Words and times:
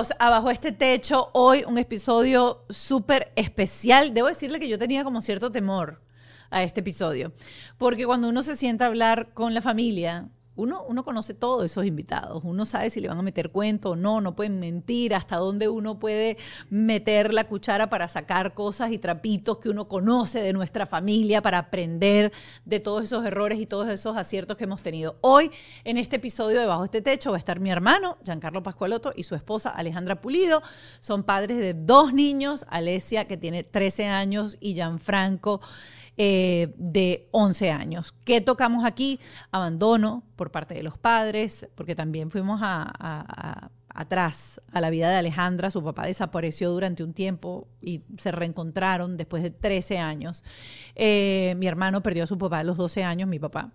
Bienvenidos 0.00 0.52
este 0.52 0.72
Techo. 0.72 1.28
Hoy 1.34 1.62
un 1.66 1.76
episodio 1.76 2.64
súper 2.70 3.28
especial. 3.36 4.14
Debo 4.14 4.28
decirle 4.28 4.58
que 4.58 4.66
yo 4.66 4.78
tenía 4.78 5.04
como 5.04 5.20
cierto 5.20 5.52
temor 5.52 6.00
a 6.48 6.62
este 6.62 6.80
episodio, 6.80 7.34
porque 7.76 8.06
cuando 8.06 8.30
uno 8.30 8.42
se 8.42 8.56
sienta 8.56 8.86
a 8.86 8.88
hablar 8.88 9.34
con 9.34 9.52
la 9.52 9.60
familia, 9.60 10.30
uno, 10.60 10.84
uno 10.86 11.04
conoce 11.04 11.34
todos 11.34 11.64
esos 11.64 11.86
invitados, 11.86 12.42
uno 12.44 12.64
sabe 12.64 12.90
si 12.90 13.00
le 13.00 13.08
van 13.08 13.18
a 13.18 13.22
meter 13.22 13.50
cuento 13.50 13.90
o 13.90 13.96
no, 13.96 14.20
no 14.20 14.36
pueden 14.36 14.60
mentir, 14.60 15.14
hasta 15.14 15.36
dónde 15.36 15.68
uno 15.68 15.98
puede 15.98 16.36
meter 16.68 17.32
la 17.32 17.44
cuchara 17.44 17.88
para 17.88 18.08
sacar 18.08 18.54
cosas 18.54 18.92
y 18.92 18.98
trapitos 18.98 19.58
que 19.58 19.70
uno 19.70 19.88
conoce 19.88 20.40
de 20.40 20.52
nuestra 20.52 20.86
familia, 20.86 21.40
para 21.42 21.58
aprender 21.58 22.32
de 22.64 22.80
todos 22.80 23.04
esos 23.04 23.24
errores 23.24 23.58
y 23.58 23.66
todos 23.66 23.88
esos 23.88 24.16
aciertos 24.16 24.56
que 24.56 24.64
hemos 24.64 24.82
tenido. 24.82 25.16
Hoy, 25.22 25.50
en 25.84 25.96
este 25.96 26.16
episodio 26.16 26.60
de 26.60 26.66
Bajo 26.66 26.84
este 26.84 27.00
Techo, 27.00 27.30
va 27.30 27.36
a 27.36 27.38
estar 27.38 27.60
mi 27.60 27.70
hermano, 27.70 28.18
Giancarlo 28.24 28.62
Pascualoto, 28.62 29.12
y 29.16 29.22
su 29.22 29.34
esposa, 29.34 29.70
Alejandra 29.70 30.20
Pulido. 30.20 30.62
Son 31.00 31.22
padres 31.22 31.58
de 31.58 31.74
dos 31.74 32.12
niños, 32.12 32.66
Alesia, 32.68 33.26
que 33.26 33.36
tiene 33.36 33.64
13 33.64 34.06
años, 34.06 34.58
y 34.60 34.74
Gianfranco, 34.74 35.60
eh, 36.22 36.74
de 36.76 37.28
11 37.30 37.70
años. 37.70 38.14
¿Qué 38.26 38.42
tocamos 38.42 38.84
aquí? 38.84 39.18
Abandono 39.52 40.22
por 40.36 40.50
parte 40.50 40.74
de 40.74 40.82
los 40.82 40.98
padres, 40.98 41.66
porque 41.74 41.94
también 41.94 42.30
fuimos 42.30 42.60
a, 42.62 43.70
atrás 43.94 44.60
a 44.72 44.80
la 44.80 44.90
vida 44.90 45.10
de 45.10 45.16
Alejandra. 45.16 45.70
Su 45.70 45.82
papá 45.82 46.06
desapareció 46.06 46.70
durante 46.70 47.02
un 47.04 47.12
tiempo 47.12 47.68
y 47.80 48.02
se 48.18 48.30
reencontraron 48.32 49.16
después 49.16 49.42
de 49.42 49.50
13 49.50 49.98
años. 49.98 50.44
Eh, 50.94 51.54
mi 51.58 51.66
hermano 51.66 52.02
perdió 52.02 52.24
a 52.24 52.26
su 52.26 52.38
papá 52.38 52.60
a 52.60 52.64
los 52.64 52.76
12 52.76 53.04
años, 53.04 53.28
mi 53.28 53.38
papá. 53.38 53.72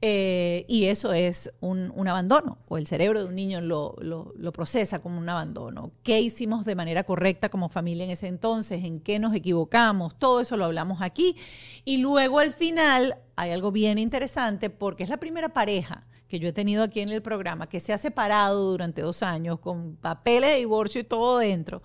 Eh, 0.00 0.64
y 0.68 0.84
eso 0.84 1.12
es 1.12 1.50
un, 1.60 1.92
un 1.94 2.06
abandono, 2.06 2.58
o 2.68 2.78
el 2.78 2.86
cerebro 2.86 3.18
de 3.20 3.26
un 3.26 3.34
niño 3.34 3.60
lo, 3.60 3.96
lo- 4.00 4.32
lo 4.36 4.52
procesa 4.52 5.00
como 5.00 5.18
un 5.18 5.28
abandono. 5.28 5.90
¿Qué 6.04 6.20
hicimos 6.20 6.64
de 6.64 6.76
manera 6.76 7.02
correcta 7.04 7.48
como 7.48 7.68
familia 7.68 8.04
en 8.04 8.10
ese 8.10 8.28
entonces? 8.28 8.84
¿En 8.84 9.00
qué 9.00 9.18
nos 9.18 9.34
equivocamos? 9.34 10.16
Todo 10.16 10.40
eso 10.40 10.56
lo 10.56 10.64
hablamos 10.66 11.02
aquí. 11.02 11.36
Y 11.84 11.96
luego 11.98 12.38
al 12.38 12.52
final 12.52 13.16
hay 13.34 13.50
algo 13.50 13.72
bien 13.72 13.98
interesante 13.98 14.70
porque 14.70 15.02
es 15.02 15.08
la 15.08 15.16
primera 15.18 15.48
pareja 15.52 16.06
que 16.28 16.38
yo 16.38 16.48
he 16.48 16.52
tenido 16.52 16.82
aquí 16.82 17.00
en 17.00 17.08
el 17.08 17.22
programa 17.22 17.68
que 17.68 17.80
se 17.80 17.92
ha 17.92 17.98
separado 17.98 18.70
durante 18.70 19.02
dos 19.02 19.22
años 19.22 19.58
con 19.60 19.96
papeles 19.96 20.50
de 20.50 20.56
divorcio 20.56 21.00
y 21.00 21.04
todo 21.04 21.38
dentro 21.38 21.82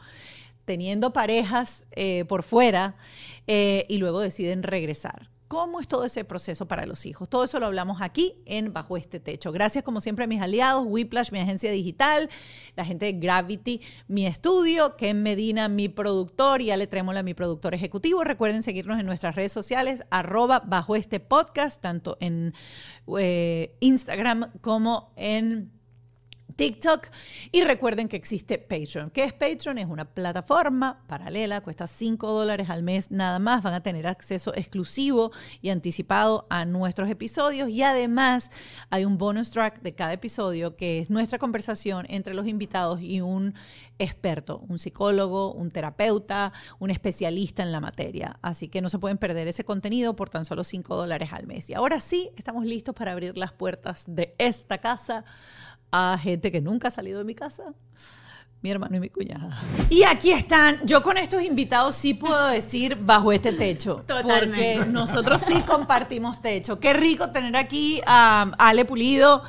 teniendo 0.66 1.14
parejas 1.14 1.88
eh, 1.92 2.26
por 2.28 2.44
fuera 2.44 2.96
eh, 3.48 3.86
y 3.90 3.98
luego 3.98 4.20
deciden 4.20 4.64
regresar. 4.64 5.30
¿Cómo 5.54 5.80
es 5.80 5.88
todo 5.88 6.04
ese 6.04 6.24
proceso 6.24 6.68
para 6.68 6.88
los 6.88 7.06
hijos? 7.06 7.30
Todo 7.30 7.44
eso 7.44 7.60
lo 7.60 7.68
hablamos 7.68 8.02
aquí 8.02 8.42
en 8.48 8.74
Bajo 8.74 8.98
este 8.98 9.20
Techo. 9.20 9.52
Gracias 9.52 9.84
como 9.84 10.02
siempre 10.02 10.26
a 10.26 10.28
mis 10.28 10.42
aliados, 10.42 10.84
Whiplash, 10.88 11.32
mi 11.32 11.38
agencia 11.38 11.70
digital, 11.70 12.28
la 12.76 12.84
gente 12.84 13.06
de 13.06 13.14
Gravity, 13.20 13.80
mi 14.08 14.26
estudio, 14.26 14.96
Ken 14.96 15.22
Medina, 15.22 15.70
mi 15.70 15.90
productor 15.90 16.64
y 16.64 16.72
Ale 16.72 16.88
Trémola, 16.88 17.22
mi 17.22 17.36
productor 17.36 17.76
ejecutivo. 17.76 18.24
Recuerden 18.24 18.64
seguirnos 18.64 19.00
en 19.00 19.06
nuestras 19.06 19.36
redes 19.36 19.52
sociales, 19.52 20.04
arroba 20.10 20.64
Bajo 20.66 20.96
este 20.96 21.20
Podcast, 21.20 21.80
tanto 21.80 22.18
en 22.20 22.56
eh, 23.20 23.78
Instagram 23.80 24.54
como 24.60 25.14
en 25.18 25.72
TikTok. 26.56 27.08
Y 27.52 27.64
recuerden 27.64 28.08
que 28.08 28.18
existe 28.18 28.58
Patreon. 28.58 29.10
¿Qué 29.10 29.24
es 29.24 29.34
Patreon? 29.34 29.78
Es 29.78 29.88
una 29.88 30.06
plataforma 30.06 31.04
paralela, 31.08 31.62
cuesta 31.62 31.88
5 31.88 32.32
dólares 32.32 32.70
al 32.70 32.84
mes 32.84 33.12
nada 33.12 33.40
más. 33.40 33.64
Van 33.64 33.74
a 33.74 33.84
tener 33.84 34.08
acceso 34.08 34.54
exclusivo 34.56 35.32
y 35.62 35.70
anticipado 35.70 36.48
a 36.50 36.66
nuestros 36.66 37.10
episodios. 37.10 37.70
Y 37.70 37.84
además 37.84 38.52
hay 38.90 39.06
un 39.06 39.18
bonus 39.18 39.52
track 39.52 39.82
de 39.82 39.96
cada 39.96 40.14
episodio 40.14 40.76
que 40.76 41.00
es 41.00 41.10
nuestra 41.10 41.40
conversación 41.40 42.06
entre 42.10 42.34
los 42.34 42.48
invitados 42.48 43.02
y 43.02 43.22
un 43.22 43.54
experto, 44.00 44.60
un 44.68 44.80
psicólogo, 44.80 45.54
un 45.54 45.72
terapeuta, 45.72 46.54
un 46.80 46.90
especialista 46.90 47.64
en 47.64 47.72
la 47.72 47.80
materia. 47.80 48.38
Así 48.42 48.68
que 48.68 48.82
no 48.82 48.90
se 48.90 49.00
pueden 49.00 49.18
perder 49.18 49.48
ese 49.48 49.64
contenido 49.64 50.16
por 50.16 50.30
tan 50.30 50.46
solo 50.46 50.64
5 50.64 50.96
dólares 50.96 51.34
al 51.34 51.48
mes. 51.48 51.70
Y 51.70 51.74
ahora 51.74 52.00
sí, 52.00 52.32
estamos 52.38 52.66
listos 52.66 52.96
para 52.96 53.12
abrir 53.12 53.38
las 53.38 53.52
puertas 53.52 54.04
de 54.08 54.36
esta 54.38 54.78
casa 54.80 55.26
a 55.96 56.18
gente 56.18 56.52
que 56.52 56.60
nunca 56.60 56.88
ha 56.88 56.92
salido 56.92 57.20
de 57.20 57.24
mi 57.24 57.36
casa, 57.36 57.72
mi 58.64 58.72
hermano 58.72 58.98
y 58.98 59.00
mi 59.00 59.10
cuñada. 59.10 59.62
Y 59.92 60.02
aquí 60.04 60.32
están, 60.32 60.80
yo 60.86 61.04
con 61.04 61.20
estos 61.20 61.44
invitados 61.44 61.96
sí 61.96 62.16
puedo 62.16 62.48
decir 62.48 62.98
bajo 63.00 63.32
este 63.32 63.54
techo, 63.54 64.02
Totalmente. 64.08 64.78
porque 64.78 64.92
nosotros 64.92 65.42
sí 65.46 65.62
compartimos 65.62 66.42
techo. 66.42 66.80
Qué 66.80 66.94
rico 66.94 67.30
tener 67.30 67.56
aquí 67.56 68.02
a 68.08 68.52
Ale 68.58 68.86
Pulido, 68.86 69.44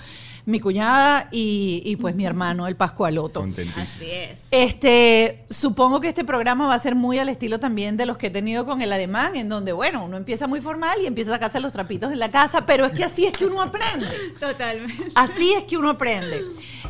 mi 0.46 0.60
cuñada 0.60 1.28
y, 1.30 1.82
y 1.86 1.96
pues 1.96 2.14
mi 2.14 2.26
hermano, 2.26 2.66
el 2.66 2.76
Pascualoto. 2.76 3.40
Contentísimo. 3.40 3.82
Así 3.82 4.10
es. 4.10 4.48
Este, 4.50 5.44
supongo 5.48 6.00
que 6.00 6.08
este 6.08 6.24
programa 6.24 6.66
va 6.66 6.74
a 6.74 6.78
ser 6.78 6.94
muy 6.94 7.18
al 7.18 7.28
estilo 7.28 7.58
también 7.58 7.96
de 7.96 8.04
los 8.06 8.18
que 8.18 8.26
he 8.26 8.30
tenido 8.30 8.64
con 8.66 8.82
el 8.82 8.92
alemán, 8.92 9.36
en 9.36 9.48
donde, 9.48 9.72
bueno, 9.72 10.04
uno 10.04 10.16
empieza 10.16 10.46
muy 10.46 10.60
formal 10.60 10.98
y 11.02 11.06
empieza 11.06 11.30
a 11.30 11.34
sacarse 11.36 11.60
los 11.60 11.72
trapitos 11.72 12.12
en 12.12 12.18
la 12.18 12.30
casa, 12.30 12.66
pero 12.66 12.84
es 12.84 12.92
que 12.92 13.04
así 13.04 13.24
es 13.24 13.32
que 13.32 13.46
uno 13.46 13.62
aprende. 13.62 14.06
Totalmente. 14.40 15.04
Así 15.14 15.52
es 15.54 15.64
que 15.64 15.76
uno 15.78 15.90
aprende. 15.90 16.42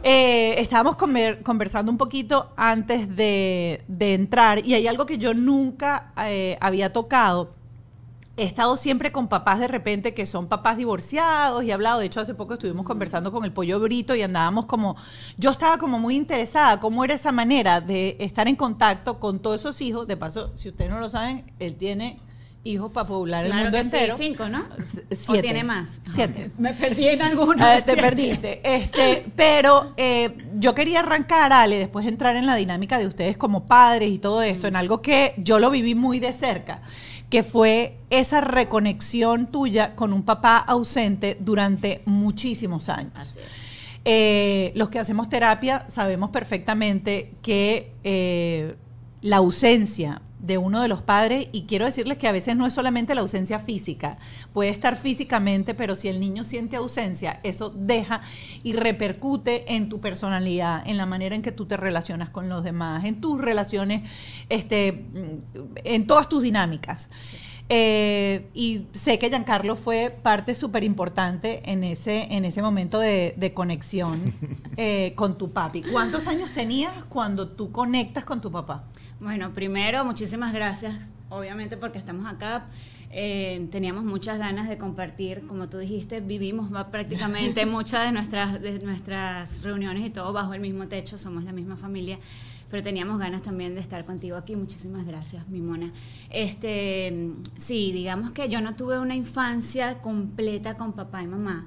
Eh, 0.02 0.56
estábamos 0.58 0.96
conver- 0.96 1.42
conversando 1.42 1.90
un 1.90 1.96
poquito 1.96 2.52
antes 2.56 3.14
de, 3.16 3.82
de 3.88 4.14
entrar 4.14 4.66
y 4.66 4.74
hay 4.74 4.86
algo 4.86 5.06
que 5.06 5.16
yo 5.16 5.32
nunca 5.32 6.12
eh, 6.26 6.58
había 6.60 6.92
tocado. 6.92 7.54
He 8.36 8.42
estado 8.44 8.76
siempre 8.76 9.12
con 9.12 9.28
papás 9.28 9.60
de 9.60 9.68
repente 9.68 10.12
que 10.12 10.26
son 10.26 10.48
papás 10.48 10.76
divorciados 10.76 11.62
y 11.62 11.70
he 11.70 11.72
hablado, 11.72 12.00
de 12.00 12.06
hecho 12.06 12.20
hace 12.20 12.34
poco 12.34 12.54
estuvimos 12.54 12.84
conversando 12.84 13.30
con 13.30 13.44
el 13.44 13.52
pollo 13.52 13.78
brito 13.78 14.16
y 14.16 14.22
andábamos 14.22 14.66
como, 14.66 14.96
yo 15.36 15.50
estaba 15.50 15.78
como 15.78 16.00
muy 16.00 16.16
interesada, 16.16 16.80
cómo 16.80 17.04
era 17.04 17.14
esa 17.14 17.30
manera 17.30 17.80
de 17.80 18.16
estar 18.18 18.48
en 18.48 18.56
contacto 18.56 19.20
con 19.20 19.38
todos 19.38 19.60
esos 19.60 19.80
hijos. 19.80 20.08
De 20.08 20.16
paso, 20.16 20.50
si 20.56 20.68
ustedes 20.68 20.90
no 20.90 20.98
lo 20.98 21.08
saben, 21.08 21.52
él 21.60 21.76
tiene 21.76 22.18
hijos 22.64 22.90
para 22.90 23.06
poblar 23.06 23.44
el 23.44 23.50
Claro 23.52 23.64
mundo 23.70 23.78
que 23.78 23.84
sí, 23.84 23.90
entero. 23.96 24.16
cinco, 24.18 24.48
¿no? 24.48 24.64
S- 24.78 25.04
¿O 25.12 25.14
siete. 25.14 25.42
tiene 25.42 25.62
más? 25.62 26.00
Siete. 26.10 26.50
Me 26.58 26.72
perdí 26.74 27.06
en 27.08 27.22
algunos. 27.22 27.60
Ah, 27.60 27.74
te 27.76 27.82
siete. 27.92 28.00
perdiste. 28.02 28.60
Este, 28.64 29.26
pero 29.36 29.92
eh, 29.96 30.36
yo 30.54 30.74
quería 30.74 31.00
arrancar, 31.00 31.52
Ale, 31.52 31.78
después 31.78 32.04
entrar 32.06 32.34
en 32.34 32.46
la 32.46 32.56
dinámica 32.56 32.98
de 32.98 33.06
ustedes 33.06 33.36
como 33.36 33.66
padres 33.66 34.10
y 34.10 34.18
todo 34.18 34.42
esto, 34.42 34.66
en 34.66 34.74
algo 34.76 35.02
que 35.02 35.34
yo 35.36 35.60
lo 35.60 35.70
viví 35.70 35.94
muy 35.94 36.18
de 36.20 36.32
cerca, 36.32 36.80
que 37.30 37.42
fue 37.42 37.98
esa 38.10 38.40
reconexión 38.40 39.46
tuya 39.46 39.94
con 39.96 40.12
un 40.12 40.22
papá 40.22 40.58
ausente 40.58 41.36
durante 41.40 42.02
muchísimos 42.04 42.88
años. 42.88 43.12
Así 43.14 43.40
es. 43.40 43.64
Eh, 44.06 44.72
los 44.74 44.90
que 44.90 44.98
hacemos 44.98 45.30
terapia 45.30 45.88
sabemos 45.88 46.28
perfectamente 46.30 47.32
que 47.40 47.92
eh, 48.04 48.76
la 49.22 49.38
ausencia 49.38 50.20
de 50.44 50.58
uno 50.58 50.82
de 50.82 50.88
los 50.88 51.00
padres, 51.00 51.48
y 51.52 51.62
quiero 51.62 51.86
decirles 51.86 52.18
que 52.18 52.28
a 52.28 52.32
veces 52.32 52.54
no 52.54 52.66
es 52.66 52.72
solamente 52.74 53.14
la 53.14 53.22
ausencia 53.22 53.58
física, 53.58 54.18
puede 54.52 54.70
estar 54.70 54.96
físicamente, 54.96 55.74
pero 55.74 55.94
si 55.94 56.08
el 56.08 56.20
niño 56.20 56.44
siente 56.44 56.76
ausencia, 56.76 57.40
eso 57.42 57.70
deja 57.70 58.20
y 58.62 58.74
repercute 58.74 59.74
en 59.74 59.88
tu 59.88 60.00
personalidad, 60.00 60.82
en 60.86 60.98
la 60.98 61.06
manera 61.06 61.34
en 61.34 61.42
que 61.42 61.52
tú 61.52 61.64
te 61.64 61.76
relacionas 61.78 62.28
con 62.28 62.48
los 62.48 62.62
demás, 62.62 63.04
en 63.04 63.20
tus 63.20 63.40
relaciones, 63.40 64.08
este, 64.50 65.06
en 65.84 66.06
todas 66.06 66.28
tus 66.28 66.42
dinámicas. 66.42 67.10
Eh, 67.70 68.50
y 68.52 68.86
sé 68.92 69.18
que 69.18 69.30
Giancarlo 69.30 69.74
fue 69.76 70.14
parte 70.22 70.54
súper 70.54 70.84
importante 70.84 71.62
en 71.64 71.82
ese, 71.82 72.34
en 72.34 72.44
ese 72.44 72.60
momento 72.60 72.98
de, 72.98 73.32
de 73.38 73.54
conexión 73.54 74.20
eh, 74.76 75.14
con 75.16 75.38
tu 75.38 75.52
papi. 75.52 75.82
¿Cuántos 75.82 76.26
años 76.26 76.52
tenías 76.52 76.92
cuando 77.08 77.48
tú 77.48 77.72
conectas 77.72 78.24
con 78.24 78.42
tu 78.42 78.50
papá? 78.50 78.84
Bueno, 79.24 79.54
primero, 79.54 80.04
muchísimas 80.04 80.52
gracias, 80.52 81.10
obviamente, 81.30 81.78
porque 81.78 81.96
estamos 81.96 82.30
acá. 82.30 82.66
Eh, 83.10 83.68
teníamos 83.72 84.04
muchas 84.04 84.38
ganas 84.38 84.68
de 84.68 84.76
compartir, 84.76 85.46
como 85.46 85.66
tú 85.66 85.78
dijiste, 85.78 86.20
vivimos 86.20 86.68
prácticamente 86.90 87.64
muchas 87.66 88.04
de 88.04 88.12
nuestras, 88.12 88.60
de 88.60 88.80
nuestras 88.80 89.62
reuniones 89.62 90.04
y 90.04 90.10
todo 90.10 90.34
bajo 90.34 90.52
el 90.52 90.60
mismo 90.60 90.88
techo, 90.88 91.16
somos 91.16 91.44
la 91.44 91.52
misma 91.52 91.78
familia, 91.78 92.18
pero 92.70 92.82
teníamos 92.82 93.18
ganas 93.18 93.40
también 93.40 93.74
de 93.74 93.80
estar 93.80 94.04
contigo 94.04 94.36
aquí. 94.36 94.56
Muchísimas 94.56 95.06
gracias, 95.06 95.48
mi 95.48 95.62
mona. 95.62 95.90
Este, 96.28 97.30
sí, 97.56 97.92
digamos 97.92 98.32
que 98.32 98.50
yo 98.50 98.60
no 98.60 98.76
tuve 98.76 98.98
una 98.98 99.14
infancia 99.14 100.02
completa 100.02 100.76
con 100.76 100.92
papá 100.92 101.22
y 101.22 101.28
mamá. 101.28 101.66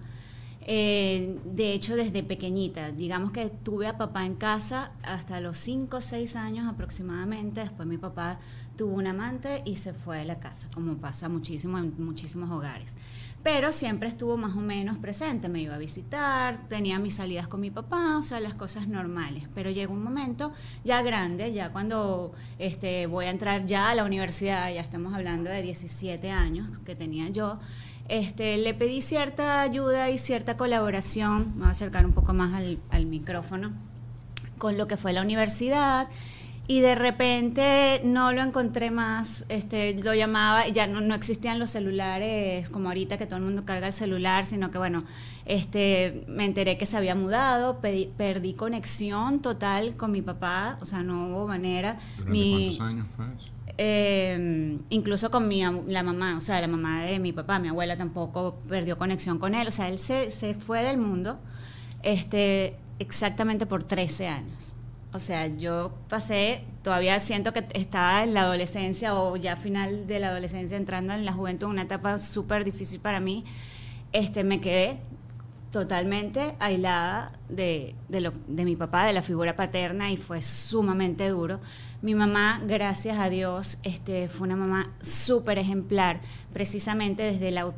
Eh, 0.69 1.40
de 1.46 1.74
hecho, 1.74 1.96
desde 1.96 2.24
pequeñita, 2.24 2.92
digamos 2.92 3.31
que 3.31 3.50
tuve 3.50 3.88
a 3.88 3.98
papá 3.98 4.25
en 4.25 4.36
casa 4.36 4.92
hasta 5.02 5.40
los 5.40 5.58
5 5.58 5.96
o 5.98 6.02
6 6.02 6.36
años 6.36 6.68
aproximadamente. 6.68 7.62
Después 7.62 7.88
mi 7.88 7.98
papá 7.98 8.40
tuvo 8.75 8.96
un 8.96 9.08
amante 9.08 9.62
y 9.64 9.78
se 9.78 9.94
fue 9.94 10.18
de 10.18 10.25
la 10.25 10.42
casa, 10.42 10.69
como 10.74 10.98
pasa 10.98 11.30
muchísimo 11.30 11.78
en 11.78 11.94
muchísimos 11.98 12.52
hogares. 12.52 12.98
Pero 13.44 13.72
siempre 13.72 14.10
estuvo 14.10 14.36
más 14.36 14.58
o 14.58 14.60
menos 14.60 14.98
presente, 14.98 15.48
me 15.48 15.62
iba 15.62 15.75
a 15.75 15.78
visitar, 15.78 16.68
tenía 16.68 17.00
mis 17.00 17.16
salidas 17.16 17.48
con 17.48 17.62
mi 17.62 17.72
papá, 17.72 18.18
o 18.18 18.24
sea, 18.24 18.42
las 18.42 18.54
cosas 18.54 18.90
normales. 18.90 19.48
Pero 19.56 19.69
llegó 19.69 19.94
un 19.94 20.04
momento 20.04 20.52
ya 20.84 21.02
grande, 21.02 21.54
ya 21.54 21.72
cuando 21.72 22.34
este, 22.60 23.08
voy 23.08 23.25
a 23.25 23.30
entrar 23.30 23.66
ya 23.66 23.90
a 23.90 23.96
la 23.96 24.04
universidad, 24.04 24.74
ya 24.74 24.81
estamos 24.81 25.14
hablando 25.14 25.50
de 25.50 25.62
17 25.62 26.30
años 26.30 26.80
que 26.80 26.94
tenía 26.94 27.30
yo, 27.30 27.58
este, 28.09 28.57
le 28.57 28.74
pedí 28.74 29.01
cierta 29.01 29.62
ayuda 29.62 30.09
y 30.09 30.18
cierta 30.18 30.56
colaboración, 30.57 31.54
me 31.56 31.59
voy 31.59 31.68
a 31.68 31.71
acercar 31.71 32.06
un 32.06 32.13
poco 32.13 32.33
más 32.33 32.54
al, 32.54 33.06
micrófono, 33.06 33.71
con 34.57 34.77
lo 34.77 34.88
que 34.88 34.98
fue 34.98 35.13
la 35.13 35.21
universidad. 35.21 36.07
Y 36.69 36.81
de 36.81 36.95
repente 36.95 38.01
no 38.04 38.33
lo 38.33 38.42
encontré 38.42 38.92
más, 38.92 39.45
este, 39.48 39.94
lo 39.94 40.13
llamaba, 40.13 40.68
ya 40.68 40.86
no, 40.86 41.00
no, 41.00 41.15
existían 41.15 41.59
los 41.59 41.69
celulares 41.69 42.69
como 42.69 42.89
ahorita 42.89 43.18
que 43.18 43.25
todo 43.25 43.38
el 43.38 43.45
mundo 43.45 43.63
carga 43.63 43.88
el 43.88 43.94
celular, 43.94 44.45
sino 44.45 44.69
que 44.69 44.77
bueno, 44.77 45.01
este, 45.45 46.25
me 46.27 46.44
enteré 46.44 46.77
que 46.77 46.86
se 46.86 46.98
había 46.98 47.15
mudado, 47.15 47.80
perdí 47.80 48.54
conexión 48.54 49.42
total 49.42 49.95
con 49.95 50.12
mi 50.12 50.21
papá, 50.21 50.77
o 50.81 50.86
sea, 50.86 51.04
no 51.04 51.30
hubo 51.30 51.48
manera. 51.48 52.00
¿Cuántos 52.18 52.81
años 52.81 53.07
fue 53.15 53.27
eso? 53.33 53.56
Eh, 53.77 54.79
incluso 54.89 55.29
con 55.29 55.47
mi, 55.47 55.62
la 55.88 56.03
mamá, 56.03 56.38
o 56.38 56.41
sea, 56.41 56.59
la 56.59 56.68
mamá 56.68 57.03
de 57.06 57.19
mi 57.19 57.31
papá, 57.31 57.59
mi 57.59 57.68
abuela 57.68 57.95
tampoco 57.95 58.56
perdió 58.68 58.97
conexión 58.97 59.38
con 59.38 59.56
él. 59.56 59.68
O 59.68 59.71
sea, 59.71 59.88
él 59.88 60.00
se, 60.00 60.31
se 60.31 60.53
fue 60.56 60.83
del 60.83 60.97
mundo 60.97 61.39
este, 62.03 62.75
exactamente 63.00 63.65
por 63.65 63.83
13 63.83 64.27
años. 64.27 64.75
O 65.13 65.19
sea, 65.19 65.47
yo 65.47 65.94
pasé, 66.09 66.63
todavía 66.83 67.19
siento 67.19 67.53
que 67.53 67.65
estaba 67.74 68.24
en 68.24 68.33
la 68.33 68.41
adolescencia 68.41 69.15
o 69.15 69.35
ya 69.35 69.56
final 69.56 70.06
de 70.06 70.19
la 70.19 70.30
adolescencia 70.30 70.77
entrando 70.77 71.13
en 71.13 71.25
la 71.25 71.33
juventud, 71.33 71.68
una 71.68 71.83
etapa 71.83 72.19
súper 72.19 72.65
difícil 72.65 73.00
para 73.00 73.19
mí. 73.19 73.45
Este, 74.12 74.44
me 74.44 74.59
quedé 74.59 75.00
totalmente 75.72 76.56
aislada 76.60 77.31
de, 77.50 77.96
de, 78.08 78.22
lo, 78.22 78.31
de 78.48 78.66
mi 78.66 78.75
papá, 78.75 79.06
de 79.06 79.14
la 79.14 79.22
figura 79.22 79.56
paterna 79.56 80.12
y 80.12 80.18
fue 80.18 80.42
sumamente 80.42 81.28
duro. 81.30 81.60
Mi 82.02 82.14
mamá, 82.14 82.62
gracias 82.66 83.18
a 83.18 83.28
Dios, 83.28 83.80
este, 83.81 84.30
fue 84.30 84.48
una 84.48 84.56
mamá 84.56 84.92
súper 85.02 85.58
ejemplar, 85.58 86.22
precisamente 86.54 87.24
desde 87.24 87.50
la, 87.52 87.74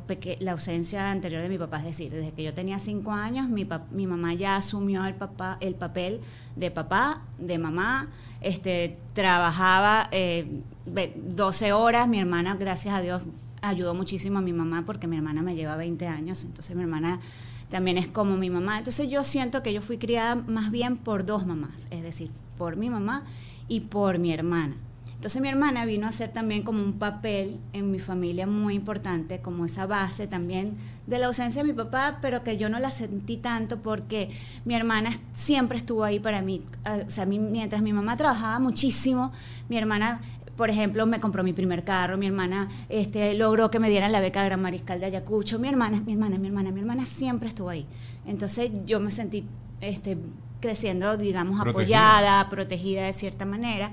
ausencia 0.52 1.10
anterior 1.10 1.40
de 1.40 1.48
mi 1.48 1.56
papá, 1.56 1.78
es 1.78 1.84
decir, 1.84 2.12
desde 2.12 2.32
que 2.32 2.42
yo 2.42 2.52
tenía 2.52 2.78
cinco 2.78 3.12
años, 3.12 3.48
mi, 3.48 3.66
mi 3.90 4.06
mamá 4.06 4.34
ya 4.34 4.56
asumió 4.56 5.06
el, 5.06 5.14
papá, 5.14 5.56
el 5.60 5.74
papel 5.74 6.20
de 6.54 6.70
papá, 6.70 7.22
de 7.38 7.56
mamá, 7.58 8.08
este, 8.42 8.98
trabajaba 9.14 10.10
12 10.10 11.66
eh, 11.66 11.72
horas, 11.72 12.06
mi 12.06 12.18
hermana, 12.18 12.56
gracias 12.56 12.94
a 12.94 13.00
Dios, 13.00 13.22
ayudó 13.62 13.94
muchísimo 13.94 14.38
a 14.38 14.42
mi 14.42 14.52
mamá 14.52 14.84
porque 14.84 15.06
mi 15.06 15.16
hermana 15.16 15.40
me 15.40 15.54
lleva 15.54 15.76
20 15.76 16.06
años, 16.06 16.44
entonces 16.44 16.76
mi 16.76 16.82
hermana 16.82 17.20
también 17.70 17.96
es 17.96 18.08
como 18.08 18.36
mi 18.36 18.50
mamá. 18.50 18.78
Entonces 18.78 19.08
yo 19.08 19.24
siento 19.24 19.62
que 19.62 19.72
yo 19.72 19.80
fui 19.80 19.96
criada 19.96 20.34
más 20.34 20.70
bien 20.70 20.96
por 20.96 21.24
dos 21.24 21.46
mamás, 21.46 21.86
es 21.90 22.02
decir, 22.02 22.30
por 22.58 22.76
mi 22.76 22.90
mamá 22.90 23.24
y 23.68 23.80
por 23.80 24.18
mi 24.18 24.32
hermana. 24.32 24.76
Entonces 25.20 25.42
mi 25.42 25.48
hermana 25.48 25.84
vino 25.84 26.06
a 26.06 26.12
ser 26.12 26.30
también 26.30 26.62
como 26.62 26.82
un 26.82 26.94
papel 26.94 27.58
en 27.74 27.90
mi 27.90 27.98
familia 27.98 28.46
muy 28.46 28.74
importante, 28.74 29.42
como 29.42 29.66
esa 29.66 29.84
base 29.84 30.26
también 30.26 30.78
de 31.06 31.18
la 31.18 31.26
ausencia 31.26 31.62
de 31.62 31.68
mi 31.68 31.74
papá, 31.74 32.20
pero 32.22 32.42
que 32.42 32.56
yo 32.56 32.70
no 32.70 32.78
la 32.78 32.90
sentí 32.90 33.36
tanto 33.36 33.82
porque 33.82 34.30
mi 34.64 34.74
hermana 34.74 35.10
siempre 35.34 35.76
estuvo 35.76 36.04
ahí 36.04 36.20
para 36.20 36.40
mí. 36.40 36.62
Ah, 36.86 37.00
o 37.06 37.10
sea, 37.10 37.26
mientras 37.26 37.82
mi 37.82 37.92
mamá 37.92 38.16
trabajaba 38.16 38.58
muchísimo, 38.60 39.30
mi 39.68 39.76
hermana 39.76 40.22
por 40.60 40.68
ejemplo, 40.68 41.06
me 41.06 41.20
compró 41.20 41.42
mi 41.42 41.54
primer 41.54 41.84
carro, 41.84 42.18
mi 42.18 42.26
hermana 42.26 42.68
este, 42.90 43.32
logró 43.32 43.70
que 43.70 43.78
me 43.78 43.88
dieran 43.88 44.12
la 44.12 44.20
beca 44.20 44.42
de 44.42 44.48
Gran 44.50 44.60
Mariscal 44.60 45.00
de 45.00 45.06
Ayacucho, 45.06 45.58
mi 45.58 45.70
hermana, 45.70 46.02
mi 46.04 46.12
hermana, 46.12 46.36
mi 46.36 46.48
hermana, 46.48 46.70
mi 46.70 46.80
hermana 46.80 47.06
siempre 47.06 47.48
estuvo 47.48 47.70
ahí. 47.70 47.86
Entonces 48.26 48.70
yo 48.84 49.00
me 49.00 49.10
sentí 49.10 49.46
este, 49.80 50.18
creciendo, 50.60 51.16
digamos, 51.16 51.66
apoyada, 51.66 52.46
protegida 52.50 53.04
de 53.04 53.14
cierta 53.14 53.46
manera, 53.46 53.90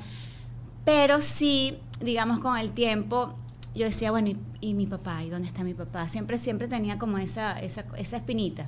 pero 0.83 1.21
sí, 1.21 1.77
digamos, 2.01 2.39
con 2.39 2.57
el 2.57 2.73
tiempo 2.73 3.33
yo 3.73 3.85
decía, 3.85 4.11
bueno, 4.11 4.37
¿y, 4.59 4.73
mi 4.73 4.87
papá? 4.87 5.23
¿Y 5.23 5.29
dónde 5.29 5.47
está 5.47 5.63
mi 5.63 5.73
papá? 5.73 6.09
Siempre, 6.09 6.37
siempre 6.37 6.67
tenía 6.67 6.99
como 6.99 7.17
esa, 7.17 7.57
esa, 7.61 7.85
esa 7.95 8.17
espinita. 8.17 8.65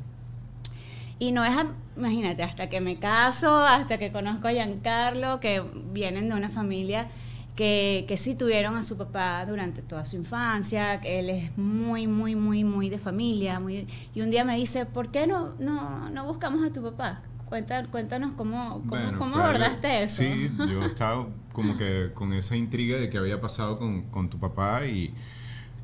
Y 1.19 1.33
no 1.33 1.43
es, 1.43 1.53
imagínate, 1.97 2.43
hasta 2.43 2.69
que 2.69 2.79
me 2.79 2.97
caso, 2.97 3.57
hasta 3.57 3.97
que 3.97 4.13
conozco 4.13 4.47
a 4.47 4.51
Giancarlo, 4.51 5.41
que 5.41 5.61
vienen 5.91 6.29
de 6.29 6.35
una 6.35 6.47
familia 6.47 7.09
que, 7.59 8.05
que, 8.07 8.15
sí 8.15 8.35
tuvieron 8.35 8.77
a 8.77 8.83
su 8.83 8.95
papá 8.95 9.45
durante 9.45 9.81
toda 9.81 10.05
su 10.05 10.15
infancia, 10.15 11.01
que 11.01 11.19
él 11.19 11.29
es 11.29 11.57
muy, 11.57 12.07
muy, 12.07 12.33
muy, 12.33 12.63
muy 12.63 12.89
de 12.89 12.97
familia. 12.97 13.59
Muy, 13.59 13.85
y 14.15 14.21
un 14.21 14.31
día 14.31 14.45
me 14.45 14.55
dice, 14.55 14.85
¿por 14.85 15.11
qué 15.11 15.27
no, 15.27 15.55
no, 15.59 16.09
no 16.09 16.25
buscamos 16.25 16.63
a 16.63 16.71
tu 16.71 16.81
papá? 16.81 17.21
Cuéntanos, 17.49 18.31
cómo, 18.37 18.81
cómo, 19.17 19.35
abordaste 19.35 20.03
eso. 20.03 20.23
Sí, 20.23 20.49
yo 20.71 20.85
estaba 20.85 21.27
como 21.51 21.75
que 21.75 22.11
con 22.13 22.31
esa 22.31 22.55
intriga 22.55 22.97
de 22.97 23.09
qué 23.09 23.17
había 23.17 23.41
pasado 23.41 23.77
con, 23.77 24.03
con 24.03 24.29
tu 24.29 24.39
papá 24.39 24.85
y 24.85 25.13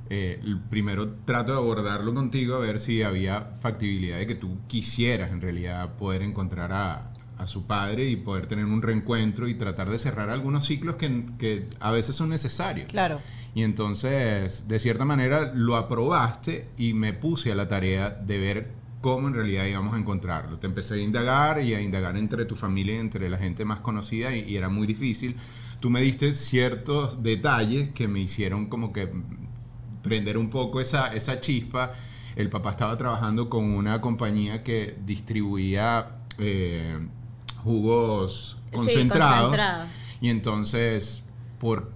eh, 0.10 0.40
primero 0.70 1.10
trato 1.26 1.52
de 1.52 1.58
abordarlo 1.58 2.14
contigo 2.14 2.56
a 2.56 2.60
ver 2.60 2.80
si 2.80 3.04
había 3.04 3.58
factibilidad 3.60 4.18
de 4.18 4.28
que 4.28 4.36
tú 4.36 4.60
quisieras 4.68 5.34
en 5.34 5.42
realidad 5.42 5.96
poder 5.98 6.22
encontrar 6.22 6.72
a, 6.72 7.12
a 7.38 7.48
su 7.48 7.66
padre 7.66 8.06
y 8.10 8.16
poder 8.16 8.46
tener 8.46 8.66
un 8.66 8.82
reencuentro 8.82 9.48
y 9.48 9.56
tratar 9.56 9.90
de 9.90 10.00
cerrar 10.00 10.30
algunos 10.30 10.66
ciclos 10.66 10.96
que, 10.96 11.26
que, 11.38 11.66
a 11.80 11.92
veces 11.92 12.16
son 12.16 12.30
necesarios. 12.30 12.88
Claro. 12.88 13.20
Y 13.54 13.64
entonces, 13.64 14.68
de 14.68 14.80
cierta 14.80 15.06
manera, 15.06 15.54
lo 15.54 15.78
aprobaste 15.78 16.68
y 16.78 16.94
me 16.94 17.14
puse 17.14 17.52
a 17.52 17.56
la 17.56 17.68
tarea 17.68 18.10
de 18.10 18.38
ver 18.38 18.72
cómo 19.02 19.28
en 19.28 19.34
realidad 19.34 19.66
íbamos 19.66 19.94
a 19.94 19.98
encontrarlo. 19.98 20.58
Te 20.58 20.68
empecé 20.68 20.96
a 20.96 20.98
indagar 20.98 21.62
y 21.62 21.74
a 21.74 21.82
indagar 21.82 22.18
entre 22.18 22.44
tu 22.46 22.56
familia 22.56 23.00
entre 23.00 23.30
la 23.30 23.38
gente 23.38 23.64
más 23.64 23.80
conocida 23.80 24.36
y, 24.36 24.58
era 24.58 24.68
muy 24.68 24.88
difícil. 24.88 25.36
Tú 25.80 25.90
me 25.90 26.02
diste 26.02 26.34
ciertos 26.34 27.22
detalles 27.22 27.92
que 27.92 28.08
me 28.08 28.20
hicieron 28.20 28.66
como 28.66 28.92
que 28.92 29.10
prender 30.02 30.38
un 30.38 30.50
poco 30.50 30.82
esa, 30.82 31.14
esa 31.14 31.40
chispa. 31.40 31.94
El 32.36 32.50
papá 32.50 32.72
estaba 32.72 32.98
trabajando 32.98 33.50
con 33.50 33.66
una 33.66 34.02
compañía 34.02 34.64
que 34.64 34.98
distribuía... 35.06 36.18
Eh, 36.38 37.08
jugos 37.66 38.58
concentrados. 38.72 39.58
Y 40.22 40.30
entonces, 40.30 41.24
por, 41.60 41.92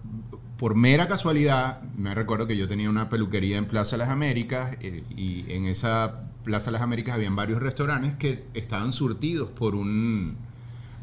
por 0.57 0.75
mera 0.75 1.07
casualidad, 1.07 1.81
me 1.95 2.13
recuerdo 2.13 2.47
que 2.47 2.57
yo 2.57 2.67
tenía 2.67 2.89
una 2.89 3.07
peluquería 3.07 3.57
en 3.57 3.65
Plaza 3.65 3.95
Las 3.95 4.09
Américas 4.09 4.75
eh, 4.81 5.03
y 5.15 5.45
en 5.49 5.65
esa 5.65 6.23
Plaza 6.43 6.71
Las 6.71 6.81
Américas 6.81 7.15
habían 7.15 7.35
varios 7.35 7.61
restaurantes 7.61 8.15
que 8.15 8.45
estaban 8.53 8.91
surtidos 8.91 9.51
por 9.51 9.75
un 9.75 10.37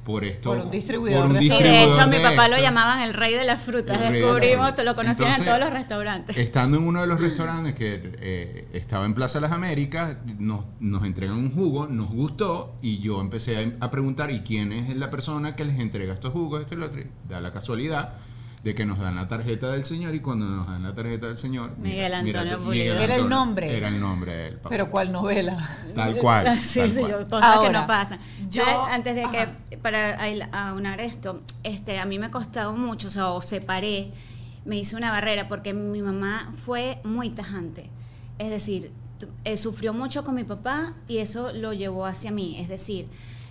por 0.07 0.25
esto. 0.25 0.51
Por 0.51 0.61
un 0.61 0.71
distribuidor. 0.71 1.35
sí, 1.35 1.49
de 1.49 1.83
hecho, 1.83 2.07
mi 2.07 2.19
papá 2.19 2.47
lo 2.47 2.57
llamaban 2.59 3.01
el 3.01 3.13
rey 3.13 3.35
de 3.35 3.45
las 3.45 3.61
frutas. 3.61 4.01
Descubrimos, 4.01 4.73
lo 4.85 4.95
conocían 4.95 5.35
en 5.35 5.45
todos 5.45 5.59
los 5.59 5.71
restaurantes. 5.71 6.37
Estando 6.37 6.79
en 6.79 6.85
uno 6.85 7.01
de 7.01 7.09
los 7.09 7.21
restaurantes 7.21 7.75
que 7.75 8.13
eh, 8.21 8.69
estaba 8.73 9.05
en 9.05 9.15
Plaza 9.15 9.41
Las 9.41 9.51
Américas, 9.51 10.17
nos, 10.39 10.65
nos, 10.79 11.05
entregan 11.05 11.37
un 11.37 11.53
jugo, 11.53 11.89
nos 11.89 12.09
gustó 12.11 12.77
y 12.83 13.01
yo 13.01 13.21
empecé 13.21 13.75
a, 13.81 13.91
preguntar, 13.91 14.31
¿y 14.31 14.43
quién 14.43 14.73
es 14.73 14.97
la 14.97 15.11
persona 15.11 15.57
que 15.57 15.65
les 15.65 15.81
entrega 15.81 16.15
estos 16.15 16.33
jugos? 16.33 16.61
Esto 16.61 16.75
y 16.75 16.77
lo 16.77 16.87
otro. 16.87 17.03
Da 17.29 17.41
la 17.41 17.53
casualidad 17.53 18.13
de 18.67 18.75
que 18.75 18.85
nos 18.85 18.99
dan 18.99 19.15
la 19.15 19.29
tarjeta 19.29 19.71
del 19.71 19.85
señor 19.85 20.13
y 20.17 20.21
cuando 20.21 20.45
nos 20.45 20.67
dan 20.67 20.83
la 20.83 20.93
tarjeta 20.93 21.29
del 21.29 21.37
señor 21.37 21.79
Miguel 21.79 22.13
Antonio 22.13 22.73
era 22.73 23.15
el 23.15 23.29
nombre. 23.29 23.77
era 23.77 23.87
el 23.87 24.01
nombre 24.01 24.35
de 24.35 24.49
él 24.49 24.59
pero 24.69 24.91
cuál 24.91 25.13
novela. 25.13 25.65
Tal 25.95 26.17
cual 26.17 26.57
sí 26.59 26.91
sí 26.91 27.03
cosas 27.31 27.61
que 27.61 27.71
no 27.71 27.87
pasan. 27.87 28.19
yo 28.51 28.65
antes 28.91 29.15
de 29.15 29.23
que 29.31 29.77
para 29.77 30.19
aunar 30.69 31.01
esto 31.01 31.43
este 31.63 32.01
a 32.01 32.07
mí 32.07 32.19
me 32.19 32.33
costó 32.33 32.73
mucho 32.73 33.07
o, 33.07 33.11
sea, 33.11 33.29
o 33.29 33.41
separé 33.41 34.11
me 34.65 34.77
hice 34.77 34.97
una 34.97 35.13
barrera 35.13 35.47
porque 35.47 35.73
mi 35.73 36.03
mamá 36.03 36.53
fue 36.65 36.99
muy 37.05 37.31
tajante. 37.31 37.89
Es 38.41 38.51
decir 38.51 38.91
eh, 39.45 39.57
sufrió 39.57 39.95
mucho 39.95 40.25
con 40.25 40.35
mi 40.35 40.43
papá 40.43 40.95
y 41.07 41.19
eso 41.19 41.53
lo 41.53 41.73
llevó 41.73 42.05
hacia 42.05 42.33
mí. 42.33 42.57
Es 42.59 42.69
decir 42.69 43.07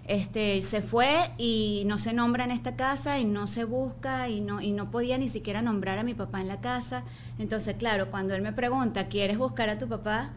este, 0.08 0.62
se 0.62 0.82
fue 0.82 1.32
y 1.38 1.84
no 1.88 1.98
se 1.98 2.14
nombra 2.14 2.44
en 2.44 2.52
esta 2.52 2.76
casa 2.76 3.18
y 3.20 3.26
no 3.26 3.48
se 3.48 3.66
busca 3.66 4.30
y 4.30 4.40
no, 4.40 4.62
y 4.62 4.72
no 4.72 4.92
podía 4.92 5.18
ni 5.18 5.28
siquiera 5.28 5.64
nombrar 5.64 5.98
a 5.98 6.04
mi 6.04 6.14
papá 6.14 6.42
en 6.42 6.48
la 6.48 6.62
casa. 6.62 7.04
Entonces, 7.40 7.76
claro, 7.76 8.12
cuando 8.12 8.36
él 8.36 8.42
me 8.42 8.54
pregunta, 8.54 9.08
¿quieres 9.08 9.38
buscar 9.38 9.70
a 9.70 9.78
tu 9.80 9.88
papá? 9.88 10.32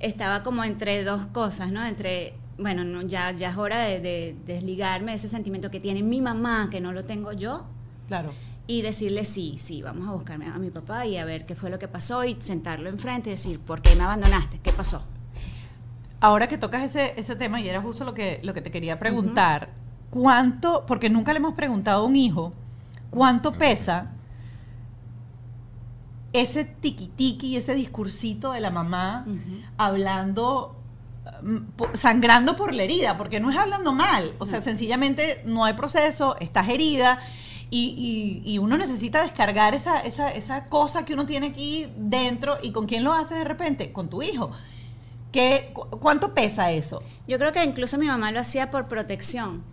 Estaba 0.00 0.42
como 0.42 0.64
entre 0.64 1.04
dos 1.04 1.26
cosas, 1.26 1.70
¿no? 1.70 1.84
Entre, 1.84 2.34
bueno, 2.56 3.02
ya, 3.02 3.30
ya 3.32 3.50
es 3.50 3.56
hora 3.58 3.82
de, 3.82 4.34
desligarme 4.46 5.12
de 5.12 5.16
ese 5.16 5.28
sentimiento 5.28 5.70
que 5.70 5.80
tiene 5.80 6.02
mi 6.02 6.22
mamá, 6.22 6.68
que 6.70 6.80
no 6.80 6.92
lo 6.92 7.04
tengo 7.04 7.32
yo. 7.32 7.66
Claro. 8.08 8.32
Y 8.66 8.80
decirle, 8.80 9.26
sí, 9.26 9.56
sí, 9.58 9.82
vamos 9.82 10.08
a 10.08 10.12
buscarme 10.12 10.46
a 10.46 10.56
mi 10.56 10.70
papá 10.70 11.04
y 11.04 11.18
a 11.18 11.26
ver 11.26 11.44
qué 11.44 11.54
fue 11.54 11.68
lo 11.68 11.78
que 11.78 11.88
pasó 11.88 12.24
y 12.24 12.40
sentarlo 12.40 12.88
enfrente 12.88 13.28
y 13.28 13.32
decir, 13.32 13.60
¿por 13.60 13.82
qué 13.82 13.94
me 13.94 14.04
abandonaste? 14.04 14.60
¿Qué 14.60 14.72
pasó? 14.72 15.04
Ahora 16.24 16.46
que 16.48 16.58
tocas 16.58 16.82
ese, 16.84 17.14
ese 17.16 17.36
tema, 17.36 17.60
y 17.60 17.68
era 17.68 17.80
justo 17.82 18.04
lo 18.04 18.14
que, 18.14 18.40
lo 18.42 18.54
que 18.54 18.60
te 18.62 18.70
quería 18.70 18.98
preguntar, 18.98 19.70
¿cuánto, 20.10 20.84
porque 20.86 21.10
nunca 21.10 21.32
le 21.32 21.38
hemos 21.38 21.54
preguntado 21.54 22.02
a 22.02 22.06
un 22.06 22.16
hijo, 22.16 22.52
cuánto 23.10 23.52
pesa 23.52 24.10
ese 26.32 26.64
tiki-tiki 26.64 27.44
y 27.48 27.56
ese 27.56 27.74
discursito 27.74 28.52
de 28.52 28.60
la 28.60 28.70
mamá 28.70 29.24
hablando, 29.78 30.74
mm, 31.42 31.58
sangrando 31.94 32.56
por 32.56 32.74
la 32.74 32.82
herida, 32.82 33.16
porque 33.16 33.38
no 33.38 33.50
es 33.50 33.56
hablando 33.56 33.92
mal, 33.92 34.34
o 34.38 34.46
sea, 34.46 34.60
sencillamente 34.60 35.42
no 35.44 35.64
hay 35.64 35.74
proceso, 35.74 36.36
estás 36.40 36.68
herida. 36.68 37.18
Y, 37.70 38.42
y- 38.44 38.52
y 38.52 38.58
uno 38.58 38.76
necesita 38.76 39.22
descargar 39.22 39.74
esa, 39.74 39.98
esa, 40.00 40.30
esa 40.30 40.64
cosa 40.66 41.04
que 41.04 41.14
uno 41.14 41.26
tiene 41.26 41.48
aquí 41.48 41.86
dentro. 41.96 42.58
¿Y 42.62 42.70
con 42.72 42.86
quién 42.86 43.02
lo 43.02 43.12
haces 43.12 43.38
de 43.38 43.44
repente? 43.44 43.90
Con 43.90 44.08
tu 44.08 44.22
hijo. 44.22 44.50
¿Qué, 45.34 45.70
cu- 45.74 45.88
¿Cuánto 45.98 46.32
pesa 46.32 46.70
eso? 46.70 47.02
Yo 47.26 47.38
creo 47.40 47.50
que 47.50 47.64
incluso 47.64 47.98
mi 47.98 48.06
mamá 48.06 48.30
lo 48.30 48.38
hacía 48.38 48.70
por 48.70 48.86
protección. 48.86 49.64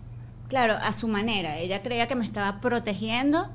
Claro, 0.48 0.74
a 0.82 0.92
su 0.92 1.08
manera. 1.08 1.60
Ella 1.60 1.84
creía 1.84 2.08
que 2.08 2.16
me 2.16 2.26
estaba 2.26 2.60
protegiendo, 2.60 3.48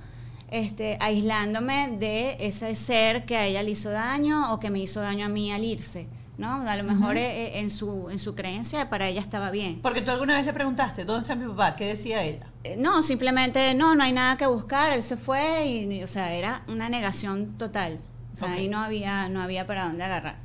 este, 0.52 0.98
aislándome 1.00 1.88
de 1.98 2.36
ese 2.38 2.72
ser 2.76 3.24
que 3.26 3.36
a 3.36 3.44
ella 3.46 3.60
le 3.64 3.70
hizo 3.72 3.90
daño 3.90 4.52
o 4.54 4.60
que 4.60 4.70
me 4.70 4.78
hizo 4.78 5.00
daño 5.00 5.26
a 5.26 5.28
mí 5.28 5.50
al 5.50 5.64
irse. 5.64 6.06
¿no? 6.38 6.60
A 6.68 6.76
lo 6.76 6.84
mejor 6.84 7.16
eh, 7.16 7.46
eh, 7.46 7.60
en, 7.60 7.70
su, 7.70 8.08
en 8.10 8.18
su 8.20 8.34
creencia 8.36 8.88
para 8.88 9.08
ella 9.08 9.20
estaba 9.20 9.50
bien. 9.50 9.80
Porque 9.82 10.00
tú 10.02 10.12
alguna 10.12 10.36
vez 10.36 10.46
le 10.46 10.52
preguntaste, 10.52 11.04
¿dónde 11.04 11.22
está 11.22 11.34
mi 11.34 11.48
papá? 11.48 11.74
¿Qué 11.74 11.86
decía 11.86 12.22
ella? 12.22 12.46
Eh, 12.62 12.76
No, 12.78 13.02
simplemente 13.02 13.74
no, 13.74 13.96
no 13.96 14.04
hay 14.04 14.12
nada 14.12 14.36
que 14.36 14.46
buscar, 14.46 14.92
él 14.92 15.02
se 15.02 15.16
fue 15.16 15.66
y, 15.66 16.02
o 16.04 16.06
sea, 16.06 16.34
era 16.34 16.62
una 16.68 16.88
negación 16.88 17.56
total. 17.58 17.98
O 18.32 18.36
sea, 18.36 18.48
Ok. 18.48 18.54
ahí 18.54 18.68
no 18.68 18.78
había, 18.80 19.28
no 19.30 19.42
había 19.42 19.66
para 19.66 19.84
dónde 19.86 20.04
agarrar. 20.04 20.36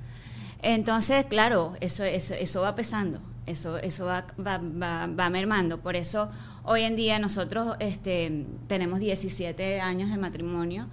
Entonces, 0.61 1.25
claro, 1.25 1.75
eso, 1.81 2.03
eso, 2.03 2.33
eso 2.35 2.61
va 2.61 2.75
pesando, 2.75 3.19
eso, 3.47 3.77
eso 3.77 4.05
va, 4.05 4.25
va, 4.39 4.59
va, 4.59 5.07
va 5.07 5.29
mermando. 5.29 5.79
Por 5.79 5.95
eso 5.95 6.29
hoy 6.63 6.83
en 6.83 6.95
día 6.95 7.19
nosotros 7.19 7.75
este, 7.79 8.45
tenemos 8.67 8.99
17 8.99 9.81
años 9.81 10.09
de 10.09 10.17
matrimonio. 10.17 10.87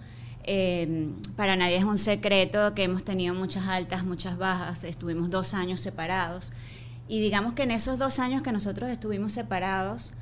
Eh, 0.44 1.10
para 1.37 1.56
nadie 1.56 1.76
es 1.76 1.84
un 1.84 1.98
secreto 1.98 2.75
que 2.75 2.84
hemos 2.84 3.04
tenido 3.04 3.34
muchas 3.34 3.68
altas, 3.68 4.04
muchas 4.04 4.38
bajas, 4.38 4.84
estuvimos 4.84 5.28
dos 5.28 5.52
años 5.52 5.82
separados. 5.82 6.52
Y 7.06 7.20
digamos 7.20 7.52
que 7.52 7.64
en 7.64 7.70
esos 7.70 7.98
dos 7.98 8.18
años 8.18 8.40
que 8.40 8.52
nosotros 8.52 8.88
estuvimos 8.88 9.32
separados, 9.32 10.14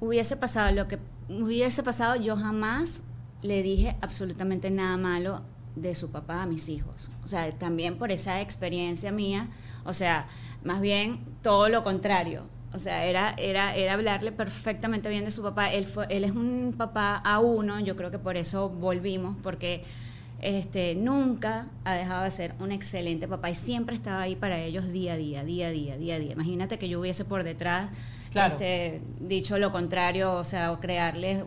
hubiese 0.00 0.36
pasado 0.36 0.72
lo 0.72 0.88
que 0.88 0.98
hubiese 1.28 1.84
pasado, 1.84 2.16
yo 2.16 2.36
jamás 2.36 3.02
le 3.42 3.62
dije 3.62 3.96
absolutamente 4.00 4.70
nada 4.70 4.96
malo 4.96 5.42
de 5.82 5.94
su 5.94 6.10
papá 6.10 6.42
a 6.42 6.46
mis 6.46 6.68
hijos. 6.68 7.10
O 7.24 7.28
sea, 7.28 7.50
también 7.52 7.96
por 7.96 8.12
esa 8.12 8.40
experiencia 8.40 9.12
mía, 9.12 9.48
o 9.84 9.92
sea, 9.92 10.26
más 10.64 10.80
bien 10.80 11.20
todo 11.42 11.68
lo 11.68 11.82
contrario. 11.82 12.42
O 12.72 12.78
sea, 12.78 13.04
era, 13.04 13.34
era, 13.36 13.74
era 13.74 13.94
hablarle 13.94 14.30
perfectamente 14.30 15.08
bien 15.08 15.24
de 15.24 15.32
su 15.32 15.42
papá. 15.42 15.72
Él, 15.72 15.86
fue, 15.86 16.06
él 16.08 16.22
es 16.24 16.30
un 16.30 16.74
papá 16.76 17.16
a 17.16 17.40
uno, 17.40 17.80
yo 17.80 17.96
creo 17.96 18.10
que 18.10 18.18
por 18.18 18.36
eso 18.36 18.68
volvimos, 18.68 19.36
porque 19.42 19.82
este, 20.40 20.94
nunca 20.94 21.66
ha 21.84 21.94
dejado 21.94 22.24
de 22.24 22.30
ser 22.30 22.54
un 22.60 22.70
excelente 22.70 23.26
papá 23.26 23.50
y 23.50 23.54
siempre 23.54 23.94
estaba 23.94 24.22
ahí 24.22 24.36
para 24.36 24.60
ellos 24.60 24.88
día 24.92 25.14
a 25.14 25.16
día, 25.16 25.44
día 25.44 25.66
a 25.66 25.70
día, 25.70 25.96
día 25.96 26.14
a 26.14 26.18
día. 26.18 26.32
Imagínate 26.32 26.78
que 26.78 26.88
yo 26.88 27.00
hubiese 27.00 27.24
por 27.24 27.42
detrás 27.44 27.88
Claro. 28.30 28.52
este, 28.52 29.00
dicho 29.18 29.58
lo 29.58 29.72
contrario, 29.72 30.34
o 30.34 30.44
sea, 30.44 30.72
o 30.72 30.80
crearles 30.80 31.42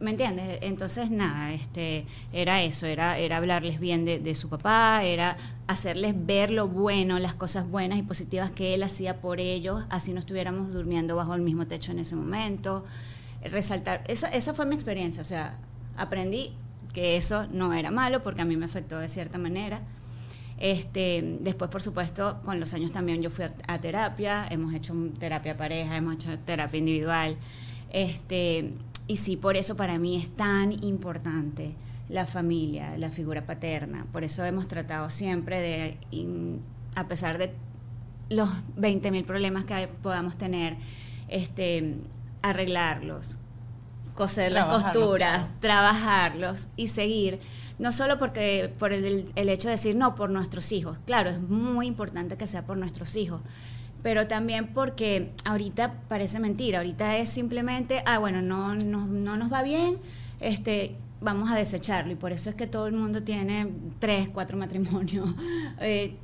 ¿Me 0.00 0.12
entiendes? 0.12 0.58
Entonces, 0.62 1.10
nada, 1.10 1.52
este, 1.52 2.06
era 2.32 2.62
eso, 2.62 2.86
era, 2.86 3.18
era 3.18 3.36
hablarles 3.36 3.78
bien 3.78 4.06
de, 4.06 4.34
su 4.34 4.48
papá, 4.48 5.04
era 5.04 5.36
hacerles 5.66 6.14
ver 6.16 6.50
lo 6.50 6.68
bueno, 6.68 7.18
las 7.18 7.34
cosas 7.34 7.68
buenas 7.68 7.98
y 7.98 8.02
positivas 8.02 8.50
que 8.50 8.72
él 8.72 8.82
hacía 8.82 9.20
por 9.20 9.40
ellos, 9.40 9.84
así 9.90 10.14
no 10.14 10.20
estuviéramos 10.20 10.72
durmiendo 10.72 11.16
bajo 11.16 11.34
el 11.34 11.42
mismo 11.42 11.66
techo 11.66 11.92
en 11.92 11.98
ese 11.98 12.16
momento. 12.16 12.82
Resaltar, 13.44 14.02
esa, 14.08 14.28
esa 14.28 14.54
fue 14.54 14.64
mi 14.64 14.74
experiencia, 14.74 15.20
o 15.20 15.26
sea, 15.26 15.58
aprendí 15.98 16.54
que 16.94 17.18
eso 17.18 17.46
no 17.52 17.74
era 17.74 17.90
malo 17.90 18.22
porque 18.22 18.40
a 18.40 18.46
mí 18.46 18.56
me 18.56 18.64
afectó 18.64 18.98
de 18.98 19.08
cierta 19.08 19.36
manera. 19.36 19.82
Este, 20.58 21.38
después, 21.40 21.70
por 21.70 21.82
supuesto, 21.82 22.40
con 22.42 22.58
los 22.58 22.72
años 22.72 22.90
también 22.90 23.20
yo 23.20 23.28
fui 23.28 23.44
a, 23.44 23.52
a 23.66 23.78
terapia, 23.80 24.46
hemos 24.48 24.72
hecho 24.72 24.94
terapia 25.18 25.58
pareja, 25.58 25.94
hemos 25.98 26.14
hecho 26.14 26.38
terapia 26.38 26.78
individual. 26.78 27.36
Este, 27.92 28.72
y 29.10 29.16
sí, 29.16 29.36
por 29.36 29.56
eso 29.56 29.76
para 29.76 29.98
mí 29.98 30.16
es 30.16 30.30
tan 30.30 30.84
importante 30.84 31.74
la 32.08 32.26
familia, 32.26 32.96
la 32.96 33.10
figura 33.10 33.44
paterna. 33.44 34.06
Por 34.12 34.22
eso 34.24 34.44
hemos 34.44 34.68
tratado 34.68 35.10
siempre 35.10 35.60
de, 35.60 35.98
in- 36.12 36.60
a 36.94 37.08
pesar 37.08 37.38
de 37.38 37.52
los 38.28 38.48
20.000 38.78 39.24
problemas 39.24 39.64
que 39.64 39.88
podamos 40.02 40.36
tener, 40.36 40.76
este, 41.28 41.96
arreglarlos, 42.42 43.38
coser 44.14 44.52
las 44.52 44.66
costuras, 44.66 45.46
claro. 45.48 45.54
trabajarlos 45.60 46.68
y 46.76 46.88
seguir. 46.88 47.40
No 47.78 47.92
solo 47.92 48.18
porque 48.18 48.72
por 48.78 48.92
el, 48.92 49.32
el 49.34 49.48
hecho 49.48 49.68
de 49.68 49.72
decir 49.72 49.96
no 49.96 50.14
por 50.14 50.30
nuestros 50.30 50.70
hijos. 50.72 50.98
Claro, 51.06 51.30
es 51.30 51.40
muy 51.40 51.86
importante 51.86 52.36
que 52.36 52.46
sea 52.46 52.64
por 52.66 52.76
nuestros 52.76 53.16
hijos. 53.16 53.40
Pero 54.02 54.26
también 54.26 54.68
porque 54.68 55.32
ahorita 55.44 56.02
parece 56.08 56.40
mentira, 56.40 56.78
ahorita 56.78 57.18
es 57.18 57.28
simplemente, 57.28 58.02
ah, 58.06 58.18
bueno, 58.18 58.42
no, 58.42 58.74
no, 58.74 59.06
no 59.06 59.36
nos 59.36 59.52
va 59.52 59.62
bien, 59.62 59.98
este, 60.40 60.96
vamos 61.20 61.50
a 61.50 61.56
desecharlo. 61.56 62.12
Y 62.12 62.16
por 62.16 62.32
eso 62.32 62.50
es 62.50 62.56
que 62.56 62.66
todo 62.66 62.86
el 62.86 62.94
mundo 62.94 63.22
tiene 63.22 63.68
tres, 63.98 64.28
cuatro 64.28 64.56
matrimonios. 64.56 65.28
Eh, 65.82 66.16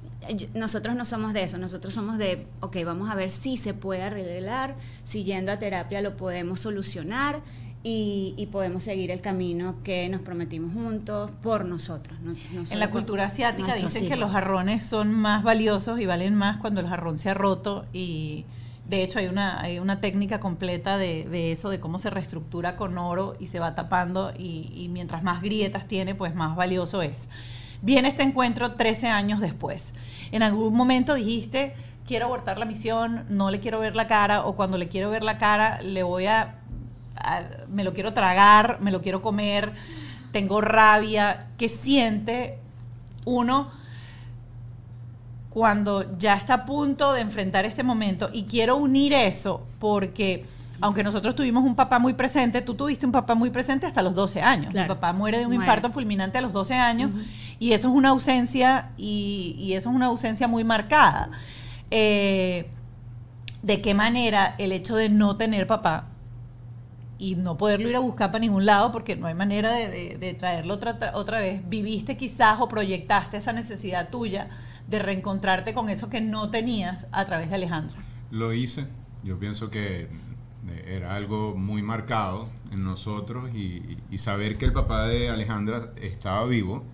nosotros 0.55 0.97
no 0.97 1.05
somos 1.05 1.33
de 1.33 1.45
eso, 1.45 1.57
nosotros 1.57 1.95
somos 1.95 2.19
de, 2.19 2.47
ok, 2.61 2.79
vamos 2.85 3.11
a 3.11 3.15
ver 3.15 3.31
si 3.31 3.57
se 3.57 3.75
puede 3.75 4.03
arreglar, 4.03 4.75
si 5.05 5.25
yendo 5.25 5.53
a 5.53 5.59
terapia 5.59 6.01
lo 6.01 6.17
podemos 6.17 6.61
solucionar 6.61 7.43
y, 7.89 8.35
y 8.37 8.47
podemos 8.47 8.83
seguir 8.83 9.13
el 9.13 9.21
camino 9.21 9.77
que 9.85 10.09
nos 10.09 10.21
prometimos 10.23 10.73
juntos 10.75 11.31
por 11.41 11.65
nosotros. 11.65 12.19
no- 12.21 12.33
no 12.53 12.63
En 12.69 12.81
la 12.81 12.91
cultura 12.91 13.27
asiática 13.27 13.75
dicen 13.77 14.09
que 14.09 14.17
los 14.17 14.33
jarrones 14.33 14.85
son 14.85 15.13
más 15.15 15.45
valiosos 15.45 16.01
y 16.01 16.07
valen 16.07 16.35
más 16.35 16.57
cuando 16.57 16.81
el 16.81 16.89
jarrón 16.89 17.17
se 17.17 17.31
ha 17.31 17.35
roto 17.35 17.87
y 17.93 18.45
de 18.89 19.05
hecho 19.05 19.21
hay 19.21 19.27
una, 19.29 19.61
hay 19.61 19.79
una 19.79 20.01
técnica 20.01 20.41
completa 20.41 20.99
de, 20.99 21.29
de 21.31 21.53
eso, 21.53 21.71
de 21.71 21.79
cómo 21.79 22.01
se 22.01 22.11
reestructura 22.11 22.75
con 22.77 22.99
oro 22.99 23.35
y 23.39 23.47
se 23.47 23.61
va 23.61 23.77
tapando 23.77 24.33
y, 24.37 24.73
y 24.75 24.89
mientras 24.89 25.23
más 25.23 25.41
grietas 25.41 25.87
tiene, 25.87 26.17
pues 26.17 26.35
más 26.35 26.57
valioso 26.57 27.03
es. 27.03 27.29
Viene 27.83 28.09
este 28.09 28.25
encuentro 28.25 28.73
13 28.73 29.07
años 29.09 29.39
después. 29.41 29.95
En 30.33 30.43
algún 30.43 30.75
momento 30.75 31.15
dijiste, 31.15 31.75
quiero 32.05 32.27
abortar 32.27 32.59
la 32.59 32.65
misión, 32.65 33.27
no 33.29 33.51
le 33.53 33.61
quiero 33.61 33.79
ver 33.79 33.95
la 33.95 34.09
cara 34.09 34.45
o 34.45 34.57
cuando 34.57 34.77
le 34.77 34.89
quiero 34.89 35.09
ver 35.11 35.23
la 35.23 35.39
cara 35.39 35.81
le 35.83 36.03
voy 36.03 36.27
a- 36.27 36.63
me 37.69 37.85
lo 37.85 37.93
quiero 37.93 38.13
tragar, 38.13 38.79
me 38.81 38.91
lo 38.91 39.01
quiero 39.03 39.23
comer, 39.23 39.73
tengo 40.33 40.61
rabia. 40.61 41.47
¿Qué 41.59 41.69
siente 41.69 42.59
uno 43.25 43.71
cuando 45.51 46.19
ya 46.19 46.35
está 46.35 46.55
a 46.55 46.67
punto 46.67 47.13
de 47.13 47.21
enfrentar 47.23 47.65
este 47.65 47.83
momento? 47.83 48.31
Y 48.33 48.45
quiero 48.45 48.77
unir 48.77 49.13
eso 49.13 49.65
porque, 49.79 50.45
aunque 50.81 51.03
nosotros 51.03 51.35
tuvimos 51.35 51.65
un 51.65 51.75
papá 51.75 51.99
muy 51.99 52.13
presente, 52.15 52.61
tú 52.63 52.75
tuviste 52.75 53.07
un 53.07 53.13
papá 53.13 53.35
muy 53.35 53.51
presente 53.51 53.87
hasta 53.87 54.03
los 54.03 54.15
12 54.15 54.43
años. 54.43 54.69
Claro. 54.69 54.89
Mi 54.89 54.95
papá 54.95 55.13
muere 55.13 55.39
de 55.39 55.47
un 55.47 55.53
Muere. 55.53 55.65
infarto 55.65 55.91
fulminante 55.91 56.39
a 56.39 56.41
los 56.43 56.53
12 56.53 56.75
años 56.75 57.11
y 57.59 57.73
eso 57.73 57.89
es 57.89 57.95
una 57.95 58.11
ausencia 58.11 58.91
y, 58.99 59.57
y 59.59 59.73
eso 59.75 59.89
es 59.91 59.97
una 59.97 60.07
ausencia 60.07 60.49
muy 60.49 60.65
marcada. 60.65 61.31
Eh, 61.91 62.69
¿De 63.63 63.81
qué 63.81 63.95
manera 63.95 64.55
el 64.59 64.71
hecho 64.71 64.95
de 64.97 65.09
no 65.09 65.37
tener 65.37 65.67
papá 65.67 66.05
y 67.19 67.35
no 67.37 67.57
poderlo 67.57 67.89
ir 67.89 67.97
a 67.97 68.01
buscar 68.01 68.29
para 68.31 68.41
ningún 68.41 68.67
lado 68.67 68.93
porque 68.93 69.17
no 69.17 69.27
hay 69.27 69.35
manera 69.35 69.73
de, 69.73 70.17
de- 70.19 70.35
traerlo 70.35 70.75
otra, 70.75 70.99
otra 71.15 71.39
vez. 71.41 71.67
Viviste 71.69 72.17
quizás 72.17 72.61
o 72.61 72.69
proyectaste 72.69 73.37
esa 73.39 73.53
necesidad 73.53 74.11
tuya 74.11 74.49
de 74.87 74.99
reencontrarte 74.99 75.75
con 75.75 75.89
eso 75.89 76.11
que 76.11 76.21
no 76.21 76.51
tenías 76.51 77.07
a 77.13 77.25
través 77.25 77.49
de 77.49 77.57
Alejandro. 77.57 77.99
Lo 78.31 78.53
hice. 78.53 78.87
Yo 79.25 79.39
pienso 79.39 79.71
que 79.71 80.03
eh, 80.69 80.85
era 80.87 81.17
algo 81.17 81.55
muy 81.57 81.83
marcado 81.83 82.49
en 82.71 82.85
nosotros 82.85 83.51
y, 83.55 83.99
y 84.11 84.19
saber 84.19 84.59
que 84.59 84.67
el 84.67 84.73
papá 84.73 85.07
de 85.07 85.31
Alejandra 85.31 85.93
estaba 86.01 86.45
vivo 86.47 86.85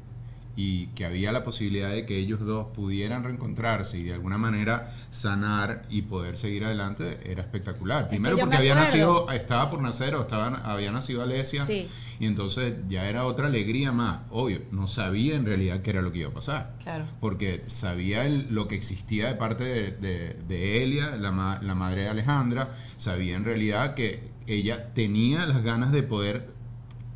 y 0.54 0.88
que 0.88 1.04
había 1.06 1.32
la 1.32 1.44
posibilidad 1.44 1.90
de 1.90 2.04
que 2.04 2.18
ellos 2.18 2.40
dos 2.40 2.66
pudieran 2.74 3.24
reencontrarse 3.24 3.98
y 3.98 4.02
de 4.02 4.12
alguna 4.12 4.36
manera 4.38 4.92
sanar 5.10 5.86
y 5.88 6.02
poder 6.02 6.36
seguir 6.36 6.64
adelante 6.64 7.20
era 7.24 7.42
espectacular. 7.42 8.08
Primero 8.08 8.36
porque 8.38 8.56
había 8.56 8.74
nacido, 8.74 9.30
estaba 9.30 9.70
por 9.70 9.80
nacer 9.80 10.14
o 10.14 10.22
estaba, 10.22 10.48
había 10.64 10.92
nacido 10.92 11.22
Alesia 11.22 11.64
Sí. 11.64 11.88
y 12.20 12.26
entonces 12.26 12.74
ya 12.88 13.08
era 13.08 13.24
otra 13.24 13.46
alegría 13.46 13.92
más. 13.92 14.20
Obvio, 14.30 14.60
no 14.72 14.88
sabía 14.88 15.36
en 15.36 15.46
realidad 15.46 15.80
qué 15.80 15.90
era 15.90 16.02
lo 16.02 16.12
que 16.12 16.18
iba 16.20 16.28
a 16.30 16.34
pasar 16.34 16.74
Claro. 16.82 17.04
porque 17.20 17.62
sabía 17.68 18.26
el- 18.26 18.48
lo 18.54 18.68
que 18.68 18.74
existía 18.74 19.28
de 19.28 19.34
parte 19.36 19.64
de, 19.64 19.90
de- 19.92 20.36
de 20.48 20.82
Elia, 20.84 21.16
la, 21.16 21.32
ma- 21.32 21.60
la 21.62 21.74
madre 21.74 22.02
de 22.02 22.08
Alejandra, 22.08 22.70
sabía 22.98 23.36
en 23.36 23.44
realidad 23.44 23.94
que 23.94 24.30
ella 24.46 24.92
tenía 24.92 25.46
las 25.46 25.62
ganas 25.62 25.92
de 25.92 26.02
poder 26.02 26.51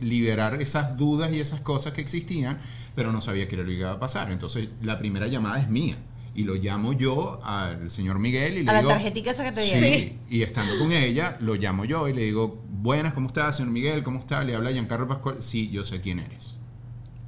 liberar 0.00 0.60
esas 0.60 0.96
dudas 0.98 1.32
y 1.32 1.40
esas 1.40 1.60
cosas 1.60 1.92
que 1.92 2.00
existían, 2.02 2.58
pero 2.94 3.12
no 3.12 3.20
sabía 3.20 3.48
qué 3.48 3.54
era 3.56 3.64
lo 3.64 3.70
que 3.70 3.76
iba 3.78 3.92
a 3.92 3.98
pasar. 4.00 4.30
Entonces 4.30 4.68
la 4.82 4.98
primera 4.98 5.26
llamada 5.26 5.60
es 5.60 5.68
mía. 5.68 5.96
y 6.34 6.44
lo 6.44 6.54
llamo 6.54 6.92
yo 6.92 7.40
al 7.44 7.88
señor 7.90 8.18
Miguel 8.18 8.58
y 8.58 8.62
le 8.62 8.70
A 8.70 8.74
la 8.74 8.78
digo... 8.80 8.90
tarjetica 8.90 9.30
esa 9.30 9.42
que 9.44 9.52
te 9.52 9.62
Sí, 9.64 9.74
dieron. 9.74 10.18
y 10.28 10.42
estando 10.42 10.78
con 10.78 10.92
ella, 10.92 11.38
lo 11.40 11.54
llamo 11.54 11.86
yo 11.86 12.08
y 12.08 12.12
le 12.12 12.24
digo, 12.24 12.62
buenas, 12.68 13.14
¿cómo 13.14 13.28
está, 13.28 13.50
señor 13.54 13.72
Miguel? 13.72 14.02
¿Cómo 14.02 14.18
está? 14.18 14.44
Le 14.44 14.54
habla 14.54 14.70
Giancarlo 14.70 15.08
Pascual. 15.08 15.36
Sí, 15.42 15.70
yo 15.70 15.82
sé 15.82 16.02
quién 16.02 16.18
eres. 16.20 16.58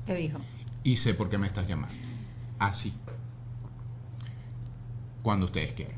Te 0.04 0.14
dijo. 0.14 0.38
Y 0.84 0.96
sé 0.98 1.14
por 1.14 1.30
qué 1.30 1.38
me 1.38 1.46
estás 1.46 1.66
llamando. 1.66 1.96
Así. 2.58 2.92
Cuando 5.22 5.46
ustedes 5.46 5.72
quieran. 5.72 5.96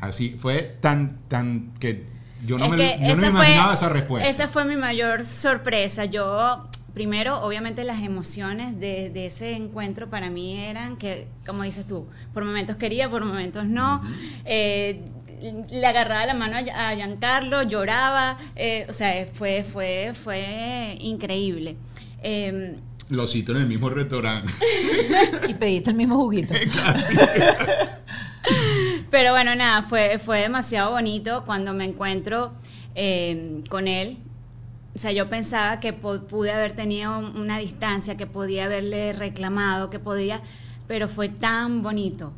Así. 0.00 0.36
Fue 0.38 0.62
tan, 0.80 1.20
tan 1.28 1.72
que 1.78 2.06
yo 2.46 2.58
no 2.58 2.64
Es 2.66 2.70
me, 2.70 2.76
que 2.76 2.92
yo 2.92 2.98
no 2.98 3.04
me 3.06 3.12
esa 3.12 3.26
imaginaba 3.28 3.66
fue- 3.66 3.74
esa 3.74 3.88
respuesta. 3.88 4.28
Esa 4.28 4.48
fue 4.48 4.64
mi 4.64 4.76
mayor 4.76 5.24
sorpresa. 5.24 6.04
Yo, 6.06 6.66
primero, 6.94 7.40
obviamente 7.42 7.84
las 7.84 8.02
emociones 8.02 8.78
de, 8.80 9.10
de 9.10 9.26
ese 9.26 9.52
encuentro 9.54 10.08
para 10.10 10.30
mí 10.30 10.58
eran 10.58 10.96
que, 10.96 11.26
como 11.46 11.62
dices 11.62 11.86
tú, 11.86 12.06
por 12.34 12.44
momentos 12.44 12.76
quería, 12.76 13.08
por 13.10 13.24
momentos 13.24 13.64
no. 13.64 14.02
Eh, 14.44 15.00
le 15.70 15.86
agarraba 15.86 16.26
la 16.26 16.34
mano 16.34 16.56
a, 16.58 16.94
Giancarlo, 16.94 17.62
lloraba, 17.62 18.36
eh, 18.56 18.84
o 18.90 18.92
sea, 18.92 19.26
fue, 19.32 19.64
fue, 19.64 20.12
fue 20.14 20.98
increíble. 21.00 21.76
Eh, 22.22 22.76
Lo 23.08 23.26
cito 23.26 23.52
en 23.52 23.58
el 23.62 23.66
mismo 23.66 23.88
restaurante. 23.88 24.52
Y 25.48 25.54
pediste 25.54 25.90
el 25.90 25.96
mismo 25.96 26.16
juguito. 26.16 26.52
Pero 29.10 29.32
bueno, 29.32 29.54
nada, 29.54 29.82
fue, 29.82 30.18
fue 30.18 30.40
demasiado 30.40 30.92
bonito 30.92 31.44
cuando 31.44 31.74
me 31.74 31.84
encuentro 31.84 32.52
eh, 32.94 33.62
con 33.68 33.88
él. 33.88 34.18
O 34.94 34.98
sea, 34.98 35.12
yo 35.12 35.28
pensaba 35.28 35.80
que 35.80 35.92
pude 35.92 36.52
haber 36.52 36.72
tenido 36.72 37.18
una 37.18 37.58
distancia, 37.58 38.16
que 38.16 38.26
podía 38.26 38.64
haberle 38.64 39.12
reclamado, 39.12 39.88
que 39.90 39.98
podía, 39.98 40.40
pero 40.88 41.08
fue 41.08 41.28
tan 41.28 41.82
bonito 41.82 42.32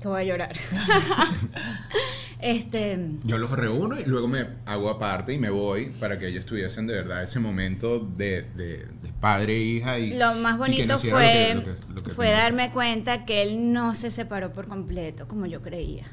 que 0.00 0.08
voy 0.08 0.20
a 0.22 0.24
llorar. 0.24 0.54
este, 2.40 2.98
Yo 3.24 3.38
los 3.38 3.50
reúno 3.50 3.98
y 3.98 4.04
luego 4.04 4.28
me 4.28 4.46
hago 4.66 4.90
aparte 4.90 5.32
y 5.32 5.38
me 5.38 5.50
voy 5.50 5.86
para 5.98 6.18
que 6.18 6.28
ellos 6.28 6.44
tuviesen 6.44 6.86
de 6.86 6.94
verdad 6.94 7.22
ese 7.22 7.40
momento 7.40 8.00
de- 8.00 8.42
de 8.54 8.86
padre 9.24 9.56
e 9.56 9.60
hija. 9.62 9.98
Y, 9.98 10.14
lo 10.16 10.34
más 10.34 10.54
y 10.54 10.56
que 10.56 10.58
bonito 10.86 10.98
fue, 10.98 11.54
lo 11.54 11.62
que- 11.64 11.70
lo 11.70 11.76
que- 11.78 11.92
lo 11.94 12.02
que 12.04 12.10
fue 12.10 12.26
tenía. 12.26 12.40
darme 12.42 12.70
cuenta 12.72 13.24
que 13.24 13.42
él 13.42 13.72
no 13.72 13.94
se 13.94 14.10
separó 14.10 14.52
por 14.52 14.68
completo, 14.68 15.26
como 15.26 15.46
yo 15.46 15.62
creía. 15.62 16.06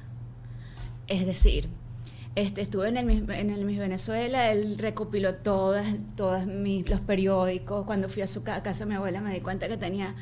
Es 1.08 1.26
decir, 1.26 1.68
este, 2.36 2.62
estuve 2.62 2.88
en 2.88 2.96
el, 2.98 3.06
Miss- 3.06 3.30
en 3.30 3.50
el 3.50 3.66
Miss 3.66 3.80
Venezuela, 3.80 4.50
él 4.52 4.78
recopiló 4.78 5.36
todas, 5.36 5.86
todas 6.16 6.48
mis, 6.48 6.90
los 6.90 7.02
periódicos. 7.02 7.86
Cuando 7.86 8.08
fui 8.08 8.22
a 8.22 8.28
su 8.28 8.44
ca- 8.44 8.64
casa 8.64 8.86
de 8.86 8.90
mi 8.92 8.96
abuela 8.96 9.20
me 9.20 9.34
di 9.34 9.42
cuenta 9.42 9.68
que 9.68 9.76
tenía 9.78 10.16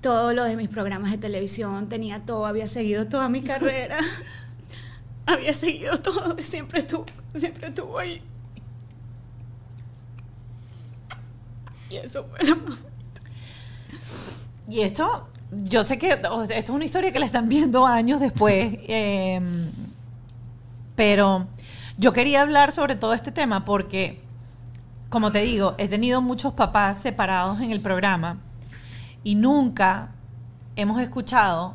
todo 0.00 0.32
lo 0.32 0.44
de 0.44 0.56
mis 0.56 0.68
programas 0.70 1.10
de 1.10 1.18
televisión, 1.18 1.90
tenía 1.90 2.20
todo, 2.20 2.46
había 2.46 2.68
seguido 2.68 3.06
toda 3.06 3.28
mi 3.28 3.42
carrera, 3.42 3.98
había 5.26 5.52
seguido 5.52 5.98
todo, 5.98 6.34
siempre 6.42 6.78
estuvo, 6.80 7.04
siempre 7.36 7.68
estuvo 7.68 7.98
ahí. 7.98 8.22
Y 11.90 11.96
eso 11.96 12.24
fue 12.24 12.46
lo 12.46 12.56
más 12.56 12.78
Y 14.68 14.80
esto, 14.82 15.28
yo 15.50 15.82
sé 15.84 15.98
que 15.98 16.10
esto 16.10 16.42
es 16.48 16.70
una 16.70 16.84
historia 16.84 17.12
que 17.12 17.18
la 17.18 17.26
están 17.26 17.48
viendo 17.48 17.86
años 17.86 18.20
después, 18.20 18.78
eh, 18.88 19.40
pero 20.94 21.46
yo 21.98 22.12
quería 22.12 22.42
hablar 22.42 22.72
sobre 22.72 22.94
todo 22.94 23.12
este 23.14 23.32
tema 23.32 23.64
porque, 23.64 24.22
como 25.08 25.32
te 25.32 25.40
digo, 25.40 25.74
he 25.78 25.88
tenido 25.88 26.22
muchos 26.22 26.54
papás 26.54 26.98
separados 26.98 27.60
en 27.60 27.72
el 27.72 27.80
programa 27.80 28.38
y 29.24 29.34
nunca 29.34 30.12
hemos 30.76 31.00
escuchado 31.02 31.74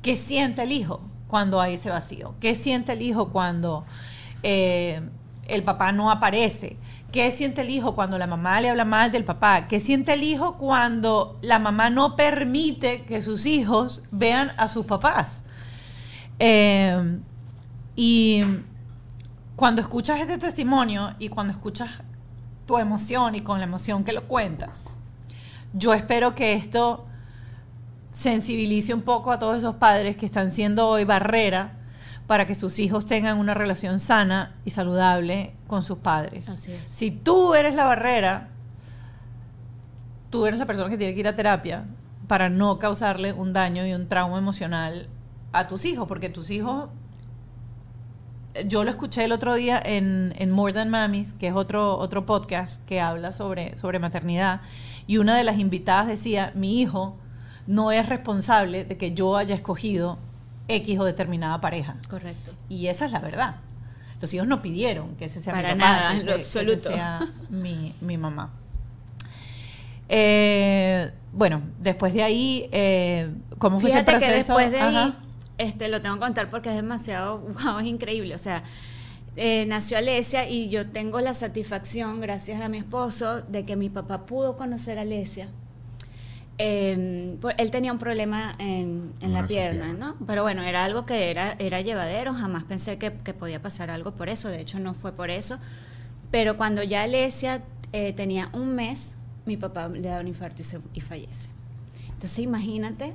qué 0.00 0.16
siente 0.16 0.62
el 0.62 0.72
hijo 0.72 1.00
cuando 1.28 1.60
hay 1.60 1.74
ese 1.74 1.90
vacío, 1.90 2.34
qué 2.40 2.54
siente 2.54 2.92
el 2.92 3.02
hijo 3.02 3.28
cuando 3.28 3.84
eh, 4.42 5.00
el 5.46 5.62
papá 5.62 5.92
no 5.92 6.10
aparece, 6.10 6.76
qué 7.12 7.30
siente 7.30 7.60
el 7.60 7.70
hijo 7.70 7.94
cuando 7.94 8.18
la 8.18 8.26
mamá 8.26 8.60
le 8.60 8.70
habla 8.70 8.84
mal 8.84 9.12
del 9.12 9.24
papá, 9.24 9.68
qué 9.68 9.78
siente 9.78 10.14
el 10.14 10.22
hijo 10.22 10.56
cuando 10.56 11.38
la 11.42 11.58
mamá 11.58 11.90
no 11.90 12.16
permite 12.16 13.02
que 13.02 13.20
sus 13.20 13.46
hijos 13.46 14.02
vean 14.10 14.52
a 14.56 14.68
sus 14.68 14.86
papás. 14.86 15.44
Eh, 16.38 17.20
y 17.94 18.42
cuando 19.54 19.82
escuchas 19.82 20.18
este 20.20 20.38
testimonio 20.38 21.14
y 21.18 21.28
cuando 21.28 21.52
escuchas 21.52 21.90
tu 22.66 22.78
emoción 22.78 23.34
y 23.34 23.42
con 23.42 23.58
la 23.58 23.64
emoción 23.64 24.02
que 24.02 24.12
lo 24.12 24.22
cuentas, 24.22 24.98
yo 25.74 25.92
espero 25.94 26.34
que 26.34 26.54
esto 26.54 27.06
sensibilice 28.10 28.94
un 28.94 29.02
poco 29.02 29.32
a 29.32 29.38
todos 29.38 29.58
esos 29.58 29.76
padres 29.76 30.16
que 30.16 30.26
están 30.26 30.50
siendo 30.50 30.88
hoy 30.88 31.04
barrera 31.04 31.81
para 32.32 32.46
que 32.46 32.54
sus 32.54 32.78
hijos 32.78 33.04
tengan 33.04 33.36
una 33.36 33.52
relación 33.52 33.98
sana 33.98 34.56
y 34.64 34.70
saludable 34.70 35.52
con 35.66 35.82
sus 35.82 35.98
padres. 35.98 36.48
Así 36.48 36.72
es. 36.72 36.88
Si 36.88 37.10
tú 37.10 37.52
eres 37.52 37.74
la 37.74 37.84
barrera, 37.84 38.48
tú 40.30 40.46
eres 40.46 40.58
la 40.58 40.64
persona 40.64 40.88
que 40.88 40.96
tiene 40.96 41.12
que 41.12 41.20
ir 41.20 41.28
a 41.28 41.36
terapia 41.36 41.84
para 42.28 42.48
no 42.48 42.78
causarle 42.78 43.34
un 43.34 43.52
daño 43.52 43.84
y 43.84 43.92
un 43.92 44.08
trauma 44.08 44.38
emocional 44.38 45.10
a 45.52 45.68
tus 45.68 45.84
hijos, 45.84 46.08
porque 46.08 46.30
tus 46.30 46.48
hijos 46.48 46.88
yo 48.66 48.82
lo 48.82 48.90
escuché 48.90 49.24
el 49.24 49.32
otro 49.32 49.52
día 49.52 49.78
en, 49.84 50.32
en 50.38 50.50
More 50.52 50.72
Than 50.72 50.88
Mamis, 50.88 51.34
que 51.34 51.48
es 51.48 51.54
otro, 51.54 51.98
otro 51.98 52.24
podcast 52.24 52.82
que 52.86 52.98
habla 52.98 53.32
sobre, 53.32 53.76
sobre 53.76 53.98
maternidad, 53.98 54.62
y 55.06 55.18
una 55.18 55.36
de 55.36 55.44
las 55.44 55.58
invitadas 55.58 56.06
decía, 56.06 56.50
mi 56.54 56.80
hijo 56.80 57.14
no 57.66 57.92
es 57.92 58.08
responsable 58.08 58.86
de 58.86 58.96
que 58.96 59.12
yo 59.12 59.36
haya 59.36 59.54
escogido 59.54 60.18
X 60.68 60.98
o 60.98 61.04
determinada 61.04 61.60
pareja. 61.60 61.96
correcto. 62.08 62.52
Y 62.68 62.86
esa 62.88 63.06
es 63.06 63.12
la 63.12 63.18
verdad. 63.20 63.56
Los 64.20 64.32
hijos 64.34 64.46
no 64.46 64.62
pidieron 64.62 65.16
que 65.16 65.24
ese 65.24 65.40
sea 65.40 65.52
Para 65.54 65.74
mi 65.74 65.80
papá, 65.80 65.92
nada, 65.92 66.14
que 66.14 66.20
en 66.20 66.26
lo 66.26 66.32
ese- 66.36 66.36
que 66.36 66.42
ese 66.42 66.58
absoluto. 66.60 66.96
sea 66.96 67.32
mi, 67.50 67.92
mi 68.00 68.16
mamá. 68.18 68.50
Eh, 70.08 71.10
bueno, 71.32 71.62
después 71.78 72.12
de 72.12 72.22
ahí, 72.22 72.68
eh, 72.72 73.32
¿cómo 73.58 73.80
fue 73.80 73.90
ese 73.90 74.04
proceso? 74.04 74.26
que 74.30 74.36
después 74.36 74.70
de 74.70 74.80
ahí, 74.80 75.14
este, 75.58 75.88
lo 75.88 76.02
tengo 76.02 76.16
que 76.16 76.20
contar 76.20 76.50
porque 76.50 76.68
es 76.68 76.76
demasiado, 76.76 77.38
wow, 77.64 77.78
es 77.78 77.86
increíble. 77.86 78.34
O 78.34 78.38
sea, 78.38 78.62
eh, 79.36 79.64
nació 79.66 79.96
Alesia 79.98 80.48
y 80.48 80.68
yo 80.68 80.86
tengo 80.90 81.20
la 81.20 81.32
satisfacción, 81.34 82.20
gracias 82.20 82.60
a 82.60 82.68
mi 82.68 82.78
esposo, 82.78 83.40
de 83.42 83.64
que 83.64 83.76
mi 83.76 83.88
papá 83.88 84.26
pudo 84.26 84.56
conocer 84.56 84.98
a 84.98 85.02
Alesia. 85.02 85.48
Eh, 86.58 87.36
él 87.58 87.70
tenía 87.70 87.92
un 87.92 87.98
problema 87.98 88.54
en, 88.58 89.12
en 89.20 89.32
la 89.32 89.46
pierna, 89.46 89.86
pierna. 89.86 90.06
¿no? 90.18 90.26
Pero 90.26 90.42
bueno, 90.42 90.62
era 90.62 90.84
algo 90.84 91.06
que 91.06 91.30
era, 91.30 91.56
era 91.58 91.80
llevadero, 91.80 92.34
jamás 92.34 92.64
pensé 92.64 92.98
que, 92.98 93.12
que 93.12 93.34
podía 93.34 93.60
pasar 93.60 93.90
algo 93.90 94.12
por 94.12 94.28
eso, 94.28 94.48
de 94.48 94.60
hecho 94.60 94.78
no 94.78 94.94
fue 94.94 95.12
por 95.12 95.30
eso. 95.30 95.58
Pero 96.30 96.56
cuando 96.56 96.82
ya 96.82 97.02
Alesia 97.02 97.62
eh, 97.92 98.12
tenía 98.12 98.48
un 98.52 98.74
mes, 98.74 99.16
mi 99.44 99.56
papá 99.56 99.88
le 99.88 100.08
da 100.08 100.20
un 100.20 100.28
infarto 100.28 100.62
y, 100.62 100.64
se- 100.64 100.80
y 100.94 101.00
fallece. 101.00 101.48
Entonces 102.08 102.38
imagínate 102.38 103.14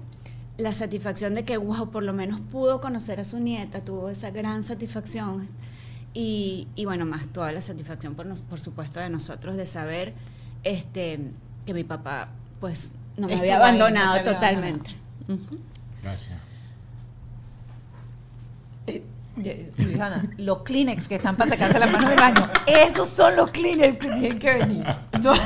la 0.58 0.74
satisfacción 0.74 1.34
de 1.36 1.46
que, 1.46 1.58
wow, 1.58 1.90
por 1.92 2.04
lo 2.04 2.14
menos 2.14 2.42
pudo 2.42 2.82
conocer 2.82 3.20
a 3.20 3.24
su 3.24 3.40
nieta, 3.40 3.82
tuvo 3.82 4.10
esa 4.10 4.32
gran 4.32 4.64
satisfacción. 4.64 5.48
Y, 6.14 6.68
y 6.76 6.86
bueno, 6.86 7.06
más 7.06 7.28
toda 7.28 7.52
la 7.52 7.62
satisfacción, 7.62 8.16
por, 8.16 8.28
por 8.42 8.60
supuesto, 8.60 9.00
de 9.00 9.10
nosotros 9.10 9.56
de 9.56 9.66
saber 9.68 10.14
este, 10.64 11.20
que 11.66 11.74
mi 11.76 11.84
papá, 11.84 12.30
pues, 12.60 12.92
no 13.18 13.28
me 13.28 13.34
Estuvo 13.34 13.52
había 13.52 13.56
ahí, 13.56 13.78
no 13.78 13.86
abandonado 13.86 14.24
totalmente. 14.24 14.92
Gracias. 16.02 16.40
Eh, 18.88 19.72
Luisana, 19.78 20.24
los 20.38 20.64
Kleenex 20.64 21.08
que 21.08 21.16
están 21.16 21.36
para 21.36 21.52
sacarse 21.52 21.78
la 21.78 21.88
mano 21.88 22.10
del 22.10 22.18
baño, 22.18 22.50
esos 22.66 23.08
son 23.08 23.36
los 23.36 23.52
Kleenex 23.52 23.98
que 23.98 24.10
tienen 24.12 24.40
que 24.40 24.54
venir. 24.54 24.86
No. 25.22 25.34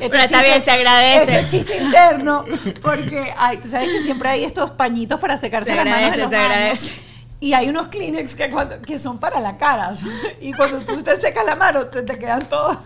Este 0.00 0.10
Pero 0.10 0.24
está 0.24 0.42
bien, 0.42 0.60
se 0.60 0.70
agradece. 0.72 1.22
Este 1.22 1.38
es 1.38 1.50
chiste 1.50 1.84
interno, 1.84 2.44
porque 2.82 3.32
hay, 3.38 3.58
tú 3.58 3.68
sabes 3.68 3.88
que 3.88 4.02
siempre 4.02 4.28
hay 4.28 4.42
estos 4.42 4.72
pañitos 4.72 5.20
para 5.20 5.36
secarse 5.36 5.70
Se 5.70 5.76
las 5.76 5.84
manos 5.84 5.98
agradece, 5.98 6.16
de 6.16 6.22
los 6.24 6.30
se 6.30 6.36
agradece. 6.36 6.92
Y 7.38 7.52
hay 7.52 7.68
unos 7.68 7.86
Kleenex 7.86 8.34
que, 8.34 8.50
cuando, 8.50 8.82
que 8.82 8.98
son 8.98 9.20
para 9.20 9.40
la 9.40 9.56
cara. 9.58 9.92
Y 10.40 10.52
cuando 10.52 10.80
tú 10.80 11.00
te 11.02 11.20
secas 11.20 11.46
la 11.46 11.54
mano, 11.54 11.86
te, 11.86 12.02
te 12.02 12.18
quedan 12.18 12.48
todos. 12.48 12.78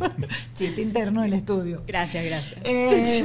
Chiste 0.54 0.82
interno 0.82 1.22
del 1.22 1.34
estudio. 1.34 1.82
Gracias, 1.86 2.24
gracias. 2.24 2.60
Eh, 2.64 3.24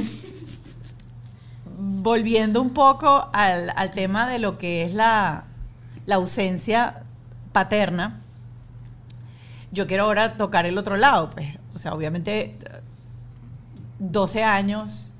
volviendo 1.78 2.60
un 2.60 2.70
poco 2.70 3.28
al, 3.32 3.72
al 3.76 3.92
tema 3.92 4.28
de 4.28 4.38
lo 4.38 4.58
que 4.58 4.82
es 4.82 4.92
la, 4.92 5.44
la 6.06 6.16
ausencia 6.16 7.02
paterna, 7.52 8.20
yo 9.70 9.86
quiero 9.86 10.04
ahora 10.04 10.36
tocar 10.36 10.66
el 10.66 10.76
otro 10.78 10.96
lado, 10.96 11.30
pues, 11.30 11.56
o 11.74 11.78
sea, 11.78 11.94
obviamente 11.94 12.56
12 13.98 14.44
años 14.44 15.12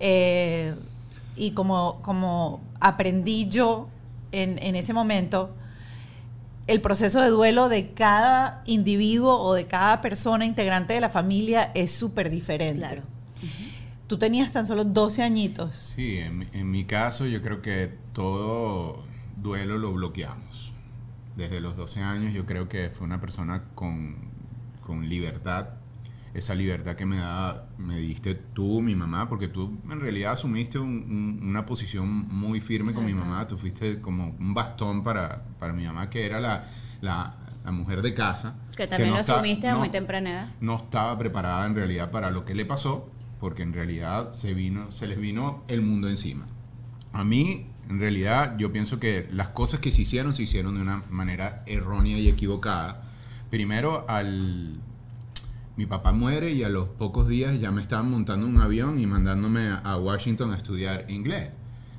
eh, 0.00 0.74
y 1.36 1.52
como, 1.52 2.00
como 2.02 2.60
aprendí 2.80 3.48
yo 3.48 3.88
en, 4.32 4.58
en 4.62 4.76
ese 4.76 4.92
momento, 4.92 5.54
el 6.66 6.80
proceso 6.80 7.20
de 7.20 7.28
duelo 7.28 7.68
de 7.68 7.92
cada 7.92 8.62
individuo 8.66 9.36
o 9.40 9.54
de 9.54 9.66
cada 9.66 10.00
persona 10.00 10.44
integrante 10.44 10.94
de 10.94 11.00
la 11.00 11.08
familia 11.10 11.70
es 11.74 11.92
súper 11.92 12.30
diferente. 12.30 12.76
Claro. 12.78 13.02
Tú 13.02 13.46
tú 14.06 14.18
tenías 14.18 14.52
tan 14.52 14.66
solo 14.66 14.84
12 14.84 15.22
añitos. 15.22 15.74
Sí, 15.96 16.18
en, 16.18 16.38
mi- 16.38 16.48
en 16.52 16.70
mi 16.70 16.84
caso 16.84 17.26
yo 17.26 17.40
creo 17.42 17.62
que 17.62 17.94
todo 18.12 19.04
duelo 19.36 19.78
lo 19.78 19.92
bloqueamos. 19.92 20.70
Desde 21.36 21.60
los 21.62 21.76
12 21.76 22.00
años 22.00 22.34
yo 22.34 22.44
creo 22.44 22.68
que 22.68 22.90
fue 22.90 23.06
una 23.06 23.20
persona 23.20 23.62
con, 23.74 24.16
con 24.82 25.08
libertad. 25.08 25.68
Esa 26.34 26.54
libertad 26.54 26.96
que 26.96 27.04
me, 27.04 27.18
da, 27.18 27.68
me 27.76 27.98
diste 27.98 28.34
tú, 28.34 28.80
mi 28.80 28.94
mamá, 28.96 29.28
porque 29.28 29.48
tú 29.48 29.78
en 29.90 30.00
realidad 30.00 30.32
asumiste 30.32 30.78
un- 30.78 31.38
un- 31.42 31.46
una 31.48 31.66
posición 31.66 32.08
muy 32.08 32.60
firme 32.60 32.94
con 32.94 33.04
mi 33.04 33.10
Exacto. 33.12 33.30
mamá. 33.30 33.46
Tú 33.46 33.58
fuiste 33.58 34.00
como 34.00 34.34
un 34.38 34.54
bastón 34.54 35.02
para, 35.04 35.42
para 35.58 35.72
mi 35.74 35.84
mamá, 35.84 36.08
que 36.08 36.24
era 36.24 36.40
la, 36.40 36.64
la, 37.02 37.36
la 37.64 37.70
mujer 37.72 38.00
de 38.00 38.14
casa. 38.14 38.54
Que 38.74 38.86
también 38.86 39.10
no 39.10 39.16
lo 39.16 39.20
está- 39.20 39.34
asumiste 39.34 39.68
a 39.68 39.72
no- 39.74 39.80
muy 39.80 39.90
temprana 39.90 40.30
edad. 40.30 40.48
no 40.62 40.76
estaba 40.76 41.18
preparada 41.18 41.66
en 41.66 41.74
realidad 41.74 42.10
para 42.10 42.30
lo 42.30 42.46
que 42.46 42.54
le 42.54 42.64
pasó, 42.64 43.10
porque 43.38 43.62
en 43.62 43.74
realidad 43.74 44.32
se 44.32 44.54
vino, 44.54 44.90
se 44.90 45.06
les 45.08 45.18
vino 45.20 45.64
el 45.68 45.82
mundo 45.82 46.08
encima. 46.08 46.46
A 47.12 47.24
mí, 47.24 47.66
en 47.90 47.98
realidad, 48.00 48.56
yo 48.56 48.72
pienso 48.72 48.98
que 48.98 49.28
las 49.32 49.48
cosas 49.48 49.80
que 49.80 49.92
se 49.92 50.00
hicieron 50.00 50.32
se 50.32 50.44
hicieron 50.44 50.76
de 50.76 50.80
una 50.80 51.02
manera 51.10 51.62
errónea 51.66 52.16
y 52.18 52.28
equivocada. 52.28 53.02
Primero, 53.50 54.06
al 54.08 54.80
mi 55.76 55.86
papá 55.86 56.12
muere 56.12 56.52
y 56.52 56.62
a 56.64 56.68
los 56.68 56.88
pocos 56.88 57.28
días 57.28 57.58
ya 57.60 57.70
me 57.70 57.80
estaban 57.80 58.10
montando 58.10 58.46
un 58.46 58.58
avión 58.60 58.98
y 59.00 59.06
mandándome 59.06 59.68
a- 59.68 59.96
Washington 59.96 60.52
a 60.52 60.56
estudiar 60.56 61.06
inglés. 61.08 61.50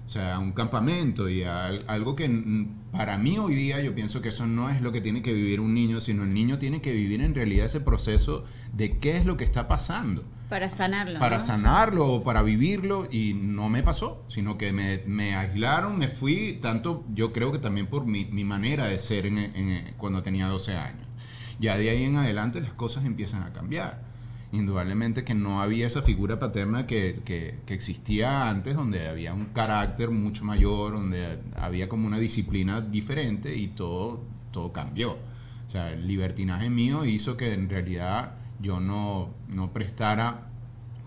O 0.05 0.09
sea, 0.09 0.35
a 0.35 0.39
un 0.39 0.51
campamento 0.51 1.29
y 1.29 1.43
a 1.43 1.65
al- 1.67 1.83
algo 1.87 2.15
que 2.15 2.67
para 2.91 3.17
mí 3.17 3.37
hoy 3.39 3.55
día 3.55 3.81
yo 3.81 3.95
pienso 3.95 4.21
que 4.21 4.29
eso 4.29 4.45
no 4.45 4.69
es 4.69 4.81
lo 4.81 4.91
que 4.91 5.01
tiene 5.01 5.21
que 5.21 5.33
vivir 5.33 5.59
un 5.59 5.73
niño, 5.73 6.01
sino 6.01 6.23
el 6.23 6.33
niño 6.33 6.59
tiene 6.59 6.81
que 6.81 6.91
vivir 6.91 7.21
en 7.21 7.33
realidad 7.33 7.65
ese 7.65 7.79
proceso 7.79 8.43
de 8.73 8.97
qué 8.99 9.17
es 9.17 9.25
lo 9.25 9.37
que 9.37 9.45
está 9.45 9.67
pasando 9.67 10.23
Para 10.49 10.69
sanarlo. 10.69 11.19
para 11.19 11.37
¿no? 11.37 11.45
sanarlo 11.45 12.05
o 12.11 12.23
para 12.23 12.43
vivirlo 12.43 13.07
y 13.11 13.33
no 13.33 13.69
me 13.69 13.81
pasó, 13.81 14.23
sino 14.27 14.57
que 14.57 14.71
me, 14.73 15.01
me 15.07 15.35
aislaron, 15.35 15.97
me 15.97 16.09
fui, 16.09 16.59
tanto 16.61 17.05
yo 17.15 17.31
creo 17.31 17.51
que 17.53 17.57
también 17.59 17.87
por 17.87 18.05
mi, 18.05 18.25
mi 18.25 18.43
manera 18.43 18.85
de 18.87 18.99
ser 18.99 19.25
en- 19.25 19.37
en- 19.39 19.93
cuando 19.97 20.21
tenía 20.21 20.47
12 20.47 20.75
años. 20.75 21.02
Ya 21.59 21.77
de 21.77 21.89
ahí 21.89 22.03
en 22.03 22.17
adelante 22.17 22.61
las 22.61 22.73
cosas 22.73 23.05
empiezan 23.05 23.43
a 23.43 23.53
cambiar. 23.53 24.01
Indudablemente 24.51 25.23
que 25.23 25.33
no 25.33 25.61
había 25.63 25.87
esa 25.87 26.03
figura 26.03 26.39
paterna 26.39 26.85
que, 26.85 27.21
que- 27.25 27.55
existía 27.73 28.49
antes, 28.49 28.75
donde 28.75 29.07
había 29.07 29.33
un 29.33 29.45
carácter 29.45 30.11
mucho 30.11 30.45
mayor, 30.45 30.93
donde 30.93 31.39
había 31.55 31.89
como 31.89 32.05
una 32.07 32.19
disciplina 32.19 32.81
diferente 32.81 33.55
y 33.55 33.67
todo, 33.67 34.21
todo 34.51 34.71
cambió. 34.71 35.13
O 35.13 35.69
sea, 35.69 35.91
el 35.91 36.07
libertinaje 36.07 36.69
mío 36.69 37.03
hizo 37.05 37.35
que 37.35 37.53
en 37.53 37.67
realidad 37.69 38.35
yo 38.61 38.79
no, 38.79 39.33
no 39.53 39.73
prestara, 39.73 40.47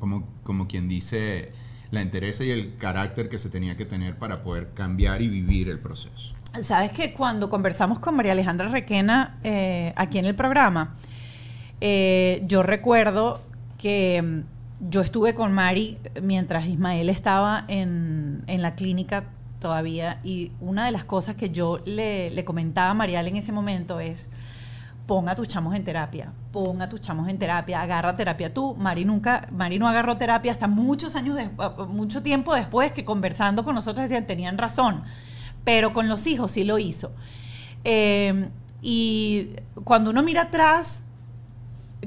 como, 0.00 0.26
como 0.42 0.66
quien 0.66 0.88
dice, 0.88 1.52
la 1.92 2.02
interés 2.02 2.40
y 2.40 2.50
el 2.50 2.76
carácter 2.78 3.28
que 3.28 3.38
se 3.38 3.48
tenía 3.48 3.76
que 3.76 3.84
tener 3.84 4.18
para 4.18 4.42
poder 4.42 4.72
cambiar 4.74 5.22
y 5.22 5.28
vivir 5.28 5.68
el 5.68 5.78
proceso. 5.78 6.34
Sabes 6.62 6.90
que 6.90 7.12
cuando 7.12 7.50
conversamos 7.50 7.98
con 7.98 8.16
María 8.16 8.32
Alejandra 8.32 8.68
Requena 8.68 9.36
eh, 9.44 9.92
aquí 9.96 10.18
en 10.18 10.24
el 10.24 10.34
programa, 10.34 10.94
eh, 11.82 12.42
yo 12.46 12.62
recuerdo 12.62 13.42
que 13.76 14.22
mm, 14.22 14.88
yo 14.88 15.02
estuve 15.02 15.34
con 15.34 15.52
Mari 15.52 15.98
mientras 16.22 16.64
Ismael 16.66 17.10
estaba 17.10 17.64
en, 17.68 18.42
en 18.46 18.62
la 18.62 18.74
clínica 18.74 19.24
todavía 19.58 20.18
y 20.24 20.52
una 20.60 20.86
de 20.86 20.92
las 20.92 21.04
cosas 21.04 21.34
que 21.34 21.50
yo 21.50 21.80
le, 21.84 22.30
le 22.30 22.44
comentaba 22.46 22.90
a 22.90 22.94
Marial 22.94 23.28
en 23.28 23.36
ese 23.36 23.52
momento 23.52 24.00
es 24.00 24.30
ponga 25.06 25.32
a 25.32 25.34
tus 25.36 25.46
chamos 25.48 25.74
en 25.74 25.84
terapia, 25.84 26.32
ponga 26.52 26.86
a 26.86 26.88
tus 26.88 27.00
chamos 27.02 27.28
en 27.28 27.38
terapia, 27.38 27.80
agarra 27.82 28.16
terapia 28.16 28.52
tú. 28.52 28.74
Mari 28.76 29.04
nunca, 29.04 29.46
Mari 29.52 29.78
no 29.78 29.86
agarró 29.88 30.16
terapia 30.16 30.52
hasta 30.52 30.66
muchos 30.68 31.14
años, 31.16 31.36
de- 31.36 31.50
mucho 31.88 32.22
tiempo 32.22 32.54
después 32.54 32.92
que 32.92 33.04
conversando 33.04 33.62
con 33.62 33.74
nosotros 33.74 34.02
decían, 34.08 34.26
tenían 34.26 34.58
razón, 34.58 35.04
pero 35.66 35.92
con 35.92 36.06
los 36.06 36.28
hijos 36.28 36.52
sí 36.52 36.62
lo 36.62 36.78
hizo. 36.78 37.10
Eh, 37.82 38.48
y 38.82 39.48
cuando 39.82 40.10
uno 40.10 40.22
mira 40.22 40.42
atrás, 40.42 41.06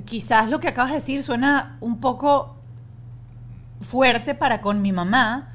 quizás 0.06 0.50
lo 0.50 0.62
que 0.62 0.70
acabas 0.70 0.92
de 0.92 0.96
decir 0.96 1.22
suena 1.22 1.78
un 1.82 2.00
poco 2.00 2.56
fuerte 3.82 4.34
para 4.34 4.62
con 4.62 4.82
mi 4.82 4.94
mamá, 4.94 5.52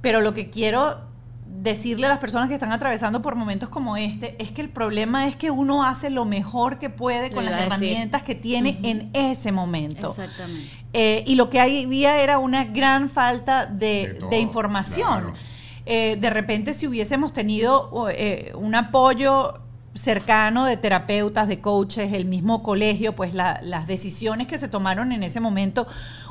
pero 0.00 0.20
lo 0.20 0.32
que 0.32 0.48
quiero 0.48 1.00
decirle 1.44 2.06
a 2.06 2.08
las 2.08 2.18
personas 2.18 2.46
que 2.48 2.54
están 2.54 2.70
atravesando 2.70 3.20
por 3.20 3.34
momentos 3.34 3.68
como 3.68 3.96
este 3.96 4.36
es 4.40 4.52
que 4.52 4.60
el 4.60 4.68
problema 4.68 5.26
es 5.26 5.34
que 5.34 5.50
uno 5.50 5.82
hace 5.84 6.10
lo 6.10 6.24
mejor 6.24 6.78
que 6.78 6.88
puede 6.88 7.32
con 7.32 7.44
las 7.46 7.60
herramientas 7.60 8.22
que 8.22 8.36
tiene 8.36 8.78
en 8.84 9.10
ese 9.12 9.50
momento. 9.50 10.10
Exactamente. 10.10 10.68
Eh, 10.92 11.24
y 11.26 11.34
lo 11.34 11.50
que 11.50 11.58
había 11.58 12.20
era 12.22 12.38
una 12.38 12.64
gran 12.64 13.08
falta 13.08 13.66
de, 13.66 13.86
De 13.86 14.06
de 14.06 14.14
todo, 14.20 14.34
información. 14.36 15.20
claro. 15.20 15.53
Eh, 15.86 16.16
de 16.20 16.30
repente, 16.30 16.72
si 16.74 16.86
hubiésemos 16.86 17.32
tenido 17.32 18.08
eh, 18.10 18.52
un 18.56 18.74
apoyo 18.74 19.60
cercano 19.94 20.64
de 20.64 20.76
terapeutas, 20.76 21.46
de 21.46 21.60
coaches, 21.60 22.12
el 22.14 22.24
mismo 22.24 22.62
colegio, 22.62 23.14
pues 23.14 23.32
la- 23.34 23.60
las 23.62 23.86
decisiones 23.86 24.46
que 24.48 24.58
se 24.58 24.66
tomaron 24.68 25.12
en 25.12 25.22
ese 25.22 25.38
momento 25.40 25.86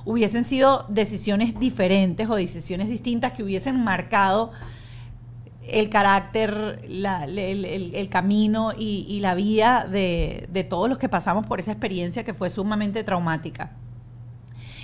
hubiesen 0.06 0.44
sido 0.44 0.86
decisiones 0.90 1.58
diferentes 1.60 2.30
o 2.30 2.36
decisiones 2.36 2.90
distintas 2.90 3.32
que 3.32 3.44
hubiesen 3.44 3.82
marcado 3.82 4.52
el 5.66 5.90
carácter, 5.90 6.84
la- 6.90 7.24
el, 7.24 7.40
el- 7.64 7.96
el 7.96 8.10
camino 8.10 8.74
y, 8.78 9.06
la 9.22 9.34
de, 9.90 10.48
de 10.52 10.64
todos 10.66 10.90
los 10.90 10.98
que 10.98 11.08
pasamos 11.08 11.46
por 11.46 11.60
esa 11.62 11.72
experiencia 11.72 12.26
que 12.26 12.34
fue 12.34 12.50
sumamente 12.50 13.04
traumática. 13.06 13.72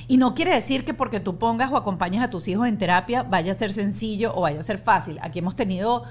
Y 0.09 0.17
no 0.17 0.33
quiere 0.33 0.55
decir 0.55 0.85
que 0.85 0.95
porque 0.95 1.19
tú 1.19 1.37
pongas 1.37 1.71
o 1.71 1.77
acompañes 1.77 2.23
a 2.23 2.31
tus 2.31 2.47
hijos 2.47 2.67
en 2.67 2.79
terapia 2.79 3.21
vaya 3.21 3.51
a 3.51 3.55
ser 3.55 3.71
sencillo 3.71 4.33
o 4.35 4.41
vaya 4.41 4.59
a 4.59 4.63
ser 4.63 4.79
fácil. 4.79 5.19
Aquí 5.21 5.37
hemos 5.37 5.55
tenido 5.55 6.03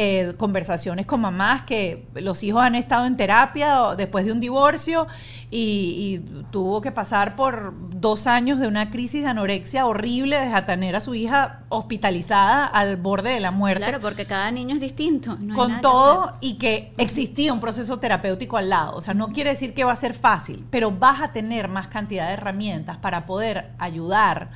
eh, 0.00 0.34
conversaciones 0.36 1.06
con 1.06 1.20
mamás 1.20 1.62
que 1.62 2.06
los 2.14 2.44
hijos 2.44 2.62
han 2.62 2.76
estado 2.76 3.04
en 3.04 3.16
terapia 3.16 3.96
después 3.96 4.24
de 4.24 4.30
un 4.30 4.38
divorcio 4.38 5.08
y, 5.50 6.22
y 6.22 6.42
tuvo 6.52 6.80
que 6.80 6.92
pasar 6.92 7.34
por 7.34 7.74
dos 7.98 8.28
años 8.28 8.60
de 8.60 8.68
una 8.68 8.92
crisis 8.92 9.24
de 9.24 9.28
anorexia 9.28 9.86
horrible, 9.86 10.38
de 10.38 10.62
tener 10.62 10.94
a 10.94 11.00
su 11.00 11.16
hija 11.16 11.64
hospitalizada 11.68 12.64
al 12.64 12.96
borde 12.96 13.30
de 13.30 13.40
la 13.40 13.50
muerte 13.50 13.82
Claro, 13.82 13.98
porque 14.00 14.24
cada 14.24 14.52
niño 14.52 14.76
es 14.76 14.80
distinto. 14.80 15.36
no 15.40 15.56
con 15.56 15.80
todo 15.80 16.36
y 16.40 16.58
que 16.58 16.92
existía 16.96 17.52
un 17.52 17.58
proceso 17.58 17.98
terapéutico 17.98 18.56
al 18.56 18.68
lado. 18.68 18.94
O 18.94 19.00
sea, 19.00 19.14
no 19.14 19.32
quiere 19.32 19.50
decir 19.50 19.74
que 19.74 19.82
va 19.82 19.90
a 19.90 19.96
ser 19.96 20.14
fácil, 20.14 20.64
pero 20.70 20.92
vas 20.92 21.22
a 21.22 21.32
tener 21.32 21.66
más 21.66 21.88
cantidad 21.88 22.28
de 22.28 22.34
herramientas 22.34 22.98
para 22.98 23.26
poder 23.26 23.72
ayudar 23.80 24.50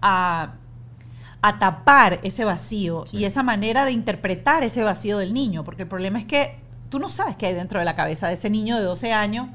a, 0.00 0.54
a 1.42 1.58
tapar 1.58 2.20
ese 2.22 2.44
vacío 2.44 3.04
y 3.12 3.24
esa 3.24 3.42
manera 3.42 3.84
de 3.84 3.92
interpretar 3.92 4.62
ese 4.64 4.82
vacío 4.82 5.18
del 5.18 5.32
niño. 5.32 5.64
Porque 5.64 5.82
el 5.82 5.88
problema 5.88 6.18
es 6.18 6.24
que 6.24 6.56
tú 6.90 6.98
no 6.98 7.08
sabes 7.08 7.36
qué 7.36 7.46
hay 7.46 7.54
dentro 7.54 7.78
de 7.78 7.84
la 7.84 7.94
cabeza 7.94 8.28
de 8.28 8.34
ese 8.34 8.50
niño 8.50 8.76
de 8.76 8.82
12 8.82 9.12
años. 9.12 9.48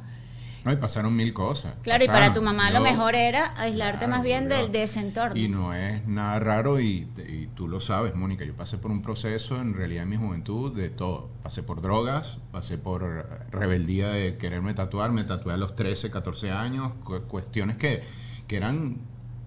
Ay, 0.66 0.78
pasaron 0.78 1.14
mil 1.14 1.34
cosas. 1.34 1.74
Claro, 1.82 2.06
y 2.06 2.08
para 2.08 2.32
tu 2.34 2.42
mamá 2.42 2.72
lo 2.72 2.80
mejor 2.80 3.16
era 3.16 3.54
aislarte 3.58 3.98
Claro, 4.06 4.12
más 4.14 4.24
bien 4.24 4.48
del, 4.48 4.72
de 4.72 4.84
ese 4.84 5.02
entorno. 5.02 5.36
Y 5.38 5.50
no 5.50 5.74
es 5.74 6.08
nada 6.08 6.40
raro 6.40 6.80
y, 6.80 7.06
y 7.28 7.48
tú 7.54 7.68
lo 7.68 7.82
sabes, 7.82 8.16
Mónica. 8.16 8.46
Yo 8.46 8.54
pasé 8.56 8.78
por 8.78 8.90
un 8.90 9.02
proceso 9.02 9.58
en 9.60 9.74
realidad 9.74 10.04
en 10.04 10.10
mi 10.12 10.16
juventud 10.16 10.74
de 10.74 10.88
todo. 10.90 11.28
Pasé 11.44 11.64
por 11.64 11.82
drogas, 11.82 12.38
pasé 12.54 12.78
por 12.78 13.28
rebeldía 13.52 14.08
de 14.12 14.38
quererme 14.38 14.74
tatuar. 14.74 15.12
Me 15.12 15.26
tatué 15.26 15.52
a 15.52 15.58
los 15.58 15.76
13, 15.76 16.10
14 16.10 16.52
años. 16.52 16.94
cu- 17.04 17.24
cuestiones 17.24 17.76
que, 17.76 18.02
que 18.48 18.56
eran 18.56 19.00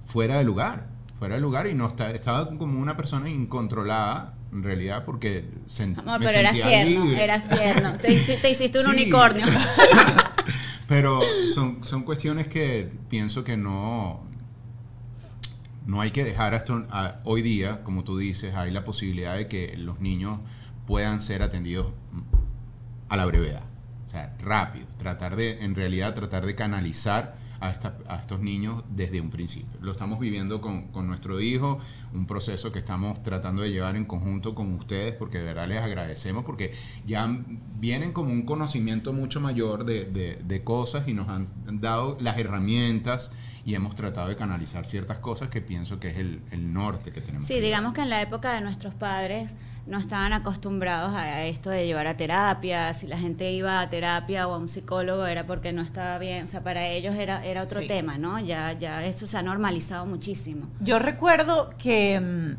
fuera 0.07 0.37
de 0.37 0.45
lugar. 0.45 0.89
Fuera 1.19 1.37
de 1.37 1.41
lugar 1.41 1.67
y 1.67 1.75
no 1.75 1.87
esta- 1.87 2.11
estaba 2.11 2.47
como 2.59 2.79
una 2.81 2.97
persona 2.97 3.29
incontrolada 3.31 4.35
en 4.53 4.63
realidad 4.63 5.05
porque 5.05 5.49
sen- 5.67 5.99
Amor, 5.99 6.21
me 6.21 6.27
pero 6.27 6.39
eras 6.39 6.53
tierno, 6.53 7.05
libre. 7.07 7.25
eras 7.25 7.49
tierno. 7.49 7.97
Te, 8.01 8.09
hici- 8.09 8.41
te 8.41 8.51
hiciste 8.51 8.79
un 8.81 8.85
Sí. 8.87 8.91
unicornio. 8.91 9.47
Pero 10.89 11.19
son, 11.53 11.83
son 11.83 12.03
cuestiones 12.05 12.47
que 12.47 12.89
pienso 13.09 13.43
que 13.43 13.57
no, 13.57 14.23
no 15.85 16.01
hay 16.01 16.13
que 16.13 16.23
dejar 16.23 16.55
esto 16.55 16.87
a- 16.91 17.17
hoy 17.25 17.43
día, 17.43 17.83
como 17.83 18.05
tú 18.05 18.19
dices, 18.19 18.55
hay 18.55 18.71
la 18.71 18.85
posibilidad 18.85 19.35
de 19.37 19.49
que 19.49 19.75
los 19.77 19.99
niños 20.01 20.39
puedan 20.87 21.21
ser 21.21 21.43
atendidos 21.43 21.89
a 23.09 23.17
la 23.17 23.27
brevedad. 23.27 23.63
O 24.07 24.09
sea, 24.09 24.37
rápido. 24.41 24.87
Tratar 24.99 25.35
de, 25.35 25.65
en 25.65 25.75
realidad, 25.75 26.15
tratar 26.15 26.47
de 26.47 26.55
canalizar 26.55 27.35
a, 27.61 27.71
esta- 27.71 27.97
a 28.09 28.17
estos 28.17 28.41
niños 28.41 28.85
desde 28.89 29.21
un 29.21 29.31
principio. 29.31 29.79
Lo 29.81 29.93
estamos 29.93 30.19
viviendo 30.21 30.61
con, 30.61 30.89
con 30.89 31.07
nuestro 31.07 31.41
hijo, 31.41 31.79
un 32.17 32.27
proceso 32.27 32.73
que 32.73 32.79
estamos 32.79 33.23
tratando 33.23 33.63
de 33.63 33.71
llevar 33.71 33.95
en 33.97 34.05
conjunto 34.05 34.55
con 34.55 34.75
ustedes, 34.75 35.15
porque 35.15 35.39
de 35.39 35.45
verdad 35.45 35.69
les 35.69 35.79
agradecemos, 35.83 36.45
porque 36.45 36.73
ya 37.07 37.29
vienen 37.79 38.13
como 38.13 38.33
un 38.33 38.43
conocimiento 38.43 39.13
mucho 39.13 39.41
mayor 39.41 39.85
de, 39.85 40.05
de- 40.07 40.37
de 40.43 40.65
cosas 40.65 41.07
y 41.09 41.13
nos 41.15 41.29
han 41.29 41.49
dado 41.81 42.17
las 42.21 42.39
herramientas 42.39 43.31
y 43.65 43.75
hemos 43.75 43.97
tratado 43.97 44.29
de 44.29 44.37
canalizar 44.37 44.87
ciertas 44.87 45.19
cosas 45.19 45.49
que 45.49 45.61
pienso 45.61 45.99
que 45.99 46.09
es 46.09 46.19
el, 46.19 46.41
el 46.53 46.73
norte 46.73 47.11
que 47.11 47.21
tenemos. 47.21 47.47
Sí, 47.49 47.55
que 47.55 47.61
digamos 47.61 47.93
que 47.95 48.03
en 48.03 48.11
la 48.11 48.23
época 48.23 48.55
de 48.55 48.61
nuestros 48.61 48.95
padres 48.95 49.55
no 49.89 49.99
estaban 49.99 50.33
acostumbrados 50.33 51.15
a 51.15 51.45
esto 51.45 51.71
de 51.71 51.85
llevar 51.87 52.07
a 52.07 52.17
terapia. 52.17 52.93
Si 52.95 53.07
la 53.09 53.19
gente 53.19 53.53
iba 53.53 53.81
a 53.81 53.89
terapia 53.89 54.47
o 54.49 54.55
a 54.55 54.59
un 54.59 54.69
psicólogo 54.69 55.27
era 55.27 55.47
porque 55.49 55.73
no 55.73 55.83
estaba 55.83 56.19
bien. 56.19 56.45
O 56.45 56.47
sea, 56.47 56.63
para 56.63 56.87
ellos 56.89 57.15
era, 57.17 57.45
era 57.45 57.63
otro 57.63 57.81
Sí. 57.81 57.89
tema, 57.89 58.19
¿no? 58.19 58.39
Ya, 58.41 58.73
ya 58.73 59.05
eso 59.05 59.27
se 59.27 59.37
ha 59.37 59.43
normalizado 59.43 60.07
muchísimo. 60.07 60.69
Yo 60.81 60.99
recuerdo 61.01 61.71
que 61.79 62.06
mm, 62.21 62.57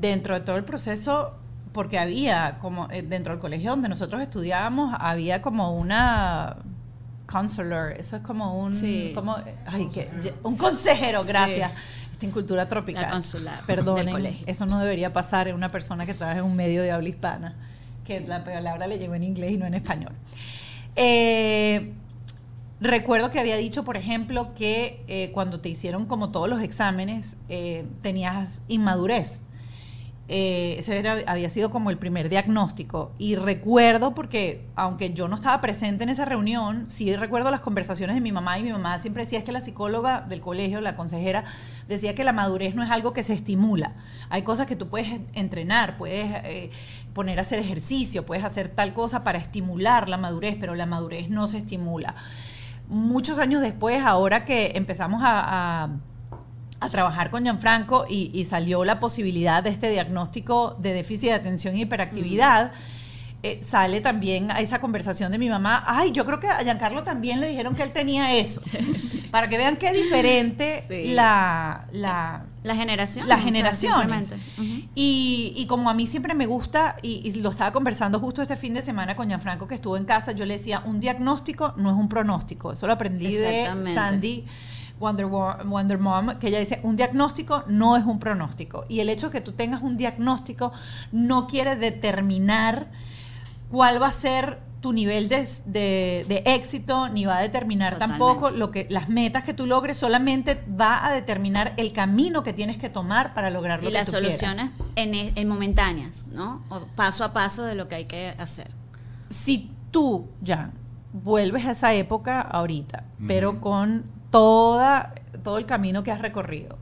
dentro 0.00 0.34
de 0.34 0.40
todo 0.40 0.56
el 0.56 0.64
proceso, 0.64 1.34
porque 1.72 1.98
había 1.98 2.58
como 2.58 2.88
eh, 2.90 3.02
dentro 3.02 3.32
del 3.32 3.40
colegio 3.40 3.70
donde 3.70 3.88
nosotros 3.88 4.20
estudiábamos, 4.22 4.94
había 4.98 5.40
como 5.42 5.76
una 5.76 6.56
counselor, 7.26 7.92
eso 7.92 8.16
es 8.16 8.22
como 8.22 8.60
un 8.60 8.72
Sí. 8.72 9.12
como 9.14 9.36
ay, 9.66 9.86
que, 9.88 10.10
un 10.42 10.56
consejero, 10.56 11.22
Sí. 11.22 11.28
gracias. 11.28 11.72
Está 12.12 12.26
en 12.26 12.32
cultura 12.32 12.68
tropical. 12.68 13.02
La 13.04 13.08
consular 13.10 13.60
Perdonen, 13.66 14.38
eso 14.46 14.66
no 14.66 14.78
debería 14.80 15.12
pasar 15.12 15.48
en 15.48 15.54
una 15.54 15.68
persona 15.68 16.04
que 16.06 16.12
trabaja 16.14 16.40
en 16.40 16.44
un 16.44 16.56
medio 16.56 16.82
de 16.82 16.90
habla 16.90 17.08
hispana, 17.08 17.54
que 18.04 18.20
la 18.20 18.42
palabra 18.44 18.86
le 18.88 18.98
llegó 18.98 19.14
en 19.14 19.22
inglés 19.22 19.52
y 19.52 19.56
no 19.58 19.64
en 19.66 19.74
español. 19.74 20.12
Eh, 20.96 21.94
Recuerdo 22.80 23.30
que 23.30 23.38
había 23.38 23.56
dicho, 23.56 23.84
por 23.84 23.96
ejemplo, 23.98 24.54
que 24.54 25.04
eh, 25.06 25.30
cuando 25.34 25.60
te 25.60 25.68
hicieron 25.68 26.06
como 26.06 26.30
todos 26.30 26.48
los 26.48 26.62
exámenes, 26.62 27.36
eh, 27.50 27.84
tenías 28.00 28.62
inmadurez. 28.68 29.42
Eh, 30.32 30.76
ese 30.78 30.96
era- 30.96 31.18
había 31.26 31.50
sido 31.50 31.70
como 31.70 31.90
el 31.90 31.98
primer 31.98 32.28
diagnóstico. 32.30 33.10
Y 33.18 33.34
recuerdo, 33.34 34.14
porque 34.14 34.64
aunque 34.76 35.12
yo 35.12 35.26
no 35.28 35.34
estaba 35.34 35.60
presente 35.60 36.04
en 36.04 36.08
esa 36.08 36.24
reunión, 36.24 36.84
sí 36.88 37.14
recuerdo 37.16 37.50
las 37.50 37.60
conversaciones 37.60 38.14
de 38.14 38.22
mi 38.22 38.30
mamá 38.32 38.58
y 38.58 38.62
mi 38.62 38.70
mamá 38.72 38.98
siempre 39.00 39.24
decía 39.24 39.40
es 39.40 39.44
que 39.44 39.52
la 39.52 39.60
psicóloga 39.60 40.20
del 40.22 40.40
colegio, 40.40 40.80
la 40.80 40.94
consejera, 40.96 41.44
decía 41.88 42.14
que 42.14 42.22
la 42.24 42.32
madurez 42.32 42.76
no 42.76 42.82
es 42.84 42.90
algo 42.90 43.12
que 43.12 43.24
se 43.24 43.34
estimula. 43.34 43.96
Hay 44.30 44.40
cosas 44.42 44.66
que 44.68 44.76
tú 44.76 44.88
puedes 44.88 45.20
entrenar, 45.34 45.98
puedes 45.98 46.70
poner 47.12 47.38
a 47.38 47.42
hacer 47.42 47.58
ejercicio, 47.58 48.24
puedes 48.24 48.44
hacer 48.44 48.68
tal 48.68 48.94
cosa 48.94 49.22
para 49.24 49.38
estimular 49.38 50.08
la 50.08 50.16
madurez, 50.16 50.56
pero 50.58 50.76
la 50.76 50.86
madurez 50.86 51.28
no 51.28 51.46
se 51.48 51.58
estimula 51.58 52.14
muchos 52.90 53.38
años 53.38 53.62
después, 53.62 54.04
ahora 54.04 54.44
que 54.44 54.72
empezamos 54.74 55.22
a, 55.24 55.84
a- 56.80 56.88
trabajar 56.90 57.30
con 57.30 57.42
Gianfranco 57.44 58.04
y, 58.08 58.30
y 58.34 58.44
salió 58.46 58.84
la 58.84 59.00
posibilidad 59.00 59.62
de 59.62 59.68
este 59.70 59.90
diagnóstico 59.90 60.76
de 60.80 60.92
déficit 60.94 61.28
de 61.28 61.34
atención 61.34 61.76
y 61.76 61.82
hiperactividad, 61.82 62.72
eh, 63.42 63.60
sale 63.64 64.00
también 64.02 64.50
a 64.50 64.60
esa 64.60 64.80
conversación 64.80 65.32
de 65.32 65.38
mi 65.38 65.48
mamá, 65.48 65.82
ay, 65.86 66.12
yo 66.12 66.26
creo 66.26 66.40
que 66.40 66.48
a 66.48 66.58
Giancarlo 66.62 67.02
también 67.04 67.40
le 67.40 67.48
dijeron 67.48 67.74
que 67.74 67.82
él 67.82 67.92
tenía 67.92 68.34
eso, 68.34 68.60
para 69.30 69.48
que 69.48 69.56
vean 69.56 69.76
qué 69.76 69.92
diferente 69.92 70.84
Sí. 70.86 71.12
la, 71.14 71.86
la, 71.92 72.44
La 72.62 72.74
generación. 72.76 73.26
las 73.28 73.42
generaciones. 73.42 74.34
Y, 74.94 75.54
y 75.56 75.66
como 75.66 75.88
a 75.88 75.94
mí 75.94 76.06
siempre 76.06 76.34
me 76.34 76.46
gusta, 76.46 76.96
y, 77.02 77.22
y 77.24 77.32
lo 77.40 77.50
estaba 77.50 77.72
conversando 77.72 78.18
justo 78.20 78.42
este 78.42 78.56
fin 78.56 78.74
de 78.74 78.82
semana 78.82 79.16
con 79.16 79.28
Gianfranco 79.28 79.66
que 79.66 79.74
estuvo 79.76 79.96
en 79.96 80.04
casa, 80.04 80.32
yo 80.32 80.44
le 80.44 80.58
decía, 80.58 80.82
un 80.84 81.00
diagnóstico 81.00 81.72
no 81.76 81.90
es 81.90 81.96
un 81.96 82.08
pronóstico. 82.08 82.72
Eso 82.72 82.86
lo 82.86 82.92
aprendí 82.92 83.34
de. 83.36 83.66
Sandy 83.94 84.44
Wonder, 84.98 85.24
Wo- 85.26 85.56
Wonder 85.64 85.96
Mom, 85.98 86.38
que 86.38 86.48
ella 86.48 86.58
dice, 86.58 86.78
un 86.82 86.94
diagnóstico 86.96 87.64
no 87.68 87.96
es 87.96 88.04
un 88.04 88.18
pronóstico. 88.18 88.84
Y 88.88 89.00
el 89.00 89.08
hecho 89.08 89.28
de 89.28 89.32
que 89.32 89.40
tú 89.40 89.52
tengas 89.52 89.80
un 89.80 89.96
diagnóstico 89.96 90.72
no 91.10 91.46
quiere 91.46 91.76
determinar 91.76 92.88
cuál 93.70 94.00
va 94.02 94.08
a 94.08 94.12
ser 94.12 94.58
tu 94.80 94.92
nivel 94.94 95.28
de, 95.28 95.46
de- 95.66 96.24
de 96.26 96.42
éxito, 96.46 97.08
ni 97.10 97.26
va 97.26 97.36
a 97.36 97.40
determinar 97.42 97.92
Totalmente. 97.94 98.18
tampoco 98.24 98.50
lo 98.50 98.70
que 98.70 98.86
las 98.88 99.10
metas 99.10 99.44
que 99.44 99.52
tú 99.52 99.66
logres, 99.66 99.98
solamente 99.98 100.62
va 100.80 101.04
a 101.06 101.12
determinar 101.12 101.74
el 101.76 101.92
camino 101.92 102.42
que 102.42 102.54
tienes 102.54 102.78
que 102.78 102.88
tomar 102.88 103.34
para 103.34 103.50
lograr 103.50 103.82
lo 103.82 103.90
Y 103.90 103.92
que 103.92 103.98
las 103.98 104.06
tú 104.10 104.12
quieras. 104.12 104.38
soluciones 104.38 104.70
en, 104.96 105.14
en 105.14 105.48
momentáneas, 105.48 106.24
¿no? 106.32 106.62
O 106.70 106.80
paso 106.96 107.24
a 107.24 107.34
paso 107.34 107.64
de 107.64 107.74
lo 107.74 107.88
que 107.88 107.96
hay 107.96 108.04
que 108.06 108.34
hacer. 108.38 108.70
si 109.28 109.70
tú, 109.90 110.28
Jan, 110.44 110.72
vuelves 111.12 111.66
a 111.66 111.72
esa 111.72 111.92
época 111.92 112.40
ahorita, 112.40 113.04
pero 113.26 113.60
con 113.60 114.04
toda, 114.30 115.12
todo 115.42 115.58
el 115.58 115.66
camino 115.66 116.02
que 116.02 116.10
has 116.12 116.20
recorrido, 116.22 116.78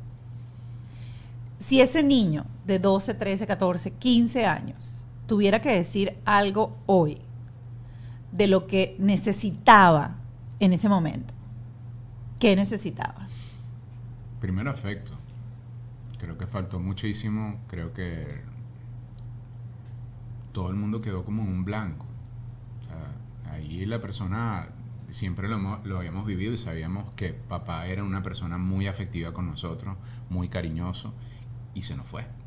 si 1.58 1.80
ese 1.80 2.02
niño 2.02 2.44
de 2.64 2.78
12, 2.78 3.14
13, 3.14 3.46
14, 3.46 3.90
15 3.92 4.46
años 4.46 4.97
tuviera 5.28 5.60
que 5.60 5.70
decir 5.70 6.16
algo 6.24 6.76
hoy 6.86 7.20
de 8.32 8.48
lo 8.48 8.66
que 8.66 8.96
necesitaba 8.98 10.16
en 10.58 10.72
ese 10.72 10.88
momento, 10.88 11.34
¿qué 12.40 12.56
necesitabas? 12.56 13.56
Primero 14.40 14.70
afecto. 14.70 15.12
Creo 16.18 16.36
que 16.38 16.46
faltó 16.46 16.80
muchísimo. 16.80 17.60
Creo 17.68 17.92
que 17.92 18.40
todo 20.52 20.70
el 20.70 20.76
mundo 20.76 21.00
quedó 21.00 21.24
como 21.24 21.42
un 21.42 21.64
blanco. 21.64 22.06
O 22.80 22.84
sea, 22.86 23.52
ahí 23.52 23.84
la 23.84 24.00
persona 24.00 24.70
siempre 25.10 25.48
lo, 25.48 25.80
lo 25.84 25.98
habíamos 25.98 26.26
vivido 26.26 26.54
y 26.54 26.58
sabíamos 26.58 27.10
que 27.16 27.34
papá 27.34 27.86
era 27.86 28.02
una 28.02 28.22
persona 28.22 28.56
muy 28.56 28.86
afectiva 28.86 29.32
con 29.32 29.46
nosotros, 29.46 29.96
muy 30.30 30.48
cariñoso, 30.48 31.12
y 31.74 31.82
se 31.82 31.96
nos 31.96 32.06
fue. 32.06 32.37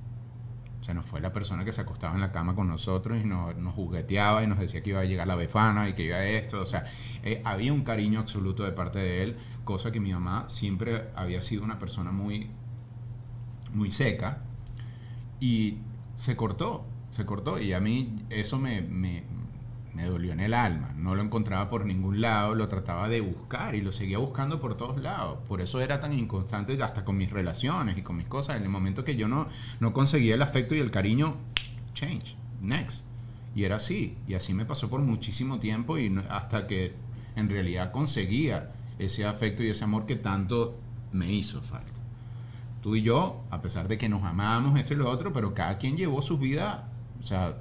Se 0.82 0.94
nos 0.94 1.06
fue 1.06 1.22
la 1.22 1.32
persona 1.32 1.64
que 1.64 1.72
se 1.72 1.82
acostaba 1.82 2.16
en 2.16 2.22
la 2.22 2.32
cama 2.32 2.56
con 2.56 2.68
nosotros 2.68 3.20
y 3.20 3.24
nos, 3.24 3.54
jugueteaba 3.76 4.44
y 4.44 4.48
nos 4.48 4.60
decía 4.60 4.82
que 4.82 4.90
iba 4.90 5.00
a 5.00 5.06
llegar 5.06 5.28
la 5.28 5.36
befana 5.36 5.88
y 5.88 5.94
que 5.94 6.04
iba 6.04 6.18
a 6.18 6.26
esto. 6.26 6.62
O 6.62 6.66
sea, 6.66 6.84
eh, 7.24 7.42
había 7.46 7.72
un 7.72 7.84
cariño 7.84 8.20
absoluto 8.20 8.64
de 8.64 8.72
parte 8.72 9.00
de 9.00 9.24
él, 9.24 9.38
cosa 9.64 9.92
que 9.92 10.00
mi 10.00 10.12
mamá 10.12 10.50
siempre 10.50 11.10
había 11.16 11.42
sido 11.42 11.64
una 11.64 11.78
persona 11.78 12.12
muy, 12.12 12.50
muy 13.74 13.92
seca 13.92 14.42
y 15.40 15.78
se 16.16 16.36
cortó, 16.36 16.86
se 17.12 17.26
cortó 17.26 17.60
y 17.60 17.74
a 17.74 17.80
mí 17.80 18.16
eso 18.30 18.58
me, 18.58 18.82
me, 18.82 19.24
me 19.94 20.06
dolió 20.06 20.32
en 20.32 20.40
el 20.40 20.54
alma. 20.54 20.94
No 20.96 21.16
lo 21.16 21.22
encontraba 21.22 21.70
por 21.70 21.86
ningún 21.86 22.22
lado, 22.22 22.56
lo 22.56 22.68
trataba 22.68 23.10
de 23.10 23.22
buscar 23.22 23.76
y 23.76 23.82
lo 23.82 23.92
seguía 23.92 24.18
buscando 24.18 24.60
por 24.60 24.76
todos 24.76 25.02
lados. 25.02 25.40
Por 25.48 25.62
eso 25.62 25.82
era 25.82 26.00
tan 26.00 26.14
inconstante 26.14 26.82
hasta 26.82 27.06
con 27.06 27.18
mis 27.18 27.32
relaciones 27.32 27.98
y 27.98 28.02
con 28.02 28.18
mis 28.18 28.28
cosas. 28.28 28.58
En 28.58 28.64
el 28.64 28.70
momento 28.70 29.04
que 29.04 29.16
yo 29.16 29.28
no, 29.28 29.48
no 29.80 29.94
conseguía 29.94 30.36
el 30.36 30.42
afecto 30.42 30.76
y 30.76 30.80
el 30.80 30.92
cariño, 30.92 31.36
change, 31.94 32.36
next. 32.62 33.06
Y 33.54 33.66
era 33.66 33.78
así, 33.78 34.18
y 34.28 34.36
así 34.36 34.54
me 34.54 34.66
pasó 34.66 34.90
por 34.90 35.02
muchísimo 35.02 35.60
tiempo 35.60 35.98
y 35.98 36.14
hasta 36.30 36.68
que 36.68 36.94
en 37.36 37.50
realidad 37.50 37.92
conseguía 37.92 38.72
ese 38.98 39.26
afecto 39.26 39.64
y 39.64 39.70
ese 39.70 39.84
amor 39.84 40.06
que 40.06 40.16
tanto 40.16 40.80
me 41.12 41.32
hizo 41.32 41.62
falta 41.62 42.02
tú 42.82 42.96
y 42.96 43.02
yo, 43.04 43.44
a 43.50 43.62
pesar 43.62 43.88
de 43.88 43.98
que 43.98 44.10
nos 44.10 44.24
amábamos 44.24 44.78
esto 44.80 44.94
y 44.94 44.98
lo 44.98 45.10
otro, 45.10 45.32
pero 45.32 45.54
cada 45.54 45.78
quien 45.78 45.96
llevó 45.96 46.22
su 46.22 46.38
vida, 46.38 46.90
o 47.20 47.24
sea, 47.24 47.58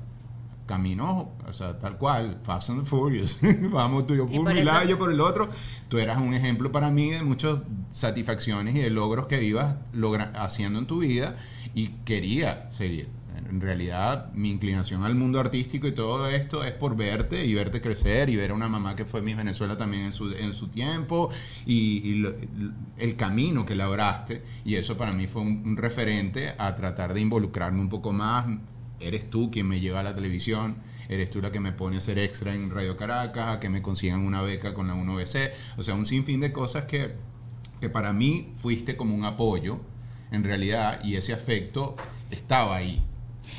caminó, 0.70 1.32
o 1.48 1.52
sea, 1.52 1.76
tal 1.80 1.98
cual, 1.98 2.38
Fast 2.44 2.70
and 2.70 2.84
the 2.84 2.86
Furious. 2.88 3.38
Vamos 3.72 4.06
tú 4.06 4.14
y 4.14 4.18
yo 4.18 4.28
por 4.28 4.56
eso- 4.56 4.64
lado, 4.72 4.88
yo 4.88 4.96
por 4.98 5.10
el 5.10 5.20
otro. 5.20 5.48
Tú 5.88 5.98
eras 5.98 6.20
un 6.22 6.32
ejemplo 6.32 6.70
para 6.70 6.92
mí 6.92 7.10
de 7.10 7.24
muchas 7.24 7.58
satisfacciones 7.90 8.76
y 8.76 8.78
de 8.78 8.90
logros 8.90 9.26
que 9.26 9.42
ibas 9.42 9.74
logra- 9.92 10.30
haciendo 10.36 10.78
en 10.78 10.86
tu 10.86 11.00
vida 11.00 11.36
y 11.74 11.88
quería 12.04 12.70
seguir. 12.70 13.08
En 13.48 13.60
realidad, 13.60 14.32
mi 14.32 14.48
inclinación 14.50 15.02
al 15.02 15.16
mundo 15.16 15.40
artístico 15.40 15.88
y 15.88 15.92
todo 15.92 16.28
esto 16.28 16.62
es 16.62 16.70
por 16.70 16.94
verte 16.96 17.44
y 17.44 17.52
verte 17.54 17.80
crecer 17.80 18.28
y 18.28 18.36
ver 18.36 18.52
a 18.52 18.54
una 18.54 18.68
mamá 18.68 18.94
que 18.94 19.04
fue 19.04 19.22
Miss 19.22 19.36
Venezuela 19.36 19.76
también 19.76 20.04
en 20.04 20.12
su, 20.12 20.30
en 20.32 20.54
su 20.54 20.68
tiempo 20.68 21.30
y, 21.66 21.98
y 22.08 22.14
lo- 22.16 22.34
el 22.96 23.16
camino 23.16 23.66
que 23.66 23.74
labraste. 23.74 24.44
Y 24.64 24.76
eso 24.76 24.96
para 24.96 25.10
mí 25.10 25.26
fue 25.26 25.42
un, 25.42 25.62
un 25.66 25.76
referente 25.76 26.54
a 26.58 26.76
tratar 26.76 27.12
de 27.12 27.20
involucrarme 27.22 27.80
un 27.80 27.88
poco 27.88 28.12
más. 28.12 28.46
Eres 29.00 29.28
tú 29.30 29.50
quien 29.50 29.66
me 29.66 29.80
lleva 29.80 30.00
a 30.00 30.02
la 30.02 30.14
televisión, 30.14 30.76
eres 31.08 31.30
tú 31.30 31.40
la 31.40 31.50
que 31.50 31.60
me 31.60 31.72
pone 31.72 31.96
a 31.96 31.98
hacer 31.98 32.18
extra 32.18 32.54
en 32.54 32.70
Radio 32.70 32.96
Caracas, 32.96 33.56
a 33.56 33.60
que 33.60 33.68
me 33.68 33.82
consigan 33.82 34.20
una 34.20 34.42
beca 34.42 34.74
con 34.74 34.86
la 34.86 34.94
1BC. 34.94 35.52
O 35.76 35.82
sea, 35.82 35.94
un 35.94 36.06
sinfín 36.06 36.40
de 36.40 36.52
cosas 36.52 36.84
que, 36.84 37.14
que 37.80 37.88
para 37.88 38.12
mí 38.12 38.52
fuiste 38.56 38.96
como 38.96 39.14
un 39.14 39.24
apoyo, 39.24 39.80
en 40.30 40.44
realidad, 40.44 41.02
y 41.02 41.16
ese 41.16 41.32
afecto 41.32 41.96
estaba 42.30 42.76
ahí. 42.76 43.02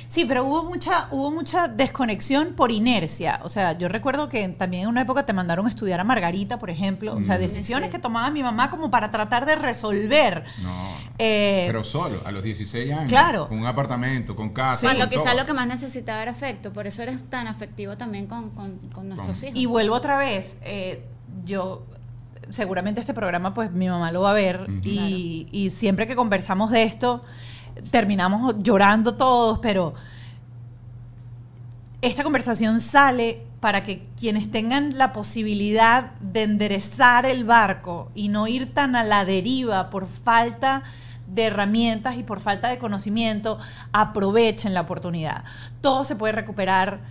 Sí, 0.08 0.26
pero 0.26 0.44
hubo 0.46 0.64
mucha, 0.64 1.08
hubo 1.12 1.32
mucha 1.32 1.68
desconexión 1.68 2.54
por 2.56 2.72
inercia. 2.72 3.40
O 3.44 3.50
sea, 3.50 3.78
yo 3.78 3.88
recuerdo 3.88 4.28
que 4.30 4.48
también 4.50 4.84
en 4.84 4.90
una 4.90 5.02
época 5.02 5.26
te 5.26 5.34
mandaron 5.34 5.66
a 5.66 5.70
estudiar 5.70 6.00
a 6.00 6.04
Margarita, 6.04 6.60
por 6.60 6.70
ejemplo. 6.70 7.16
O 7.16 7.24
sea, 7.24 7.38
Mm. 7.38 7.40
decisiones 7.40 7.88
Sí. 7.90 7.96
que 7.96 8.00
tomaba 8.00 8.30
mi 8.30 8.44
mamá 8.44 8.70
como 8.70 8.92
para 8.92 9.10
tratar 9.12 9.46
de 9.46 9.56
resolver. 9.56 10.44
No. 10.62 10.92
Eh, 11.18 11.64
pero 11.68 11.84
solo, 11.84 12.22
a 12.26 12.32
los 12.32 12.44
16 12.44 12.92
años. 12.92 13.08
claro. 13.10 13.48
Con 13.48 13.60
un 13.60 13.66
apartamento, 13.68 14.36
con 14.36 14.50
casa. 14.50 14.86
Cuando 14.88 15.10
quizás 15.10 15.36
lo 15.36 15.46
que 15.46 15.54
más 15.54 15.68
necesitaba 15.68 16.22
era 16.22 16.32
afecto, 16.32 16.74
por 16.74 16.88
eso 16.88 17.04
eres 17.04 17.22
tan 17.30 17.48
afectivo 17.48 17.96
también 17.98 18.28
con, 18.28 18.50
con- 18.52 18.80
con 18.94 19.08
nuestros 19.10 19.38
Con- 19.40 19.48
hijos. 19.50 19.60
Y 19.60 19.66
vuelvo 19.66 19.96
otra 19.96 20.18
vez. 20.18 20.58
eh, 20.64 21.06
yo, 21.46 21.86
seguramente 22.50 23.00
este 23.00 23.14
programa, 23.14 23.54
pues 23.54 23.72
mi 23.72 23.88
mamá 23.88 24.12
lo 24.12 24.22
va 24.22 24.32
a 24.32 24.34
ver. 24.34 24.62
Ujú. 24.64 24.72
y, 24.84 25.48
y 25.52 25.70
siempre 25.70 26.08
que 26.08 26.16
conversamos 26.16 26.72
de 26.72 26.84
esto, 26.84 27.24
terminamos 27.90 28.56
llorando 28.60 29.16
todos, 29.16 29.60
pero 29.60 29.94
esta 32.02 32.24
conversación 32.24 32.80
sale 32.80 33.44
para 33.60 33.84
que 33.84 34.08
quienes 34.20 34.50
tengan 34.50 34.98
la 34.98 35.14
posibilidad 35.14 36.14
de 36.20 36.44
enderezar 36.44 37.26
el 37.26 37.46
barco 37.46 38.12
y 38.16 38.30
no 38.30 38.48
ir 38.48 38.74
tan 38.74 38.96
a 38.96 39.04
la 39.04 39.24
deriva 39.24 39.90
por 39.92 40.08
falta 40.08 40.84
de 41.28 41.46
herramientas 41.46 42.18
y 42.18 42.24
por 42.24 42.40
falta 42.40 42.70
de 42.70 42.78
conocimiento, 42.78 43.58
aprovechen 43.94 44.74
la 44.74 44.82
oportunidad. 44.82 45.44
Todo 45.80 46.04
se 46.04 46.16
puede 46.16 46.34
recuperar, 46.34 47.02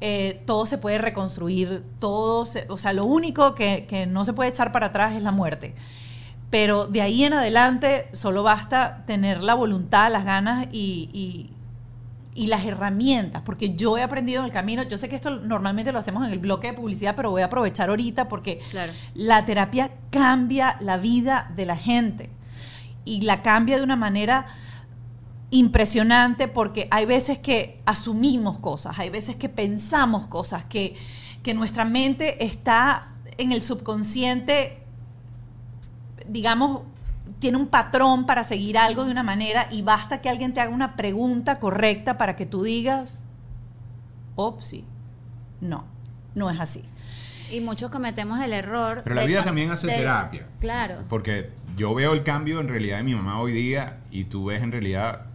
eh, 0.00 0.42
todo 0.46 0.66
se 0.66 0.78
puede 0.78 0.98
reconstruir, 0.98 1.84
todo 1.98 2.46
o 2.68 2.76
sea, 2.76 2.92
lo 2.92 3.04
único 3.04 3.54
que, 3.54 4.08
no 4.10 4.24
se 4.24 4.32
puede 4.32 4.50
echar 4.50 4.72
para 4.72 4.86
atrás 4.86 5.14
es 5.14 5.22
la 5.22 5.30
muerte. 5.30 5.74
Pero 6.50 6.86
de 6.86 7.00
ahí 7.00 7.24
en 7.24 7.32
adelante 7.32 8.08
solo 8.12 8.42
basta 8.42 9.04
tener 9.06 9.40
la 9.40 9.54
voluntad, 9.54 10.10
las 10.10 10.24
ganas 10.24 10.66
y 10.72 11.50
y 12.34 12.46
las 12.46 12.64
herramientas, 12.64 13.42
porque 13.44 13.74
yo 13.74 13.98
he 13.98 14.02
aprendido 14.02 14.40
en 14.40 14.46
el 14.46 14.52
camino, 14.52 14.82
yo 14.84 14.96
sé 14.96 15.08
que 15.08 15.16
esto 15.16 15.30
normalmente 15.30 15.92
lo 15.92 15.98
hacemos 15.98 16.26
en 16.26 16.32
el 16.32 16.38
bloque 16.38 16.68
de 16.68 16.72
publicidad, 16.74 17.16
pero 17.16 17.30
voy 17.30 17.42
a 17.42 17.46
aprovechar 17.46 17.90
ahorita 17.90 18.28
porque 18.28 18.60
la 19.14 19.44
terapia 19.44 19.90
cambia 20.10 20.76
la 20.80 20.96
vida 20.96 21.50
de 21.54 21.66
la 21.66 21.76
gente 21.76 22.30
y 23.04 23.22
la 23.22 23.42
cambia 23.42 23.76
de 23.76 23.82
una 23.82 23.96
manera 23.96 24.46
impresionante 25.50 26.46
porque 26.46 26.86
hay 26.92 27.04
veces 27.04 27.38
que 27.38 27.80
asumimos 27.84 28.60
cosas, 28.60 28.98
hay 29.00 29.10
veces 29.10 29.34
que 29.34 29.48
pensamos 29.48 30.28
cosas, 30.28 30.64
que, 30.64 30.94
que 31.42 31.52
nuestra 31.52 31.84
mente 31.84 32.44
está 32.44 33.08
en 33.38 33.50
el 33.50 33.62
subconsciente, 33.62 34.79
digamos, 36.30 36.82
tiene 37.38 37.56
un 37.56 37.66
patrón 37.66 38.26
para 38.26 38.44
seguir 38.44 38.78
algo 38.78 39.04
de 39.04 39.10
una 39.10 39.22
manera 39.22 39.68
y 39.70 39.82
basta 39.82 40.20
que 40.20 40.28
alguien 40.28 40.52
te 40.52 40.60
haga 40.60 40.72
una 40.72 40.96
pregunta 40.96 41.56
correcta 41.56 42.18
para 42.18 42.36
que 42.36 42.46
tú 42.46 42.62
digas, 42.62 43.24
sí 44.60 44.84
no, 45.60 45.84
no 46.34 46.50
es 46.50 46.58
así. 46.60 46.84
Y 47.50 47.60
muchos 47.60 47.90
cometemos 47.90 48.40
el 48.42 48.52
error. 48.52 49.02
Pero 49.04 49.16
la 49.16 49.24
vida 49.24 49.42
también 49.42 49.70
hace 49.70 49.88
terapia. 49.88 50.46
Claro. 50.60 51.04
Porque 51.08 51.50
yo 51.76 51.94
veo 51.94 52.12
el 52.12 52.22
cambio 52.22 52.60
en 52.60 52.68
realidad 52.68 52.98
de 52.98 53.04
mi 53.04 53.14
mamá 53.14 53.40
hoy 53.40 53.52
día 53.52 54.00
y 54.10 54.24
tú 54.24 54.46
ves 54.46 54.62
en 54.62 54.70
realidad, 54.70 55.26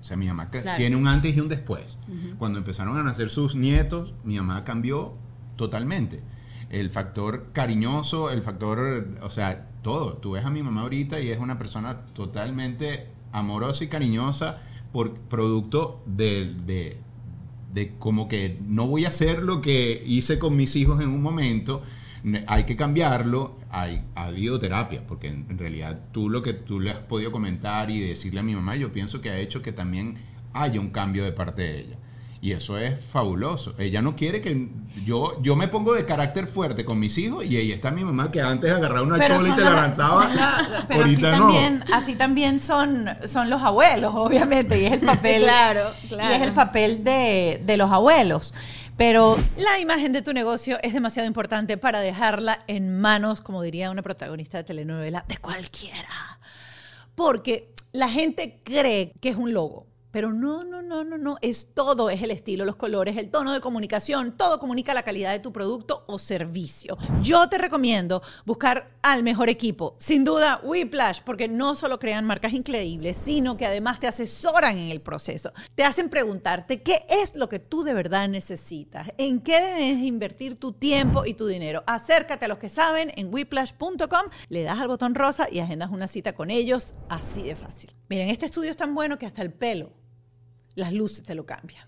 o 0.00 0.04
sea, 0.04 0.16
mi 0.16 0.26
mamá 0.26 0.50
tiene 0.76 0.96
un 0.96 1.06
antes 1.06 1.36
y 1.36 1.40
un 1.40 1.48
después. 1.48 1.98
Cuando 2.38 2.58
empezaron 2.58 2.96
a 2.96 3.02
nacer 3.02 3.30
sus 3.30 3.54
nietos, 3.54 4.14
mi 4.24 4.36
mamá 4.36 4.64
cambió 4.64 5.14
totalmente. 5.56 6.22
El 6.70 6.90
factor 6.90 7.50
cariñoso, 7.52 8.30
el 8.30 8.42
factor, 8.42 9.08
o 9.22 9.30
sea, 9.30 9.66
todo. 9.82 10.14
Tú 10.14 10.32
ves 10.32 10.44
a 10.44 10.50
mi 10.50 10.62
mamá 10.62 10.82
ahorita 10.82 11.20
y 11.20 11.30
es 11.30 11.38
una 11.38 11.58
persona 11.58 12.06
totalmente 12.14 13.08
amorosa 13.32 13.84
y 13.84 13.88
cariñosa 13.88 14.58
por 14.92 15.14
producto 15.14 16.02
de, 16.06 16.54
de, 17.72 17.92
como 17.98 18.28
que 18.28 18.58
no 18.66 18.86
voy 18.86 19.04
a 19.04 19.08
hacer 19.08 19.42
lo 19.42 19.60
que 19.62 20.02
hice 20.04 20.38
con 20.38 20.56
mis 20.56 20.76
hijos 20.76 21.00
en 21.00 21.08
un 21.08 21.22
momento. 21.22 21.82
Hay 22.46 22.64
que 22.64 22.76
cambiarlo, 22.76 23.56
hay, 23.70 24.04
ha 24.14 24.26
habido 24.26 24.58
terapia, 24.58 25.06
porque 25.06 25.28
en, 25.28 25.46
en 25.48 25.58
realidad 25.58 26.00
tú 26.12 26.28
lo 26.28 26.42
que 26.42 26.52
tú 26.52 26.80
le 26.80 26.90
has 26.90 26.98
podido 26.98 27.32
comentar 27.32 27.90
y 27.90 28.00
decirle 28.00 28.40
a 28.40 28.42
mi 28.42 28.54
mamá, 28.54 28.76
yo 28.76 28.92
pienso 28.92 29.20
que 29.20 29.30
ha 29.30 29.38
hecho 29.38 29.62
que 29.62 29.72
también 29.72 30.16
haya 30.52 30.80
un 30.80 30.90
cambio 30.90 31.24
de 31.24 31.32
parte 31.32 31.62
de 31.62 31.80
ella. 31.80 31.96
Y 32.42 32.52
eso 32.52 32.78
es 32.78 32.98
fabuloso. 33.04 33.74
Ella 33.78 34.00
no 34.00 34.16
quiere 34.16 34.40
que 34.40 34.68
yo 35.04 35.40
yo 35.42 35.56
me 35.56 35.68
pongo 35.68 35.92
de 35.92 36.06
carácter 36.06 36.46
fuerte 36.46 36.86
con 36.86 36.98
mis 36.98 37.18
hijos 37.18 37.44
y 37.44 37.58
ella 37.58 37.74
está 37.74 37.90
mi 37.90 38.02
mamá 38.02 38.30
que 38.30 38.40
antes 38.40 38.72
agarraba 38.72 39.02
una 39.02 39.26
chola 39.26 39.50
y 39.50 39.52
te 39.52 39.62
la, 39.62 39.72
lanzaba. 39.72 40.30
pero 40.88 41.04
así 41.04 41.18
también, 41.18 41.84
así 41.92 42.14
también 42.14 42.58
son, 42.60 43.10
son 43.26 43.50
los 43.50 43.62
abuelos, 43.62 44.14
obviamente, 44.14 44.80
y 44.80 44.86
es 44.86 44.92
el 44.94 45.00
papel. 45.00 45.42
claro, 45.44 45.92
claro. 46.08 46.30
Y 46.30 46.36
es 46.36 46.42
el 46.42 46.52
papel 46.54 47.04
de, 47.04 47.60
de 47.62 47.76
los 47.76 47.92
abuelos. 47.92 48.54
Pero 48.96 49.38
la 49.56 49.78
imagen 49.78 50.12
de 50.12 50.22
tu 50.22 50.32
negocio 50.32 50.78
es 50.82 50.94
demasiado 50.94 51.26
importante 51.26 51.76
para 51.76 52.00
dejarla 52.00 52.64
en 52.68 53.00
manos, 53.00 53.42
como 53.42 53.62
diría 53.62 53.90
una 53.90 54.02
protagonista 54.02 54.58
de 54.58 54.64
telenovela, 54.64 55.26
de 55.28 55.36
cualquiera. 55.36 56.08
Porque 57.14 57.72
la 57.92 58.08
gente 58.08 58.60
cree 58.64 59.12
que 59.20 59.30
es 59.30 59.36
un 59.36 59.52
logo 59.52 59.89
pero 60.10 60.32
no, 60.32 60.64
no, 60.64 60.82
no, 60.82 61.04
no, 61.04 61.18
no, 61.18 61.36
es 61.40 61.68
todo, 61.74 62.10
es 62.10 62.22
el 62.22 62.30
estilo, 62.30 62.64
los 62.64 62.76
colores, 62.76 63.16
el 63.16 63.30
tono 63.30 63.52
de 63.52 63.60
comunicación, 63.60 64.36
todo 64.36 64.58
comunica 64.58 64.94
la 64.94 65.02
calidad 65.02 65.32
de 65.32 65.38
tu 65.38 65.52
producto 65.52 66.04
o 66.06 66.18
servicio. 66.18 66.96
Yo 67.22 67.48
te 67.48 67.58
recomiendo 67.58 68.22
buscar 68.44 68.98
al 69.02 69.22
mejor 69.22 69.48
equipo, 69.48 69.94
sin 69.98 70.24
duda 70.24 70.60
Whiplash, 70.62 71.20
porque 71.24 71.48
no 71.48 71.74
solo 71.74 71.98
crean 71.98 72.24
marcas 72.24 72.52
increíbles, 72.52 73.16
sino 73.16 73.56
que 73.56 73.66
además 73.66 74.00
te 74.00 74.06
asesoran 74.06 74.78
en 74.78 74.90
el 74.90 75.00
proceso. 75.00 75.52
Te 75.74 75.84
hacen 75.84 76.08
preguntarte 76.08 76.82
qué 76.82 77.04
es 77.08 77.34
lo 77.34 77.48
que 77.48 77.58
tú 77.58 77.82
de 77.82 77.94
verdad 77.94 78.28
necesitas, 78.28 79.12
en 79.18 79.40
qué 79.40 79.60
debes 79.60 80.04
invertir 80.04 80.58
tu 80.58 80.72
tiempo 80.72 81.24
y 81.24 81.34
tu 81.34 81.46
dinero. 81.46 81.82
Acércate 81.86 82.44
a 82.44 82.48
los 82.48 82.58
que 82.58 82.68
saben 82.68 83.12
en 83.16 83.32
whiplash.com, 83.32 84.26
le 84.48 84.62
das 84.62 84.78
al 84.78 84.88
botón 84.88 85.14
rosa 85.14 85.48
y 85.50 85.60
agendas 85.60 85.90
una 85.90 86.08
cita 86.08 86.34
con 86.34 86.50
ellos, 86.50 86.94
así 87.08 87.42
de 87.42 87.56
fácil. 87.56 87.90
Miren, 88.08 88.28
este 88.28 88.46
estudio 88.46 88.70
es 88.70 88.76
tan 88.76 88.94
bueno 88.94 89.18
que 89.18 89.26
hasta 89.26 89.42
el 89.42 89.52
pelo 89.52 89.99
las 90.80 90.92
luces 90.92 91.24
te 91.24 91.34
lo 91.34 91.46
cambian. 91.46 91.86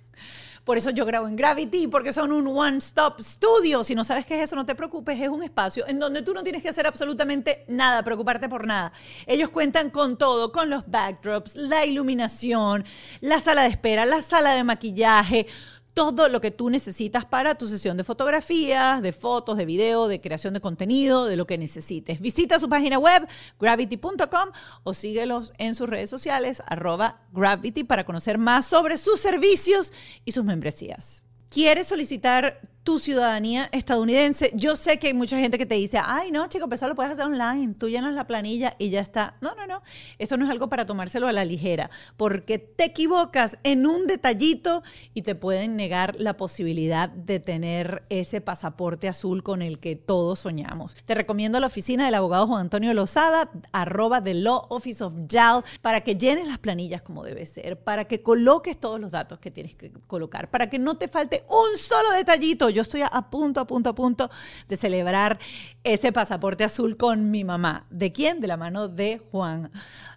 Por 0.64 0.78
eso 0.78 0.90
yo 0.90 1.05
grabo 1.05 1.26
en 1.26 1.35
Gravity, 1.35 1.88
porque 1.88 2.12
son 2.12 2.31
un 2.31 2.46
one-stop 2.46 3.20
studio. 3.20 3.83
Si 3.83 3.96
no 3.96 4.05
sabes 4.05 4.24
qué 4.26 4.37
es 4.37 4.44
eso, 4.44 4.55
no 4.55 4.64
te 4.64 4.76
preocupes, 4.76 5.20
es 5.20 5.28
un 5.28 5.42
espacio 5.42 5.85
en 5.88 5.98
donde 5.98 6.22
tú 6.22 6.33
no 6.33 6.44
tienes 6.44 6.62
que 6.62 6.68
hacer 6.68 6.87
absolutamente 6.87 7.64
nada, 7.66 8.05
preocuparte 8.05 8.48
por 8.48 8.64
nada. 8.64 8.92
Ellos 9.26 9.50
cuentan 9.50 9.90
con 9.90 10.16
todo, 10.16 10.52
con 10.52 10.70
los 10.70 10.88
backdrops, 10.88 11.57
la 11.57 11.85
iluminación, 11.85 12.85
la 13.20 13.40
sala 13.40 13.62
de 13.62 13.70
espera, 13.70 14.07
la 14.07 14.22
sala 14.22 14.52
de 14.52 14.62
maquillaje, 14.62 15.48
todo 15.94 16.28
lo 16.28 16.40
que 16.40 16.50
tú 16.50 16.70
necesitas 16.70 17.24
para 17.24 17.57
tu 17.57 17.66
sesión 17.68 17.96
de 17.96 18.05
fotografías, 18.05 19.02
de 19.02 19.12
fotos, 19.12 19.57
de 19.57 19.66
video, 19.66 20.09
de 20.09 20.20
creación 20.20 20.55
de 20.55 20.61
contenido, 20.61 21.26
de 21.26 21.37
lo 21.37 21.46
que 21.46 21.59
necesites. 21.59 22.20
Visita 22.20 22.59
su 22.59 22.68
página 22.68 22.98
web, 22.98 23.26
gravity.com, 23.61 24.50
o 24.85 24.94
síguelos 24.94 25.52
en 25.59 25.74
sus 25.74 25.88
redes 25.88 26.11
sociales, 26.11 26.62
arroba 26.66 27.20
gravity, 27.33 27.85
para 27.85 28.05
conocer 28.05 28.38
más 28.38 28.66
sobre 28.66 28.96
sus 28.98 29.20
servicios 29.20 29.92
y 30.24 30.33
sus 30.33 30.44
membresías. 30.44 31.24
¿Quieres 31.50 31.88
solicitar 31.88 32.61
tu 32.85 32.99
ciudadanía 32.99 33.68
estadounidense. 33.73 34.51
Yo 34.55 34.77
sé 34.77 34.99
que 34.99 35.09
hay 35.09 35.14
mucha 35.14 35.38
gente 35.38 35.59
que 35.59 35.66
te 35.66 35.77
dice, 35.77 36.01
ay, 36.05 36.31
no, 36.33 36.47
chico, 36.49 36.68
pues 36.68 36.81
eso 36.81 36.88
lo 36.88 36.95
puedes 36.95 37.12
hacer 37.12 37.25
online, 37.25 37.75
tú 37.75 37.88
llenas 37.88 38.14
la 38.14 38.27
planilla 38.27 38.75
y 38.79 38.90
ya 38.90 39.01
está. 39.01 39.37
No, 39.40 39.55
no, 39.55 39.66
no, 39.66 39.83
esto 40.18 40.37
no 40.37 40.45
es 40.45 40.51
algo 40.51 40.68
para 40.68 40.85
tomárselo 40.85 41.29
a 41.29 41.33
la 41.33 41.45
ligera, 41.45 41.90
porque 42.16 42.59
te 42.59 42.85
equivocas 42.85 43.59
en 43.62 43.87
un 43.87 44.07
detallito 44.07 44.83
y 45.14 45.23
te 45.23 45.35
pueden 45.35 45.77
negar 45.77 46.16
la 46.18 46.37
posibilidad 46.37 47.09
de 47.09 47.38
tener 47.38 48.05
ese 48.09 48.40
pasaporte 48.40 49.09
azul 49.09 49.42
con 49.42 49.62
el 49.62 49.79
que 49.79 49.95
todos 49.95 50.40
soñamos. 50.40 50.97
Te 51.05 51.14
recomiendo 51.14 51.61
la 51.61 51.68
oficina 51.68 52.05
del 52.05 52.14
abogado 52.14 52.49
Juan 52.49 52.62
Antonio 52.62 52.95
Lozada, 52.95 53.51
arroba 53.73 54.23
the 54.23 54.35
Law 54.35 54.66
Office 54.71 55.05
of 55.05 55.14
JAL, 55.29 55.64
para 55.83 56.01
que 56.01 56.16
llenes 56.16 56.49
las 56.49 56.59
planillas 56.59 57.03
como 57.03 57.23
debe 57.23 57.47
ser, 57.47 57.79
para 57.79 58.07
que 58.07 58.23
coloques 58.23 58.79
todos 58.79 58.99
los 58.99 59.12
datos 59.12 59.38
que 59.38 59.51
tienes 59.53 59.77
que 59.77 59.92
colocar, 60.09 60.51
para 60.51 60.68
que 60.68 60.79
no 60.79 60.97
te 60.97 61.07
falte 61.07 61.45
un 61.49 61.77
solo 61.79 62.11
detallito 62.11 62.71
yo 62.72 62.82
estoy 62.82 63.02
a 63.02 63.30
punto, 63.30 63.61
a 63.61 63.66
punto, 63.66 63.90
a 63.90 63.94
punto 63.94 64.30
de 64.68 64.76
celebrar 64.76 65.38
ese 65.85 66.12
pasaporte 66.12 66.64
azul 66.64 66.96
con 66.96 67.30
mi 67.30 67.44
mamá. 67.44 67.87
¿De 67.90 68.12
quién? 68.12 68.40
De 68.40 68.46
la 68.46 68.56
mano 68.56 68.88
de 68.88 69.20
Juan 69.30 69.70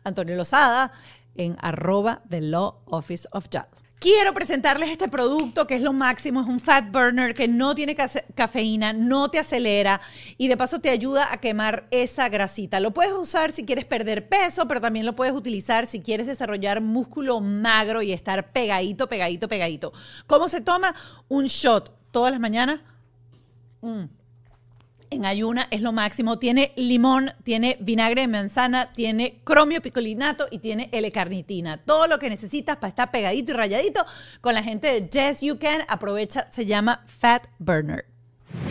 Antonio 0.03 0.35
Lozada 0.35 0.91
en 1.35 1.57
arroba 1.61 2.21
the 2.29 2.41
Law 2.41 2.81
Office 2.85 3.27
of 3.31 3.49
Jazz. 3.49 3.85
Quiero 3.99 4.33
presentarles 4.33 4.89
este 4.89 5.07
producto 5.07 5.65
que 5.65 5.75
es 5.75 5.81
lo 5.81 5.93
máximo, 5.93 6.41
es 6.41 6.47
un 6.47 6.59
fat 6.59 6.91
burner 6.91 7.33
que 7.33 7.47
no 7.47 7.73
tiene 7.73 7.95
cafeína, 7.95 8.93
no 8.93 9.31
te 9.31 9.39
acelera 9.39 10.01
y 10.37 10.47
de 10.47 10.57
paso 10.57 10.79
te 10.79 10.89
ayuda 10.89 11.31
a 11.31 11.37
quemar 11.37 11.87
esa 11.91 12.29
grasita. 12.29 12.79
Lo 12.79 12.93
puedes 12.93 13.13
usar 13.13 13.51
si 13.51 13.65
quieres 13.65 13.85
perder 13.85 14.27
peso, 14.27 14.67
pero 14.67 14.81
también 14.81 15.05
lo 15.05 15.15
puedes 15.15 15.33
utilizar 15.33 15.87
si 15.87 16.01
quieres 16.01 16.27
desarrollar 16.27 16.81
músculo 16.81 17.39
magro 17.39 18.01
y 18.01 18.11
estar 18.11 18.51
pegadito, 18.51 19.07
pegadito, 19.07 19.47
pegadito. 19.47 19.93
¿Cómo 20.27 20.49
se 20.49 20.61
toma? 20.61 20.93
Un 21.29 21.45
shot 21.45 21.91
todas 22.15 22.31
las 22.31 22.39
mañanas. 22.39 22.79
Mm. 23.81 24.05
En 25.09 25.25
ayuna 25.25 25.67
es 25.69 25.81
lo 25.81 25.91
máximo. 25.91 26.39
Tiene 26.39 26.71
limón, 26.77 27.33
tiene 27.43 27.75
vinagre 27.81 28.21
de 28.21 28.29
manzana, 28.29 28.93
tiene 28.93 29.41
cromio 29.43 29.81
picolinato 29.81 30.47
y 30.49 30.59
tiene 30.59 30.87
L-carnitina. 30.93 31.75
Todo 31.75 32.07
lo 32.07 32.17
que 32.17 32.29
necesitas 32.29 32.77
para 32.77 32.87
estar 32.87 33.11
pegadito 33.11 33.51
y 33.51 33.55
rayadito 33.55 34.05
con 34.39 34.53
la 34.53 34.63
gente 34.63 34.87
de 34.87 35.09
Yes 35.09 35.41
You 35.41 35.59
Can. 35.59 35.81
Aprovecha, 35.89 36.49
se 36.49 36.65
llama 36.65 37.03
Fat 37.05 37.47
Burner. 37.59 38.14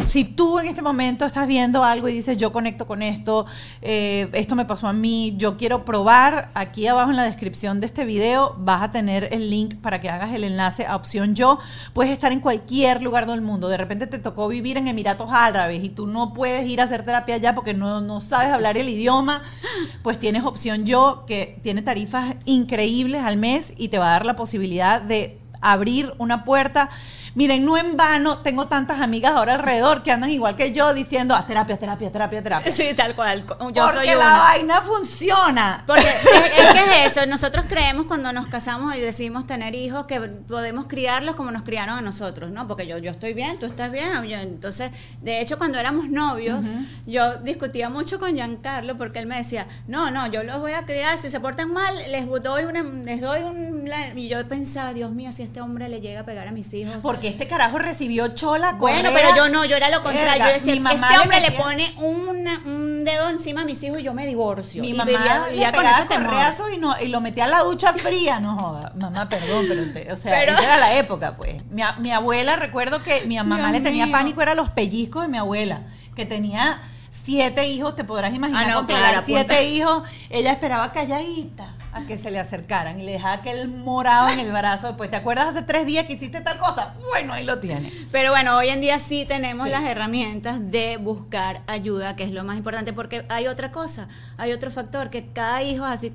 Si 0.07 0.25
tú 0.25 0.59
en 0.59 0.67
este 0.67 0.83
momento 0.83 1.25
estás 1.25 1.49
viendo 1.49 1.83
algo 1.83 2.09
y 2.09 2.13
dices, 2.13 2.37
yo 2.37 2.53
conecto 2.53 2.87
con 2.87 3.01
esto, 3.01 3.47
eh, 3.81 4.29
esto 4.35 4.55
me 4.55 4.67
pasó 4.67 4.87
a 4.87 4.93
mí, 4.93 5.35
yo 5.39 5.57
quiero 5.57 5.87
probar, 5.87 6.51
aquí 6.55 6.87
abajo 6.87 7.11
en 7.11 7.17
la 7.17 7.25
descripción 7.25 7.81
de 7.81 7.87
este 7.87 8.05
video 8.05 8.55
vas 8.59 8.83
a 8.83 8.91
tener 8.91 9.33
el 9.33 9.49
link 9.49 9.77
para 9.77 10.03
que 10.03 10.11
hagas 10.11 10.35
el 10.35 10.45
enlace 10.45 10.87
a 10.87 10.95
opción 10.95 11.35
yo. 11.35 11.59
Puedes 11.95 12.13
estar 12.13 12.33
en 12.33 12.41
cualquier 12.41 13.03
lugar 13.03 13.27
del 13.27 13.41
mundo. 13.41 13.69
De 13.69 13.79
repente 13.79 14.07
te 14.07 14.19
tocó 14.19 14.47
vivir 14.47 14.77
en 14.77 14.89
Emiratos 14.89 15.31
Árabes 15.33 15.83
y 15.83 15.89
tú 15.89 16.07
no 16.07 16.35
puedes 16.35 16.67
ir 16.69 16.83
a 16.83 16.85
hacer 16.85 17.05
terapia 17.05 17.37
allá 17.37 17.55
porque 17.55 17.73
no, 17.73 18.03
no 18.03 18.21
sabes 18.21 18.49
hablar 18.49 18.77
el 18.77 18.91
idioma. 18.91 19.43
Pues 20.03 20.19
tienes 20.19 20.45
opción 20.45 20.85
yo 20.85 21.25
que 21.27 21.59
tiene 21.63 21.81
tarifas 21.81 22.37
increíbles 22.45 23.23
al 23.23 23.39
mes 23.39 23.73
y 23.79 23.89
te 23.89 23.99
va 23.99 24.09
a 24.09 24.11
dar 24.11 24.27
la 24.27 24.37
posibilidad 24.37 25.01
de 25.01 25.39
abrir 25.73 26.13
una 26.19 26.45
puerta. 26.45 26.91
Miren, 27.35 27.65
no 27.65 27.77
en 27.77 27.97
vano 27.97 28.39
tengo 28.39 28.69
tantas 28.69 29.01
amigas 29.01 29.33
ahora 29.35 29.55
alrededor 29.55 30.05
que 30.05 30.13
andan 30.13 30.31
igual 30.31 30.55
que 30.55 30.71
yo 30.71 30.95
diciendo, 30.95 31.35
haz 31.35 31.49
terapia, 31.49 31.77
terapia, 31.77 32.13
terapia, 32.13 32.43
terapia. 32.45 32.71
Sí, 32.73 32.95
tal 32.97 33.17
cual. 33.17 33.41
Yo 33.45 33.57
Porque 33.59 33.93
soy 33.93 34.07
la 34.07 34.15
una. 34.19 34.39
vaina 34.39 34.81
funciona. 34.83 35.83
Porque 35.85 36.03
es, 36.09 36.25
es 36.27 36.73
que 36.75 37.05
es 37.07 37.17
eso, 37.17 37.27
nosotros 37.27 37.65
creemos 37.69 38.07
cuando 38.07 38.33
nos 38.33 38.47
casamos 38.47 38.95
y 38.95 39.01
decidimos 39.01 39.47
tener 39.49 39.75
hijos 39.75 40.07
que 40.07 40.21
podemos 40.21 40.85
criarlos 40.87 41.35
como 41.35 41.51
nos 41.51 41.63
criaron 41.63 41.99
a 41.99 42.01
nosotros, 42.03 42.51
¿no? 42.51 42.69
Porque 42.69 42.87
yo, 42.87 42.99
yo 42.99 43.11
estoy 43.11 43.35
bien, 43.35 43.59
tú 43.59 43.67
estás 43.67 43.91
bien. 43.91 44.23
yo- 44.25 44.37
entonces, 44.39 44.93
de 45.21 45.41
hecho, 45.41 45.59
cuando 45.59 45.79
éramos 45.81 46.09
novios, 46.09 46.67
yo 47.05 47.39
discutía 47.39 47.89
mucho 47.89 48.21
con 48.21 48.35
Giancarlo 48.35 48.97
porque 48.97 49.19
él 49.19 49.27
me 49.27 49.37
decía, 49.39 49.67
no, 49.89 50.11
no, 50.13 50.27
yo 50.29 50.45
los 50.45 50.61
voy 50.61 50.73
a 50.73 50.85
criar, 50.87 51.19
si 51.19 51.31
se 51.31 51.41
portan 51.41 51.73
mal, 51.73 51.97
les 52.13 52.27
doy 52.43 52.65
una, 52.65 52.83
les 52.83 53.21
doy 53.21 53.43
un... 53.43 53.89
la-". 53.89 54.15
Y 54.15 54.29
yo 54.29 54.47
pensaba, 54.49 54.95
Dios 54.95 55.11
mío, 55.11 55.33
si 55.33 55.43
este 55.55 55.61
hombre 55.63 55.89
le 55.89 56.01
llega 56.01 56.23
a 56.23 56.25
pegar 56.25 56.49
a 56.49 56.51
mis 56.51 56.75
hijos. 56.75 56.97
Porque 57.01 57.29
este 57.29 57.47
carajo 57.47 57.79
recibió 57.79 58.27
chola. 58.35 58.73
Bueno, 58.73 59.09
correa. 59.11 59.29
pero 59.33 59.37
yo 59.37 59.49
no, 59.53 59.65
yo 59.65 59.77
era 59.77 59.89
lo 59.89 60.03
contrario. 60.03 60.33
Verga, 60.33 60.49
yo 60.49 60.53
decía, 60.53 60.75
este 60.75 61.19
hombre 61.21 61.41
le, 61.41 61.51
metía- 61.51 61.63
pone 61.63 61.95
una- 61.99 62.61
un 62.67 63.05
dedo 63.05 63.29
encima 63.31 63.61
a 63.61 63.65
mis 63.65 63.81
hijos 63.85 64.01
y 64.01 64.03
yo 64.03 64.13
me 64.15 64.27
divorcio. 64.27 64.83
Mi 64.83 64.89
y 64.89 64.95
mamá 64.95 65.05
vivía, 65.13 65.45
le 65.47 65.53
vivía 65.53 65.71
con 65.73 65.83
pegaba 65.85 65.99
ese 66.01 66.09
correazo 66.09 66.71
y, 66.71 66.79
no, 66.79 66.97
y 67.01 67.07
lo 67.07 67.21
metía 67.21 67.45
a 67.45 67.47
la 67.47 67.61
ducha 67.61 67.93
fría. 67.93 68.41
No 68.41 68.57
joda, 68.57 68.93
mamá, 68.97 69.29
perdón, 69.29 69.67
pero 69.69 69.93
te- 69.93 70.11
o 70.13 70.17
sea, 70.17 70.33
Pero- 70.37 70.59
era 70.61 70.77
la 70.77 70.95
época, 70.97 71.37
pues. 71.37 71.65
Mi, 71.71 71.85
mi 71.99 72.11
abuela, 72.11 72.57
recuerdo 72.57 73.01
que 73.01 73.23
mi 73.25 73.37
mamá 73.37 73.59
Dios 73.59 73.71
le 73.71 73.81
tenía 73.81 74.07
mío. 74.07 74.13
pánico, 74.13 74.43
eran 74.43 74.57
los 74.57 74.71
pellizcos 74.71 75.23
de 75.23 75.29
mi 75.29 75.39
abuela, 75.39 75.83
que 76.17 76.27
tenía 76.27 76.83
siete 77.11 77.69
hijos, 77.69 77.95
te 77.95 78.03
podrás 78.03 78.35
imaginar, 78.35 78.65
Ah, 78.67 78.71
no, 78.73 78.77
controlar 78.79 79.11
claro, 79.13 79.25
siete 79.25 79.69
hijos. 79.69 80.03
Ella 80.31 80.51
esperaba 80.51 80.91
calladita 80.91 81.75
a 81.95 82.07
que 82.07 82.19
se 82.19 82.31
le 82.31 82.39
acercaran 82.41 83.01
y 83.01 83.05
le 83.05 83.13
dejaba 83.13 83.35
aquel 83.35 83.69
morado 83.69 84.29
en 84.29 84.41
el 84.41 84.51
brazo. 84.53 84.89
Después, 84.89 85.11
¿te 85.11 85.17
acuerdas 85.17 85.49
hace 85.49 85.63
tres 85.63 85.87
días 85.87 86.07
que 86.07 86.15
hiciste 86.15 86.41
tal 86.41 86.59
cosa? 86.59 86.95
Bueno, 87.13 87.33
ahí 87.33 87.45
lo 87.45 87.59
tiene. 87.61 87.91
Pero 88.13 88.31
bueno, 88.33 88.57
hoy 88.57 88.69
en 88.69 88.81
día 88.81 88.99
sí 88.99 89.25
tenemos 89.27 89.67
Sí. 89.67 89.71
las 89.71 89.85
herramientas 89.85 90.71
de 90.71 90.97
buscar 90.97 91.63
ayuda, 91.67 92.17
que 92.17 92.25
es 92.25 92.33
lo 92.33 92.43
más 92.45 92.57
importante, 92.57 92.93
porque 92.93 93.25
hay 93.29 93.47
otra 93.47 93.71
cosa, 93.71 94.09
hay 94.37 94.53
otro 94.53 94.71
factor, 94.71 95.09
que 95.11 95.27
cada 95.33 95.63
hijo 95.63 95.85
así 95.85 96.13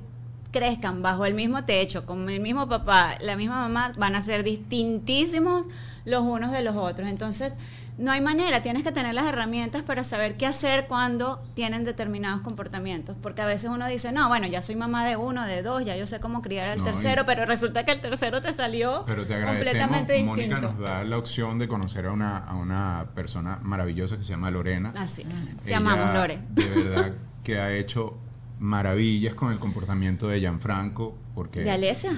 crezcan 0.52 1.00
bajo 1.02 1.24
el 1.26 1.34
mismo 1.34 1.64
techo, 1.64 2.04
con 2.06 2.28
el 2.28 2.40
mismo 2.40 2.68
papá, 2.68 3.14
la 3.20 3.36
misma 3.36 3.56
mamá, 3.68 3.92
van 3.96 4.16
a 4.16 4.20
ser 4.20 4.42
distintísimos 4.42 5.66
los 6.04 6.22
unos 6.22 6.52
de 6.52 6.62
los 6.62 6.76
otros. 6.76 7.08
Entonces, 7.08 7.52
no 7.98 8.12
hay 8.12 8.20
manera, 8.22 8.62
tienes 8.62 8.82
que 8.82 8.92
tener 8.92 9.14
las 9.14 9.26
herramientas 9.26 9.82
para 9.82 10.04
saber 10.04 10.36
qué 10.36 10.46
hacer 10.46 10.86
cuando 10.86 11.42
tienen 11.54 11.84
determinados 11.84 12.40
comportamientos, 12.40 13.14
porque 13.20 13.42
a 13.42 13.46
veces 13.46 13.70
uno 13.70 13.86
dice, 13.86 14.10
no, 14.10 14.28
bueno, 14.28 14.46
ya 14.46 14.62
soy 14.62 14.74
mamá 14.74 15.06
de 15.06 15.16
uno, 15.16 15.44
de 15.44 15.62
dos, 15.62 15.84
ya 15.84 15.96
yo 15.96 16.06
sé 16.06 16.18
cómo 16.18 16.40
criar 16.40 16.70
al 16.70 16.78
No, 16.78 16.84
tercero, 16.84 17.24
pero 17.26 17.44
resulta 17.44 17.84
que 17.84 17.92
el 17.92 18.00
tercero 18.00 18.40
te 18.40 18.52
salió 18.54 19.04
Pero 19.06 19.26
te 19.26 19.38
completamente 19.42 20.14
distinto. 20.14 20.32
Mónica 20.32 20.60
nos 20.60 20.78
da 20.78 21.04
la 21.04 21.18
opción 21.18 21.58
de 21.58 21.68
conocer 21.68 22.06
a 22.06 22.12
una, 22.12 22.38
a 22.38 22.54
una 22.54 23.08
persona 23.14 23.58
maravillosa 23.62 24.16
que 24.16 24.24
se 24.24 24.30
llama 24.30 24.50
Lorena. 24.50 24.94
Así 24.96 25.22
es. 25.34 25.46
Te 25.62 25.74
amamos, 25.74 26.14
Lore. 26.14 26.40
De 26.50 26.68
verdad 26.68 27.12
que 27.44 27.58
ha 27.58 27.72
hecho 27.72 28.16
maravillas 28.58 29.34
con 29.34 29.52
el 29.52 29.58
comportamiento 29.58 30.28
de 30.28 30.40
Gianfranco. 30.40 31.16
Porque, 31.34 31.60
¿De 31.60 31.70
Alesia? 31.70 32.12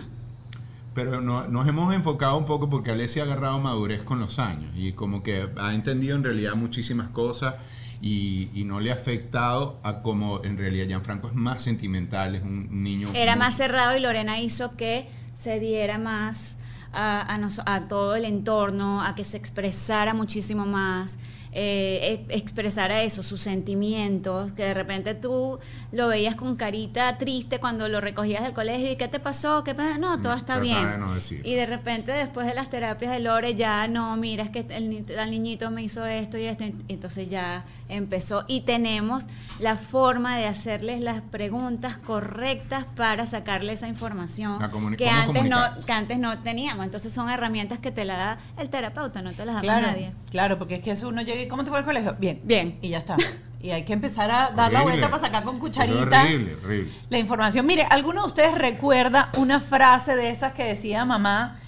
Pero 0.95 1.20
no- 1.20 1.47
nos 1.49 1.66
hemos 1.68 1.95
enfocado 1.95 2.36
un 2.36 2.45
poco 2.45 2.68
porque 2.70 2.90
Alessia 2.90 3.22
ha 3.22 3.26
agarrado 3.26 3.59
madurez 3.59 4.03
con 4.03 4.18
los 4.20 4.38
años 4.38 4.72
y 4.76 4.93
como 4.93 5.22
que 5.22 5.49
ha 5.59 5.74
entendido 5.74 6.16
en 6.16 6.24
realidad 6.24 6.55
muchísimas 6.55 7.09
cosas 7.11 7.55
y, 8.01 8.51
y 8.53 8.64
no 8.64 8.80
le 8.80 8.90
ha 8.90 8.95
afectado 8.95 9.78
a 9.84 10.03
como 10.03 10.43
en 10.45 10.59
realidad 10.59 10.86
Gianfranco 10.86 11.28
es 11.28 11.34
más 11.34 11.62
sentimental, 11.62 12.34
es 12.34 12.43
un 12.43 12.82
niño... 12.82 13.09
Era 13.14 13.32
muy- 13.36 13.40
más 13.45 13.57
cerrado 13.57 13.97
y 13.97 14.01
Lorena 14.01 14.40
hizo 14.40 14.76
que 14.76 15.09
se 15.34 15.61
diera 15.61 15.99
más 15.99 16.59
a, 16.93 17.20
a 17.32 17.38
nos- 17.38 17.62
a 17.64 17.88
todo 17.88 18.16
el 18.16 18.24
entorno, 18.24 19.03
a 19.03 19.14
que 19.14 19.24
se 19.24 19.36
expresara 19.36 20.14
muchísimo 20.14 20.66
más, 20.66 21.18
eh, 21.53 22.24
e- 22.28 22.36
expresara 22.36 23.03
eso, 23.03 23.22
sus 23.22 23.40
sentimientos, 23.40 24.53
que 24.53 24.62
de 24.64 24.74
repente 24.74 25.14
tú 25.14 25.59
lo 25.90 26.09
veías 26.09 26.34
con 26.34 26.57
carita 26.57 27.18
triste 27.18 27.59
cuando 27.61 27.88
lo 27.88 28.00
recogías 28.00 28.42
del 28.42 28.53
colegio 28.53 28.90
y 28.92 28.96
¿qué 28.96 29.09
te 29.09 29.18
pasó? 29.20 29.62
¿Qué 29.64 29.74
pasa? 29.74 29.98
No, 29.98 30.18
todo 30.20 30.34
Mm, 30.34 30.38
está 30.38 30.55
trataba 30.61 30.61
bien. 30.62 30.90
de 30.92 30.98
no 30.98 31.14
decir. 31.14 31.42
Y 31.44 31.55
de 31.55 31.66
repente 31.66 32.12
después 32.12 32.46
de 32.46 32.55
las 32.55 32.70
terapias 32.70 33.12
de 33.12 33.20
Lore 33.20 33.55
ya 33.55 33.86
no, 33.88 34.16
mira, 34.16 34.44
es 34.44 34.50
que 34.50 34.61
el, 34.70 35.05
el 35.11 35.30
niñito 35.30 35.70
me 35.70 35.82
hizo 35.82 36.07
esto 36.07 36.38
y 36.38 36.44
esto, 36.44 36.64
y 36.64 36.74
entonces 36.88 37.28
ya 37.28 37.64
empezó 37.88 38.44
y 38.48 38.62
tenemos 38.62 39.26
la 39.59 39.76
forma 39.76 40.38
de 40.38 40.46
hacerles 40.46 41.00
las 41.00 41.20
preguntas 41.20 41.98
correctas 41.98 42.86
para 42.96 43.26
sacarle 43.26 43.72
esa 43.74 43.88
información 43.88 44.59
que 44.96 45.09
antes 45.09 45.44
no 45.48 45.61
que 45.86 45.92
antes 45.92 46.18
no 46.18 46.38
teníamos. 46.40 46.84
Entonces 46.84 47.12
son 47.12 47.28
herramientas 47.30 47.78
que 47.78 47.90
te 47.90 48.05
la 48.05 48.16
da 48.16 48.38
el 48.59 48.70
terapeuta, 48.70 49.20
no 49.22 49.32
te 49.32 49.44
las 49.44 49.57
da 49.57 49.61
Claro, 49.61 49.86
nadie. 49.88 50.12
claro, 50.30 50.59
porque 50.59 50.76
es 50.76 50.82
que 50.82 50.92
eso 50.92 51.09
uno 51.09 51.22
llega 51.22 51.41
¿cómo 51.49 51.64
te 51.64 51.70
fue 51.70 51.78
al 51.78 51.84
colegio? 51.84 52.16
Bien. 52.18 52.40
Bien. 52.45 52.78
Y 52.82 52.90
ya 52.90 52.99
está. 52.99 53.16
Y 53.61 53.70
hay 53.70 53.84
que 53.84 53.93
empezar 53.93 54.28
a 54.30 54.51
dar 54.51 54.72
la 54.72 54.82
vuelta 54.82 55.09
para 55.09 55.22
sacar 55.22 55.45
con 55.45 55.59
cucharita 55.61 56.22
Horrible, 56.24 56.57
horrible. 56.57 56.93
la 57.09 57.18
información. 57.18 57.64
Mire, 57.64 57.86
¿alguno 57.90 58.22
de 58.22 58.26
ustedes 58.26 58.59
recuerda 58.59 59.30
una 59.36 59.61
frase 59.61 60.16
de 60.16 60.30
esas 60.30 60.53
que 60.53 60.64
decía 60.64 61.05
mamá? 61.05 61.59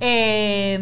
eh, 0.00 0.78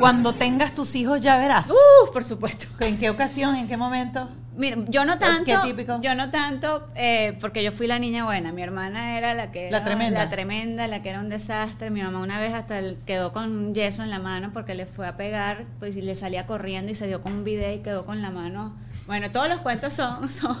cuando 0.00 0.32
tengas 0.32 0.74
tus 0.74 0.94
hijos 0.94 1.20
ya 1.20 1.36
verás. 1.36 1.68
Uh, 1.68 2.12
por 2.12 2.24
supuesto. 2.24 2.66
¿En 2.80 2.96
qué 2.96 3.10
ocasión? 3.10 3.54
¿En 3.56 3.68
qué 3.68 3.76
momento? 3.76 4.28
Mira, 4.58 4.76
yo 4.88 5.04
no 5.04 5.18
tanto, 5.18 5.44
¿Qué 5.44 5.56
típico? 5.62 6.00
yo 6.02 6.14
no 6.16 6.30
tanto, 6.30 6.88
eh, 6.96 7.38
porque 7.40 7.62
yo 7.62 7.70
fui 7.72 7.86
la 7.86 7.98
niña 7.98 8.24
buena. 8.24 8.50
Mi 8.52 8.62
hermana 8.62 9.16
era 9.16 9.32
la 9.34 9.52
que 9.52 9.70
La 9.70 9.84
tremenda. 9.84 10.18
la 10.24 10.28
tremenda, 10.28 10.86
la 10.88 11.00
que 11.00 11.10
era 11.10 11.20
un 11.20 11.28
desastre. 11.28 11.90
Mi 11.90 12.02
mamá 12.02 12.18
una 12.18 12.40
vez 12.40 12.52
hasta 12.54 12.80
quedó 13.06 13.32
con 13.32 13.44
un 13.56 13.74
yeso 13.74 14.02
en 14.02 14.10
la 14.10 14.18
mano 14.18 14.50
porque 14.52 14.74
le 14.74 14.84
fue 14.86 15.06
a 15.06 15.16
pegar, 15.16 15.64
pues 15.78 15.96
y 15.96 16.02
le 16.02 16.14
salía 16.16 16.44
corriendo 16.46 16.90
y 16.90 16.94
se 16.96 17.06
dio 17.06 17.22
con 17.22 17.32
un 17.34 17.44
video 17.44 17.72
y 17.72 17.78
quedó 17.78 18.04
con 18.04 18.20
la 18.20 18.30
mano. 18.30 18.76
Bueno, 19.06 19.30
todos 19.30 19.48
los 19.48 19.60
cuentos 19.60 19.94
son, 19.94 20.28
son, 20.28 20.56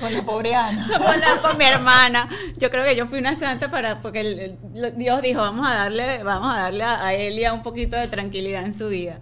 Con 0.00 0.12
la 0.12 0.22
pobre 0.24 0.54
Ana. 0.56 0.84
son 0.84 1.00
con, 1.02 1.14
con 1.42 1.56
mi 1.56 1.64
hermana. 1.66 2.28
Yo 2.56 2.68
creo 2.70 2.84
que 2.84 2.94
yo 2.96 3.06
fui 3.06 3.20
una 3.20 3.36
santa 3.36 3.70
para, 3.70 4.00
porque 4.00 4.20
el- 4.20 4.38
el- 4.74 4.96
Dios 4.96 5.22
dijo, 5.22 5.40
vamos 5.40 5.66
a 5.68 5.74
darle, 5.74 6.22
vamos 6.24 6.52
a 6.52 6.58
darle 6.62 6.82
a, 6.84 7.04
a 7.06 7.14
Elia 7.14 7.52
un 7.52 7.62
poquito 7.62 7.96
de 7.96 8.08
tranquilidad 8.08 8.64
en 8.64 8.74
su 8.74 8.88
vida. 8.88 9.20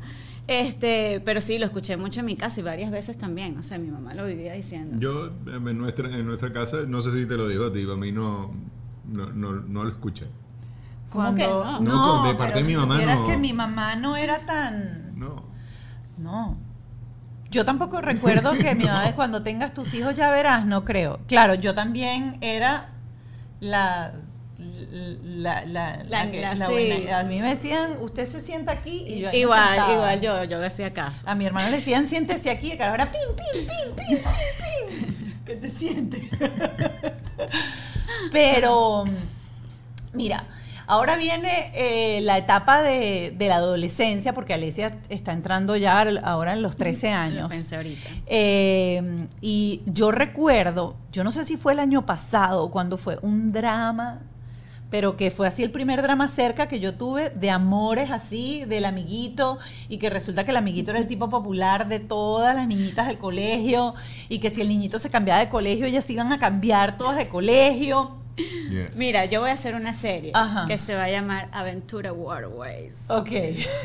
Este, 0.48 1.20
pero 1.24 1.40
sí, 1.40 1.58
lo 1.58 1.66
escuché 1.66 1.96
mucho 1.96 2.20
en 2.20 2.26
mi 2.26 2.36
casa 2.36 2.60
y 2.60 2.62
varias 2.62 2.90
veces 2.90 3.18
también. 3.18 3.58
O 3.58 3.62
sea, 3.62 3.78
mi 3.78 3.88
mamá 3.88 4.14
lo 4.14 4.26
vivía 4.26 4.52
diciendo. 4.52 4.98
Yo, 5.00 5.32
en 5.52 5.78
nuestra, 5.78 6.08
en 6.08 6.26
nuestra 6.26 6.52
casa, 6.52 6.78
no 6.86 7.02
sé 7.02 7.12
si 7.12 7.26
te 7.26 7.36
lo 7.36 7.48
digo 7.48 7.66
a 7.66 7.72
ti, 7.72 7.84
a 7.90 7.96
mí 7.96 8.12
no, 8.12 8.52
no, 9.08 9.32
no, 9.32 9.52
no 9.52 9.84
lo 9.84 9.90
escuché. 9.90 10.26
¿Cómo 11.10 11.34
que 11.34 11.46
no? 11.46 11.80
No, 11.80 12.28
de 12.28 12.34
parte 12.34 12.54
pero 12.54 12.58
de 12.58 12.62
mi 12.64 12.72
si 12.72 12.76
mamá 12.76 13.14
no. 13.14 13.26
que 13.26 13.36
mi 13.36 13.52
mamá 13.52 13.96
no 13.96 14.16
era 14.16 14.44
tan... 14.44 15.18
No. 15.18 15.44
No. 16.18 16.56
Yo 17.50 17.64
tampoco 17.64 18.00
recuerdo 18.00 18.52
que 18.52 18.74
mi 18.74 18.84
mamá, 18.86 19.14
cuando 19.14 19.42
tengas 19.42 19.72
tus 19.72 19.94
hijos 19.94 20.14
ya 20.14 20.30
verás, 20.30 20.66
no 20.66 20.84
creo. 20.84 21.20
Claro, 21.26 21.54
yo 21.54 21.74
también 21.74 22.38
era 22.40 22.90
la... 23.60 24.12
La, 25.22 25.64
la, 25.64 25.96
la 26.08 26.24
La- 26.24 26.30
que- 26.30 26.40
la- 26.40 26.56
sí. 26.56 26.64
buena. 26.72 27.18
A 27.20 27.24
mí 27.24 27.40
me 27.40 27.48
decían, 27.50 27.96
usted 28.00 28.28
se 28.28 28.40
sienta 28.40 28.72
aquí 28.72 29.04
y 29.06 29.20
yo 29.20 29.32
Igual, 29.32 29.92
igual 29.92 30.20
yo, 30.20 30.44
yo 30.44 30.58
le 30.60 30.66
hacía 30.66 30.92
caso. 30.92 31.28
A 31.28 31.34
mi 31.34 31.46
hermano 31.46 31.70
le 31.70 31.76
decían, 31.76 32.08
siéntese 32.08 32.50
aquí, 32.50 32.74
y 32.78 32.82
ahora 32.82 33.10
pim, 33.10 33.20
pim, 33.36 33.66
pim, 33.66 33.94
pim, 33.96 34.18
pim, 34.18 34.96
pim. 35.08 35.34
¿Qué 35.46 35.56
te 35.56 35.68
sientes? 35.70 36.22
Pero, 38.32 39.04
mira, 40.12 40.44
ahora 40.86 41.16
viene 41.16 41.70
eh, 41.74 42.20
la 42.22 42.38
etapa 42.38 42.82
de, 42.82 43.32
de 43.36 43.48
la 43.48 43.56
adolescencia, 43.56 44.32
porque 44.32 44.54
Alesia 44.54 44.98
está 45.08 45.32
entrando 45.32 45.76
ya 45.76 46.00
ahora 46.24 46.52
en 46.52 46.62
los 46.62 46.76
13 46.76 47.10
Lo 47.10 47.14
años. 47.16 47.48
pensé 47.48 47.76
ahorita. 47.76 48.08
Eh, 48.26 49.26
y 49.40 49.82
yo 49.86 50.10
recuerdo, 50.10 50.96
yo 51.12 51.24
no 51.24 51.32
sé 51.32 51.44
si 51.44 51.56
fue 51.56 51.72
el 51.74 51.78
año 51.80 52.04
pasado, 52.06 52.70
cuando 52.70 52.96
fue 52.98 53.18
un 53.22 53.52
drama, 53.52 54.20
pero 54.90 55.16
que 55.16 55.30
fue 55.30 55.48
así 55.48 55.62
el 55.62 55.70
primer 55.70 56.02
drama 56.02 56.28
cerca 56.28 56.68
que 56.68 56.80
yo 56.80 56.94
tuve 56.94 57.30
de 57.30 57.50
amores 57.50 58.10
así, 58.10 58.64
del 58.66 58.84
amiguito, 58.84 59.58
y 59.88 59.98
que 59.98 60.10
resulta 60.10 60.44
que 60.44 60.52
el 60.52 60.56
amiguito 60.56 60.90
era 60.90 61.00
el 61.00 61.06
tipo 61.06 61.28
popular 61.28 61.88
de 61.88 62.00
todas 62.00 62.54
las 62.54 62.66
niñitas 62.66 63.06
del 63.06 63.18
colegio, 63.18 63.94
y 64.28 64.38
que 64.38 64.50
si 64.50 64.60
el 64.60 64.68
niñito 64.68 64.98
se 64.98 65.10
cambiaba 65.10 65.40
de 65.40 65.48
colegio, 65.48 65.86
ellas 65.86 66.08
iban 66.10 66.32
a 66.32 66.38
cambiar 66.38 66.96
todas 66.96 67.16
de 67.16 67.28
colegio. 67.28 68.18
Yeah. 68.70 68.90
Mira, 68.94 69.24
yo 69.24 69.40
voy 69.40 69.48
a 69.48 69.54
hacer 69.54 69.74
una 69.74 69.94
serie 69.94 70.30
Ajá. 70.34 70.66
que 70.66 70.76
se 70.76 70.94
va 70.94 71.04
a 71.04 71.10
llamar 71.10 71.48
Aventura 71.52 72.12
Waterways. 72.12 73.08
Ok. 73.08 73.30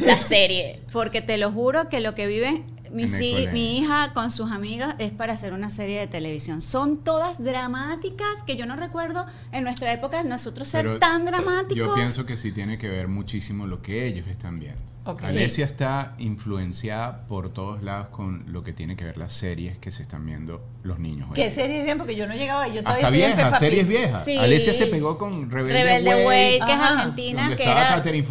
La 0.02 0.18
serie. 0.18 0.82
Porque 0.91 1.22
te 1.22 1.38
lo 1.38 1.52
juro 1.52 1.88
que 1.88 2.02
lo 2.02 2.16
que 2.16 2.28
viven, 2.28 2.66
mi, 2.94 3.08
sí- 3.08 3.48
mi 3.52 3.78
hija 3.80 4.12
con 4.14 4.32
sus 4.32 4.52
amigas 4.52 4.96
es 5.00 5.12
para 5.12 5.34
hacer 5.34 5.54
una 5.54 5.72
serie 5.72 6.00
de 6.00 6.08
televisión. 6.08 6.62
Son 6.62 7.04
todas 7.04 7.44
dramáticas 7.44 8.44
que 8.46 8.56
yo 8.56 8.66
no 8.66 8.76
recuerdo 8.76 9.26
en 9.52 9.64
nuestra 9.64 9.92
época 9.94 10.24
nosotros 10.24 10.68
ser 10.68 10.86
Pero 10.86 11.00
tan 11.00 11.26
dramáticos. 11.26 11.76
Yo 11.76 11.94
pienso 11.96 12.26
que 12.26 12.38
sí 12.38 12.52
tiene 12.52 12.78
que 12.78 12.89
ver 12.89 13.08
muchísimo 13.08 13.68
lo 13.68 13.82
que 13.82 14.06
ellos 14.06 14.28
están 14.28 14.60
viendo. 14.60 14.82
Ok. 15.04 15.24
Alesia 15.24 15.66
está 15.66 16.14
influenciada 16.20 17.26
por 17.28 17.50
todos 17.52 17.82
lados 17.82 18.08
con 18.10 18.44
lo 18.54 18.62
que 18.64 18.72
tiene 18.72 18.96
que 18.96 19.04
ver 19.04 19.18
las 19.18 19.34
series 19.34 19.78
que 19.80 19.89
se 19.89 20.04
están 20.04 20.26
viendo 20.28 20.62
los 20.84 21.00
niños. 21.00 21.28
hoy. 21.30 21.34
¿Qué 21.36 21.50
series 21.50 21.84
bien? 21.84 21.98
Porque 21.98 22.16
yo 22.16 22.28
no 22.28 22.36
llegaba 22.36 22.68
yo 22.68 22.84
todavía 22.84 23.30
Hasta 23.30 23.44
Peppa 23.46 23.60
series 23.60 23.88
viejas. 23.88 24.26
Sí. 24.26 24.38
Alesia 24.38 24.76
se 24.76 24.86
pegó 24.88 25.18
con 25.18 25.50
Rebelde, 25.50 25.84
Rebelde 25.84 26.26
Way, 26.28 26.60
que 26.60 26.66
es 26.66 26.80
Ajá. 26.80 27.00
argentina, 27.00 27.42
donde 27.42 27.56
que 27.56 27.64
estaba 27.64 27.82
era 27.82 27.96
Catherine 27.96 28.28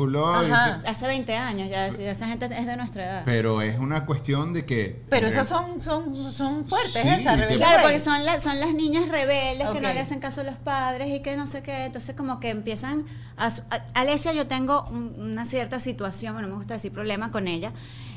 te- 0.83 0.89
hace 0.89 1.07
20 1.09 1.37
años, 1.37 1.69
ya 1.71 1.87
esa 1.89 2.29
gente 2.29 2.45
es 2.47 2.67
de 2.67 2.77
nuestra 2.77 3.05
edad. 3.05 3.23
Pero 3.25 3.63
es 3.63 3.77
una 3.79 4.07
cuestión 4.07 4.49
de 4.53 4.64
que... 4.66 5.03
Pero 5.09 5.28
esas 5.28 5.48
son, 5.48 5.80
son, 5.80 6.14
son 6.32 6.66
fuertes, 6.66 7.03
Sí, 7.03 7.09
esas. 7.09 7.38
Rebelde 7.38 7.57
Claro, 7.57 7.82
porque 7.82 7.98
son, 7.98 8.24
las 8.24 8.42
son 8.42 8.59
las 8.61 8.74
niñas 8.74 9.09
rebeldes 9.09 9.68
que 9.68 9.80
no 9.80 9.92
le 9.92 10.01
hacen 10.01 10.20
caso 10.20 10.40
a 10.42 10.44
los 10.44 10.57
padres 10.57 11.09
y 11.09 11.20
que 11.20 11.36
no 11.36 11.46
sé 11.46 11.62
qué. 11.62 11.84
Entonces, 11.86 12.14
como 12.14 12.40
que 12.40 12.51
empiezan 12.51 13.05
a. 13.36 13.46
a- 13.46 13.84
Alesia, 13.94 14.32
yo 14.32 14.46
tengo 14.46 14.86
un- 14.90 15.14
una 15.18 15.44
cierta 15.44 15.80
situación, 15.80 16.34
bueno, 16.34 16.48
no 16.48 16.55
me 16.55 16.59
gusta 16.59 16.74
decir 16.74 16.92
problema 16.92 17.30
con 17.30 17.48
ella. 17.48 17.72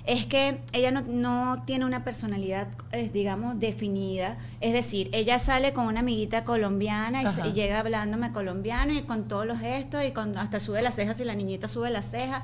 Es 0.06 0.26
que 0.26 0.60
ella 0.74 0.92
no, 0.92 1.00
no 1.08 1.62
tiene 1.66 1.86
una 1.86 2.04
personalidad, 2.04 2.68
eh, 2.92 3.10
digamos, 3.14 3.58
definida. 3.62 4.38
Es 4.60 4.74
decir, 4.74 5.10
ella 5.14 5.40
sale 5.40 5.72
con 5.72 5.86
una 5.88 6.02
amiguita 6.02 6.44
colombiana 6.44 7.24
y, 7.24 7.28
se- 7.28 7.48
y 7.48 7.54
llega 7.54 7.80
hablándome 7.80 8.34
colombiano 8.34 8.92
y 8.94 9.04
con 9.04 9.28
todos 9.30 9.46
los 9.46 9.60
gestos 9.60 10.04
y 10.04 10.12
con, 10.12 10.38
hasta 10.38 10.60
sube 10.60 10.82
las 10.82 10.96
cejas 10.96 11.20
y 11.22 11.24
la 11.26 11.36
niñita 11.36 11.68
sube 11.70 11.90
las 11.90 12.12
cejas. 12.12 12.44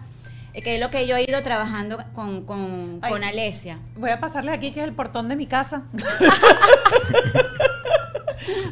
Eh, 0.54 0.62
Que 0.62 0.76
es 0.76 0.82
lo 0.82 0.90
que 0.90 1.06
yo 1.08 1.16
he 1.16 1.24
ido 1.24 1.42
trabajando 1.44 1.98
con, 2.14 2.46
con, 2.46 3.00
Ay. 3.02 3.12
con 3.12 3.24
Alesia. 3.24 3.80
Voy 3.96 4.10
a 4.10 4.20
pasarles 4.20 4.54
aquí, 4.56 4.72
que 4.72 4.80
es 4.82 4.88
el 4.88 4.94
portón 4.94 5.30
de 5.30 5.36
mi 5.36 5.46
casa. 5.46 5.84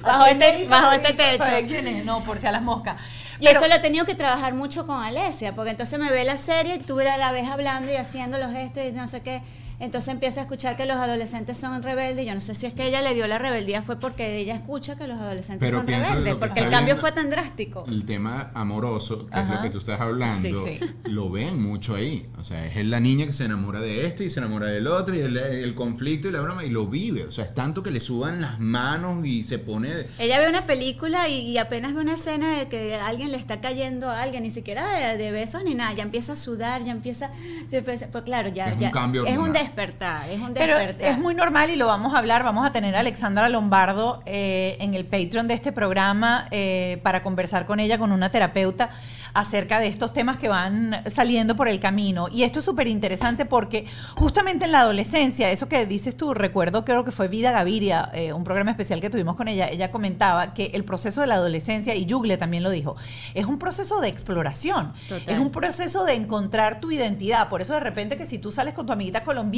Bajo 0.01 0.25
este- 0.27 0.65
bajo 0.67 0.91
este 0.93 1.13
techo. 1.13 1.37
¿Para 1.39 1.61
quién 1.65 1.87
es? 1.87 2.05
No, 2.05 2.23
por 2.23 2.39
si 2.39 2.47
a 2.47 2.51
las 2.51 2.61
moscas. 2.61 2.99
Y 3.39 3.45
Pero- 3.45 3.59
eso 3.59 3.67
lo 3.67 3.75
he 3.75 3.79
tenido 3.79 4.05
que 4.05 4.15
trabajar 4.15 4.53
mucho 4.53 4.87
con 4.87 5.03
Alesia, 5.03 5.53
porque 5.53 5.71
entonces 5.71 5.99
me 5.99 6.09
ve 6.09 6.23
la 6.23 6.37
serie 6.37 6.75
y 6.75 6.79
tú 6.79 6.99
a 6.99 7.17
la 7.17 7.31
vez 7.31 7.47
hablando 7.49 7.91
y 7.91 7.95
haciendo 7.95 8.37
los 8.37 8.51
gestos 8.51 8.83
y 8.85 8.91
no 8.93 9.07
sé 9.07 9.21
qué. 9.21 9.41
Entonces 9.79 10.11
empieza 10.11 10.39
a 10.39 10.43
escuchar 10.43 10.75
que 10.75 10.85
los 10.85 10.97
adolescentes 10.97 11.57
son 11.57 11.83
rebeldes. 11.83 12.25
Yo 12.25 12.33
no 12.33 12.41
sé 12.41 12.55
si 12.55 12.65
es 12.65 12.73
que 12.73 12.87
ella 12.87 13.01
le 13.01 13.13
dio 13.13 13.27
la 13.27 13.37
rebeldía, 13.37 13.83
fue 13.83 13.99
porque 13.99 14.37
ella 14.37 14.55
escucha 14.55 14.95
que 14.97 15.07
los 15.07 15.19
adolescentes 15.19 15.59
Pero 15.67 15.79
son 15.79 15.87
rebeldes, 15.87 16.35
porque 16.35 16.61
el 16.61 16.69
cambio 16.69 16.97
fue 16.97 17.11
tan 17.11 17.29
drástico. 17.29 17.85
El 17.87 18.05
tema 18.05 18.51
amoroso, 18.53 19.27
que 19.27 19.39
es 19.39 19.47
lo 19.47 19.61
que 19.61 19.69
tú 19.69 19.77
estás 19.77 19.99
hablando, 20.01 20.37
Sí, 20.65 20.79
sí. 20.79 20.79
lo 21.05 21.29
ven 21.29 21.61
mucho 21.61 21.95
ahí. 21.95 22.27
O 22.39 22.43
sea, 22.43 22.65
es 22.65 22.85
la 22.85 22.99
niña 22.99 23.25
que 23.27 23.33
se 23.33 23.45
enamora 23.45 23.79
de 23.79 24.05
este 24.07 24.25
y 24.25 24.29
se 24.29 24.39
enamora 24.39 24.67
del 24.67 24.87
otro 24.87 25.15
y 25.15 25.19
el, 25.19 25.37
el 25.37 25.75
conflicto 25.75 26.27
y 26.27 26.31
la 26.31 26.41
broma 26.41 26.63
y 26.65 26.69
lo 26.69 26.87
vive. 26.87 27.25
O 27.25 27.31
sea, 27.31 27.45
es 27.45 27.53
tanto 27.53 27.83
que 27.83 27.91
le 27.91 27.99
suban 27.99 28.41
las 28.41 28.59
manos 28.59 29.25
y 29.25 29.43
se 29.43 29.59
pone... 29.59 30.07
Ella 30.17 30.39
ve 30.39 30.49
una 30.49 30.65
película 30.65 31.29
y, 31.29 31.39
y 31.41 31.57
apenas 31.57 31.93
ve 31.93 32.01
una 32.01 32.13
escena 32.13 32.57
de 32.57 32.67
que 32.67 32.95
alguien 32.95 33.31
le 33.31 33.37
está 33.37 33.61
cayendo 33.61 34.09
a 34.09 34.21
alguien, 34.23 34.43
ni 34.43 34.49
siquiera 34.51 34.91
de, 35.11 35.17
de 35.17 35.31
besos 35.31 35.63
ni 35.63 35.75
nada, 35.75 35.93
ya 35.93 36.03
empieza 36.03 36.33
a 36.33 36.35
sudar, 36.35 36.83
ya 36.83 36.91
empieza, 36.91 37.31
pues 37.69 38.23
claro, 38.25 38.49
ya, 38.49 38.69
Es 38.69 38.81
un 38.81 38.91
cambio 38.91 39.25
es 39.25 39.37
un. 39.37 39.53
Despertar, 39.67 40.29
es 40.29 40.39
un 40.39 40.53
Pero 40.53 40.77
despertar. 40.77 41.11
es 41.11 41.17
muy 41.17 41.35
normal 41.35 41.69
y 41.69 41.75
lo 41.75 41.87
vamos 41.87 42.13
a 42.13 42.17
hablar. 42.17 42.43
Vamos 42.43 42.65
a 42.65 42.71
tener 42.71 42.95
a 42.95 42.99
Alexandra 42.99 43.49
Lombardo 43.49 44.21
eh, 44.25 44.77
en 44.79 44.93
el 44.93 45.05
Patreon 45.05 45.47
de 45.47 45.53
este 45.53 45.71
programa 45.71 46.47
eh, 46.51 46.99
para 47.03 47.21
conversar 47.21 47.65
con 47.65 47.79
ella, 47.79 47.97
con 47.97 48.11
una 48.11 48.31
terapeuta, 48.31 48.89
acerca 49.33 49.79
de 49.79 49.87
estos 49.87 50.13
temas 50.13 50.37
que 50.37 50.49
van 50.49 51.03
saliendo 51.05 51.55
por 51.55 51.67
el 51.67 51.79
camino. 51.79 52.27
Y 52.31 52.43
esto 52.43 52.59
es 52.59 52.65
súper 52.65 52.87
interesante 52.87 53.45
porque 53.45 53.85
justamente 54.15 54.65
en 54.65 54.71
la 54.71 54.79
adolescencia, 54.79 55.51
eso 55.51 55.67
que 55.69 55.85
dices 55.85 56.15
tú, 56.17 56.33
recuerdo 56.33 56.85
creo 56.85 57.03
que 57.03 57.11
fue 57.11 57.27
Vida 57.27 57.51
Gaviria, 57.51 58.09
eh, 58.13 58.33
un 58.33 58.43
programa 58.43 58.71
especial 58.71 59.01
que 59.01 59.09
tuvimos 59.09 59.35
con 59.35 59.47
ella, 59.47 59.67
ella 59.69 59.91
comentaba 59.91 60.53
que 60.53 60.71
el 60.73 60.83
proceso 60.83 61.21
de 61.21 61.27
la 61.27 61.35
adolescencia, 61.35 61.93
y 61.95 62.05
Yugle 62.05 62.37
también 62.37 62.63
lo 62.63 62.69
dijo, 62.69 62.95
es 63.33 63.45
un 63.45 63.59
proceso 63.59 63.99
de 64.01 64.07
exploración, 64.07 64.93
Total. 65.07 65.35
es 65.35 65.39
un 65.39 65.51
proceso 65.51 66.05
de 66.05 66.13
encontrar 66.13 66.79
tu 66.79 66.91
identidad. 66.91 67.49
Por 67.49 67.61
eso 67.61 67.73
de 67.73 67.79
repente 67.79 68.17
que 68.17 68.25
si 68.25 68.39
tú 68.39 68.51
sales 68.51 68.73
con 68.73 68.85
tu 68.85 68.93
amiguita 68.93 69.23
colombiana, 69.23 69.56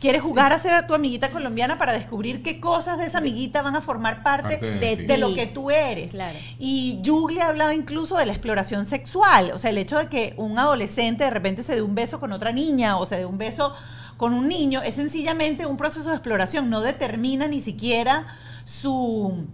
quieres 0.00 0.22
jugar 0.22 0.52
a 0.52 0.58
ser 0.58 0.74
a 0.74 0.86
tu 0.86 0.94
amiguita 0.94 1.30
colombiana 1.30 1.78
para 1.78 1.92
descubrir 1.92 2.42
qué 2.42 2.60
cosas 2.60 2.98
de 2.98 3.06
esa 3.06 3.18
amiguita 3.18 3.62
van 3.62 3.76
a 3.76 3.80
formar 3.80 4.22
parte, 4.22 4.56
Parte 4.58 4.66
de 4.70 4.78
de, 4.78 4.96
ti. 4.96 5.06
de 5.06 5.18
lo 5.18 5.34
que 5.34 5.46
tú 5.46 5.70
eres. 5.70 6.12
Claro. 6.12 6.38
Y 6.58 7.00
Julie 7.04 7.42
hablaba 7.42 7.74
incluso 7.74 8.16
de 8.16 8.26
la 8.26 8.32
exploración 8.32 8.84
sexual, 8.84 9.50
o 9.54 9.58
sea, 9.58 9.70
el 9.70 9.78
hecho 9.78 9.98
de 9.98 10.08
que 10.08 10.34
un 10.36 10.58
adolescente 10.58 11.24
de 11.24 11.30
repente 11.30 11.62
se 11.62 11.74
dé 11.74 11.82
un 11.82 11.94
beso 11.94 12.20
con 12.20 12.32
otra 12.32 12.52
niña 12.52 12.96
o 12.98 13.06
se 13.06 13.16
dé 13.16 13.26
un 13.26 13.38
beso 13.38 13.72
con 14.16 14.32
un 14.32 14.46
niño, 14.46 14.80
es 14.82 14.94
sencillamente 14.94 15.66
un 15.66 15.76
proceso 15.76 16.10
de 16.10 16.16
exploración, 16.16 16.70
no 16.70 16.80
determina 16.82 17.48
ni 17.48 17.60
siquiera 17.60 18.26
su, 18.64 19.44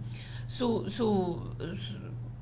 su, 0.47 0.87
su, 0.89 1.51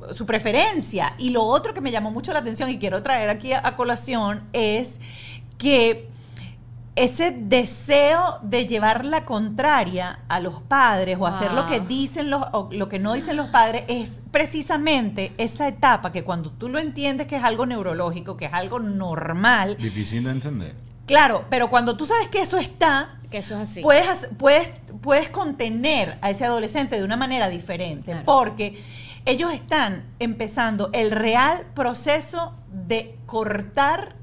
su- 0.08 0.14
su 0.14 0.26
preferencia. 0.26 1.14
Y 1.18 1.30
lo 1.32 1.44
otro 1.44 1.74
que 1.74 1.82
me 1.82 1.92
llamó 1.92 2.12
mucho 2.12 2.32
la 2.34 2.40
atención 2.40 2.70
y 2.70 2.78
quiero 2.80 3.04
traer 3.04 3.30
aquí 3.30 3.54
a, 3.54 3.62
a 3.66 3.76
colación 3.76 4.44
es 4.54 5.00
que 5.58 6.08
ese 7.04 7.32
deseo 7.32 8.40
de 8.42 8.66
llevar 8.68 9.06
la 9.06 9.24
contraria 9.26 10.20
a 10.28 10.40
los 10.40 10.62
padres 10.62 11.18
o 11.20 11.28
hacer 11.28 11.54
lo 11.54 11.66
que 11.68 11.80
Wow. 11.80 11.88
dicen 11.88 12.30
los 12.30 12.44
o 12.52 12.70
lo 12.72 12.90
que 12.90 13.00
no 13.00 13.14
dicen 13.14 13.38
los 13.38 13.48
padres 13.48 13.86
es 13.88 14.22
precisamente 14.32 15.32
esa 15.38 15.68
etapa 15.68 16.12
que 16.12 16.24
cuando 16.24 16.52
tú 16.52 16.68
lo 16.70 16.78
entiendes 16.80 17.28
que 17.28 17.38
es 17.38 17.44
algo 17.44 17.66
neurológico, 17.66 18.36
que 18.36 18.46
es 18.46 18.54
algo 18.54 18.80
normal, 18.80 19.78
Difícil 19.78 20.24
de 20.26 20.32
entender. 20.32 20.76
claro, 21.06 21.46
pero 21.50 21.70
cuando 21.70 21.96
tú 21.96 22.06
sabes 22.06 22.28
que 22.28 22.42
eso 22.42 22.58
está, 22.58 23.18
que 23.32 23.38
eso 23.38 23.56
es 23.56 23.62
así. 23.62 23.82
puedes, 23.82 24.28
puedes, 24.38 24.72
puedes 25.02 25.30
contener 25.30 26.18
a 26.22 26.30
ese 26.32 26.46
adolescente 26.46 26.98
de 26.98 27.04
una 27.04 27.16
manera 27.18 27.48
diferente, 27.50 28.12
Claro. 28.12 28.26
porque 28.26 28.84
ellos 29.26 29.54
están 29.54 30.04
empezando 30.20 30.90
el 30.94 31.12
real 31.12 31.66
proceso 31.76 32.56
de 32.72 33.18
cortar 33.26 34.16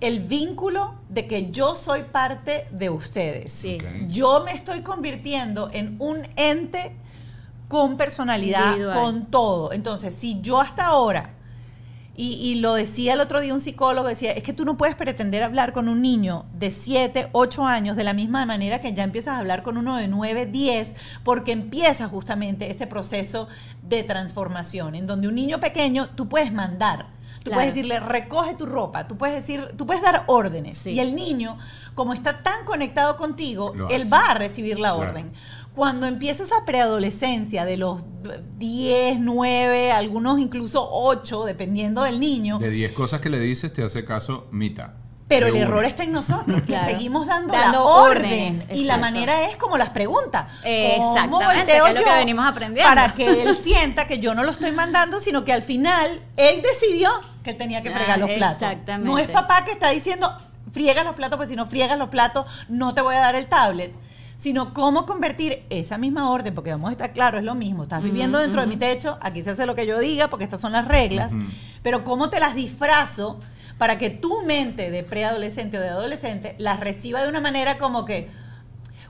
el 0.00 0.20
vínculo 0.20 0.94
de 1.08 1.26
que 1.26 1.50
yo 1.50 1.74
soy 1.74 2.04
parte 2.04 2.68
de 2.70 2.90
ustedes. 2.90 3.52
Sí. 3.52 3.78
Yo 4.06 4.44
me 4.44 4.52
estoy 4.52 4.82
convirtiendo 4.82 5.70
en 5.72 5.96
un 5.98 6.22
ente 6.36 6.94
con 7.68 7.96
personalidad, 7.96 8.66
Individual. 8.72 8.98
con 8.98 9.26
todo. 9.26 9.72
Entonces, 9.72 10.14
si 10.14 10.40
yo 10.40 10.60
hasta 10.60 10.86
ahora, 10.86 11.34
y, 12.16 12.32
y 12.34 12.56
lo 12.56 12.74
decía 12.74 13.14
el 13.14 13.20
otro 13.20 13.40
día 13.40 13.54
un 13.54 13.60
psicólogo, 13.60 14.08
decía, 14.08 14.32
es 14.32 14.42
que 14.42 14.52
tú 14.52 14.64
no 14.64 14.76
puedes 14.76 14.96
pretender 14.96 15.42
hablar 15.42 15.72
con 15.72 15.88
un 15.88 16.02
niño 16.02 16.46
de 16.52 16.70
7, 16.70 17.28
8 17.32 17.64
años 17.64 17.96
de 17.96 18.04
la 18.04 18.12
misma 18.12 18.44
manera 18.44 18.80
que 18.80 18.92
ya 18.92 19.04
empiezas 19.04 19.34
a 19.34 19.38
hablar 19.38 19.62
con 19.62 19.76
uno 19.76 19.96
de 19.96 20.08
9, 20.08 20.46
10, 20.46 20.94
porque 21.22 21.52
empieza 21.52 22.08
justamente 22.08 22.70
ese 22.70 22.86
proceso 22.86 23.48
de 23.82 24.02
transformación, 24.02 24.94
en 24.96 25.06
donde 25.06 25.28
un 25.28 25.34
niño 25.34 25.60
pequeño 25.60 26.08
tú 26.10 26.28
puedes 26.28 26.52
mandar. 26.52 27.17
Tú 27.48 27.52
Claro. 27.52 27.60
puedes 27.60 27.74
decirle, 27.74 28.00
recoge 28.00 28.54
tu 28.54 28.66
ropa, 28.66 29.08
tú 29.08 29.16
puedes 29.16 29.34
decir, 29.36 29.68
tú 29.76 29.86
puedes 29.86 30.02
dar 30.02 30.24
órdenes. 30.26 30.76
Sí. 30.76 30.90
Y 30.90 31.00
el 31.00 31.14
niño, 31.14 31.56
como 31.94 32.12
está 32.12 32.42
tan 32.42 32.64
conectado 32.66 33.16
contigo, 33.16 33.72
Lo 33.74 33.88
él 33.88 34.02
hace. 34.02 34.10
va 34.10 34.30
a 34.30 34.34
recibir 34.34 34.78
la 34.78 34.94
Claro. 34.94 35.10
orden. 35.10 35.32
Cuando 35.74 36.06
empiezas 36.06 36.50
a 36.52 36.64
preadolescencia 36.64 37.64
de 37.64 37.76
los 37.76 38.04
10, 38.58 39.18
9, 39.20 39.92
algunos 39.92 40.38
incluso 40.40 40.86
8, 40.90 41.44
dependiendo 41.44 42.02
del 42.02 42.18
niño, 42.20 42.58
De 42.58 42.70
10 42.70 42.92
cosas 42.92 43.20
que 43.20 43.30
le 43.30 43.38
dices, 43.38 43.72
te 43.72 43.82
hace 43.82 44.04
caso 44.04 44.48
mitad. 44.50 44.90
Pero 45.28 45.46
De 45.46 45.50
el 45.52 45.56
una. 45.58 45.64
error 45.66 45.84
está 45.84 46.02
en 46.04 46.12
nosotros, 46.12 46.62
que 46.62 46.68
Claro. 46.68 46.86
seguimos 46.86 47.26
dando, 47.26 47.52
Dando 47.52 47.78
la 47.78 47.84
orden. 47.84 48.24
órdenes, 48.24 48.66
Y 48.72 48.84
la 48.84 48.96
manera 48.96 49.44
es 49.44 49.56
como 49.58 49.76
las 49.76 49.90
preguntas. 49.90 50.46
Exactamente, 50.64 51.30
¿Cómo 51.30 51.38
que 51.38 51.90
es 51.90 51.94
lo 51.98 52.04
que 52.04 52.14
venimos 52.18 52.46
aprendiendo? 52.46 52.88
Para 52.88 53.12
que 53.14 53.42
él 53.42 53.56
sienta 53.62 54.06
que 54.06 54.18
yo 54.18 54.34
no 54.34 54.42
lo 54.42 54.50
estoy 54.50 54.72
mandando, 54.72 55.20
sino 55.20 55.44
que 55.44 55.52
al 55.52 55.62
final 55.62 56.20
él 56.36 56.62
decidió 56.62 57.10
que 57.44 57.50
él 57.50 57.56
tenía 57.58 57.82
que 57.82 57.90
fregar 57.90 58.12
Ah, 58.14 58.16
los 58.16 58.30
platos. 58.30 58.62
exactamente. 58.62 59.06
No 59.08 59.18
es 59.18 59.28
papá 59.28 59.64
que 59.64 59.70
está 59.72 59.90
diciendo, 59.90 60.34
friega 60.72 61.04
los 61.04 61.14
platos, 61.14 61.36
pues 61.36 61.48
si 61.48 61.56
no 61.56 61.66
friegas 61.66 61.98
los 61.98 62.08
platos, 62.08 62.46
no 62.68 62.94
te 62.94 63.00
voy 63.02 63.14
a 63.14 63.20
dar 63.20 63.34
el 63.34 63.46
tablet. 63.46 63.94
Sino 64.36 64.72
cómo 64.72 65.04
convertir 65.04 65.64
esa 65.68 65.98
misma 65.98 66.30
orden, 66.30 66.54
porque 66.54 66.70
vamos 66.70 66.90
a 66.90 66.92
estar 66.92 67.12
claros, 67.12 67.40
es 67.40 67.44
lo 67.44 67.56
mismo. 67.56 67.82
Estás 67.82 68.02
viviendo 68.04 68.38
dentro 68.38 68.60
de 68.60 68.68
mi 68.68 68.76
techo, 68.76 69.18
aquí 69.20 69.42
se 69.42 69.50
hace 69.50 69.66
lo 69.66 69.74
que 69.74 69.84
yo 69.84 69.98
diga, 69.98 70.28
porque 70.28 70.44
estas 70.44 70.60
son 70.60 70.70
las 70.72 70.86
reglas. 70.86 71.32
Pero 71.82 72.04
cómo 72.04 72.30
te 72.30 72.38
las 72.38 72.54
disfrazo 72.54 73.40
para 73.78 73.96
que 73.96 74.10
tu 74.10 74.42
mente 74.44 74.90
de 74.90 75.02
preadolescente 75.04 75.78
o 75.78 75.80
de 75.80 75.88
adolescente 75.88 76.54
las 76.58 76.80
reciba 76.80 77.22
de 77.22 77.28
una 77.28 77.40
manera 77.40 77.78
como 77.78 78.04
que, 78.04 78.28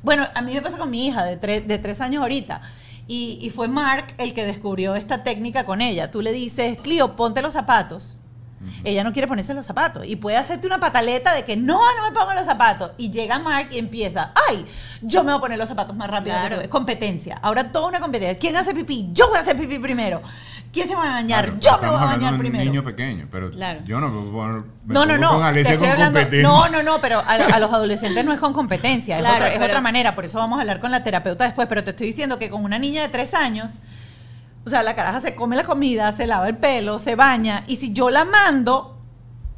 bueno, 0.02 0.28
a 0.34 0.42
mí 0.42 0.54
me 0.54 0.62
pasa 0.62 0.78
con 0.78 0.90
mi 0.90 1.06
hija 1.06 1.24
de, 1.24 1.60
de 1.60 1.78
tres 1.78 2.00
años 2.00 2.22
ahorita. 2.22 2.60
Y, 3.06 3.38
y 3.40 3.48
fue 3.50 3.68
Mark 3.68 4.14
el 4.18 4.34
que 4.34 4.44
descubrió 4.44 4.94
esta 4.94 5.22
técnica 5.22 5.64
con 5.64 5.80
ella. 5.80 6.10
Tú 6.10 6.20
le 6.20 6.30
dices, 6.30 6.78
Clio, 6.78 7.16
ponte 7.16 7.40
los 7.40 7.54
zapatos. 7.54 8.20
Ella 8.84 9.04
no 9.04 9.12
quiere 9.12 9.28
ponerse 9.28 9.54
los 9.54 9.66
zapatos 9.66 10.04
y 10.06 10.16
puede 10.16 10.36
hacerte 10.36 10.66
una 10.66 10.78
pataleta 10.80 11.32
de 11.32 11.44
que 11.44 11.56
no, 11.56 11.78
no 11.96 12.02
me 12.08 12.12
pongo 12.12 12.32
los 12.34 12.44
zapatos. 12.44 12.92
Y 12.98 13.10
llega 13.10 13.38
Mark 13.38 13.68
y 13.70 13.78
empieza, 13.78 14.32
ay, 14.48 14.66
yo 15.02 15.22
me 15.24 15.30
voy 15.32 15.38
a 15.38 15.40
poner 15.40 15.58
los 15.58 15.68
zapatos 15.68 15.94
más 15.96 16.10
rápido 16.10 16.36
Claro. 16.36 16.58
que. 16.58 16.64
Es 16.64 16.68
competencia. 16.68 17.38
Ahora 17.42 17.70
toda 17.70 17.86
una 17.88 18.00
competencia. 18.00 18.38
¿Quién 18.38 18.56
hace 18.56 18.74
pipí? 18.74 19.10
Yo 19.12 19.28
voy 19.28 19.38
a 19.38 19.40
hacer 19.42 19.56
pipí 19.56 19.78
primero. 19.78 20.20
¿Quién 20.72 20.86
se 20.86 20.94
va 20.94 21.04
a 21.10 21.14
bañar? 21.14 21.44
Claro, 21.58 21.60
yo 21.60 21.82
me 21.82 21.88
voy 21.88 21.96
a 21.96 22.04
bañar 22.04 22.20
de 22.20 22.28
un 22.34 22.38
primero. 22.38 22.64
niño 22.64 22.84
pequeño, 22.84 23.26
pero 23.30 23.50
Claro. 23.50 23.80
yo 23.84 24.00
no 24.00 24.08
me 24.10 24.20
puedo 24.20 24.32
poner- 24.32 24.62
me 24.84 24.94
No, 24.94 25.06
no, 25.06 25.16
no. 25.16 25.30
con 25.30 25.40
te 25.40 25.46
Alicia 25.46 25.72
estoy 25.72 25.86
con 25.88 25.92
hablando- 25.94 26.20
competencia. 26.20 26.48
no, 26.48 26.68
no, 26.68 26.82
no, 26.82 27.00
pero 27.00 27.20
a, 27.20 27.32
a 27.32 27.58
los 27.58 27.72
adolescentes 27.72 28.22
no 28.24 28.32
es 28.34 28.38
con 28.40 28.52
competencia, 28.52 29.18
es, 29.18 29.22
otra, 29.24 29.48
es 29.52 29.62
otra 29.62 29.80
manera. 29.80 30.14
Por 30.14 30.26
eso 30.26 30.38
vamos 30.38 30.58
a 30.58 30.60
hablar 30.62 30.80
con 30.80 30.90
la 30.90 31.02
terapeuta 31.02 31.44
después. 31.44 31.68
Pero 31.68 31.84
te 31.84 31.90
estoy 31.90 32.08
diciendo 32.08 32.38
que 32.38 32.50
con 32.50 32.64
una 32.64 32.78
niña 32.78 33.00
de 33.02 33.08
tres 33.08 33.32
años, 33.32 33.78
o 34.68 34.70
sea, 34.70 34.82
la 34.82 34.94
caraja 34.94 35.22
se 35.22 35.34
come 35.34 35.56
la 35.56 35.64
comida, 35.64 36.12
se 36.12 36.26
lava 36.26 36.46
el 36.46 36.58
pelo, 36.58 36.98
se 36.98 37.16
baña. 37.16 37.64
Y 37.66 37.76
si 37.76 37.94
yo 37.94 38.10
la 38.10 38.26
mando, 38.26 38.98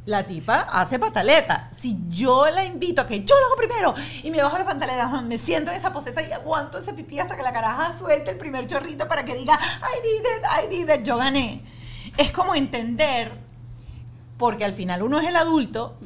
la 0.05 0.25
tipa 0.25 0.67
hace 0.71 0.99
pataleta. 0.99 1.69
Si 1.77 1.97
yo 2.07 2.49
la 2.49 2.63
invito 2.63 3.01
a 3.01 3.07
que 3.07 3.25
yo 3.25 3.35
lo 3.37 3.47
hago 3.47 3.55
primero 3.57 3.93
y 4.23 4.31
me 4.31 4.41
bajo 4.41 4.57
la 4.57 4.63
pantaleta, 4.63 5.09
me 5.21 5.37
siento 5.37 5.69
en 5.69 5.75
esa 5.75 5.91
poseta 5.91 6.21
y 6.21 6.31
aguanto 6.31 6.77
ese 6.77 6.93
pipí 6.93 7.19
hasta 7.19 7.35
que 7.35 7.43
la 7.43 7.51
caraja 7.51 7.91
suelte 7.91 8.31
el 8.31 8.37
primer 8.37 8.67
chorrito 8.67 9.05
para 9.05 9.25
que 9.25 9.35
diga, 9.35 9.59
I 9.59 10.01
did 10.01 10.21
it, 10.21 10.45
I 10.45 10.85
did 10.85 10.99
it, 10.99 11.05
yo 11.05 11.17
gané. 11.17 11.61
Es 12.15 12.31
como 12.31 12.55
entender, 12.55 13.29
porque 14.41 14.65
al 14.65 14.73
final 14.73 15.03
uno 15.03 15.19
es 15.21 15.27
el 15.29 15.35
adulto, 15.35 15.97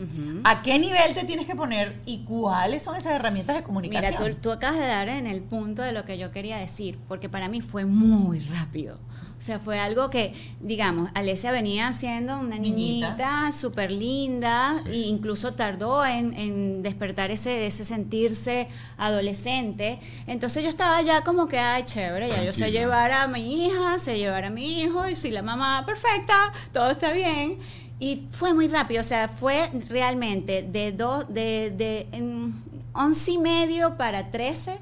a 0.44 0.62
qué 0.62 0.78
nivel 0.78 1.14
te 1.14 1.24
tienes 1.24 1.48
que 1.48 1.56
poner 1.56 2.00
y 2.06 2.20
cuáles 2.26 2.84
son 2.84 2.96
esas 2.98 3.14
herramientas 3.14 3.56
de 3.56 3.64
comunicación. 3.64 4.14
Mira, 4.20 4.34
tú, 4.36 4.38
tú 4.42 4.52
acabas 4.52 4.78
de 4.80 4.86
dar 4.86 5.08
en 5.10 5.26
el 5.26 5.42
punto 5.42 5.82
de 5.82 5.94
lo 5.94 6.04
que 6.06 6.18
yo 6.18 6.32
quería 6.32 6.58
decir, 6.58 7.00
porque 7.08 7.30
para 7.30 7.48
mí 7.48 7.62
fue 7.62 7.86
muy 7.86 8.40
rápido. 8.40 9.00
O 9.38 9.42
sea, 9.46 9.60
fue 9.60 9.80
algo 9.80 10.10
que, 10.10 10.34
digamos, 10.62 11.10
Alesia 11.14 11.52
venía 11.52 11.92
siendo 11.94 12.40
una 12.40 12.58
Niñita. 12.58 13.52
súper 13.52 13.92
linda 13.92 14.82
Sí. 14.86 14.92
e 14.92 15.08
incluso 15.08 15.54
tardó 15.54 16.04
en, 16.06 16.34
en 16.34 16.82
despertar 16.82 17.30
ese, 17.32 17.68
ese 17.68 17.84
sentirse 17.86 18.68
adolescente. 18.98 20.00
Entonces 20.28 20.64
yo 20.64 20.70
estaba 20.70 21.02
ya 21.02 21.24
como 21.24 21.48
que, 21.48 21.60
ay, 21.60 21.84
chévere, 21.84 22.30
ya 22.30 22.44
yo 22.44 22.54
sé 22.54 22.72
llevar 22.72 23.12
a 23.12 23.28
mi 23.28 23.66
hija, 23.66 24.00
sé 24.00 24.18
llevar 24.18 24.46
a 24.46 24.50
mi 24.50 24.82
hijo 24.82 25.08
y 25.08 25.16
soy 25.16 25.32
la 25.32 25.42
mamá 25.42 25.86
perfecta, 25.86 26.52
todo 26.74 26.92
está 26.92 27.12
bien. 27.12 27.58
Y 28.00 28.28
fue 28.32 28.54
muy 28.54 28.68
rápido, 28.68 29.02
o 29.02 29.04
sea, 29.06 29.28
fue 29.30 29.70
realmente 29.90 30.64
de 30.64 30.92
dos, 30.92 31.34
de, 31.34 31.72
de 31.72 32.08
en 32.12 32.62
11 32.94 33.32
y 33.32 33.38
medio 33.38 33.96
para 33.98 34.32
13, 34.32 34.80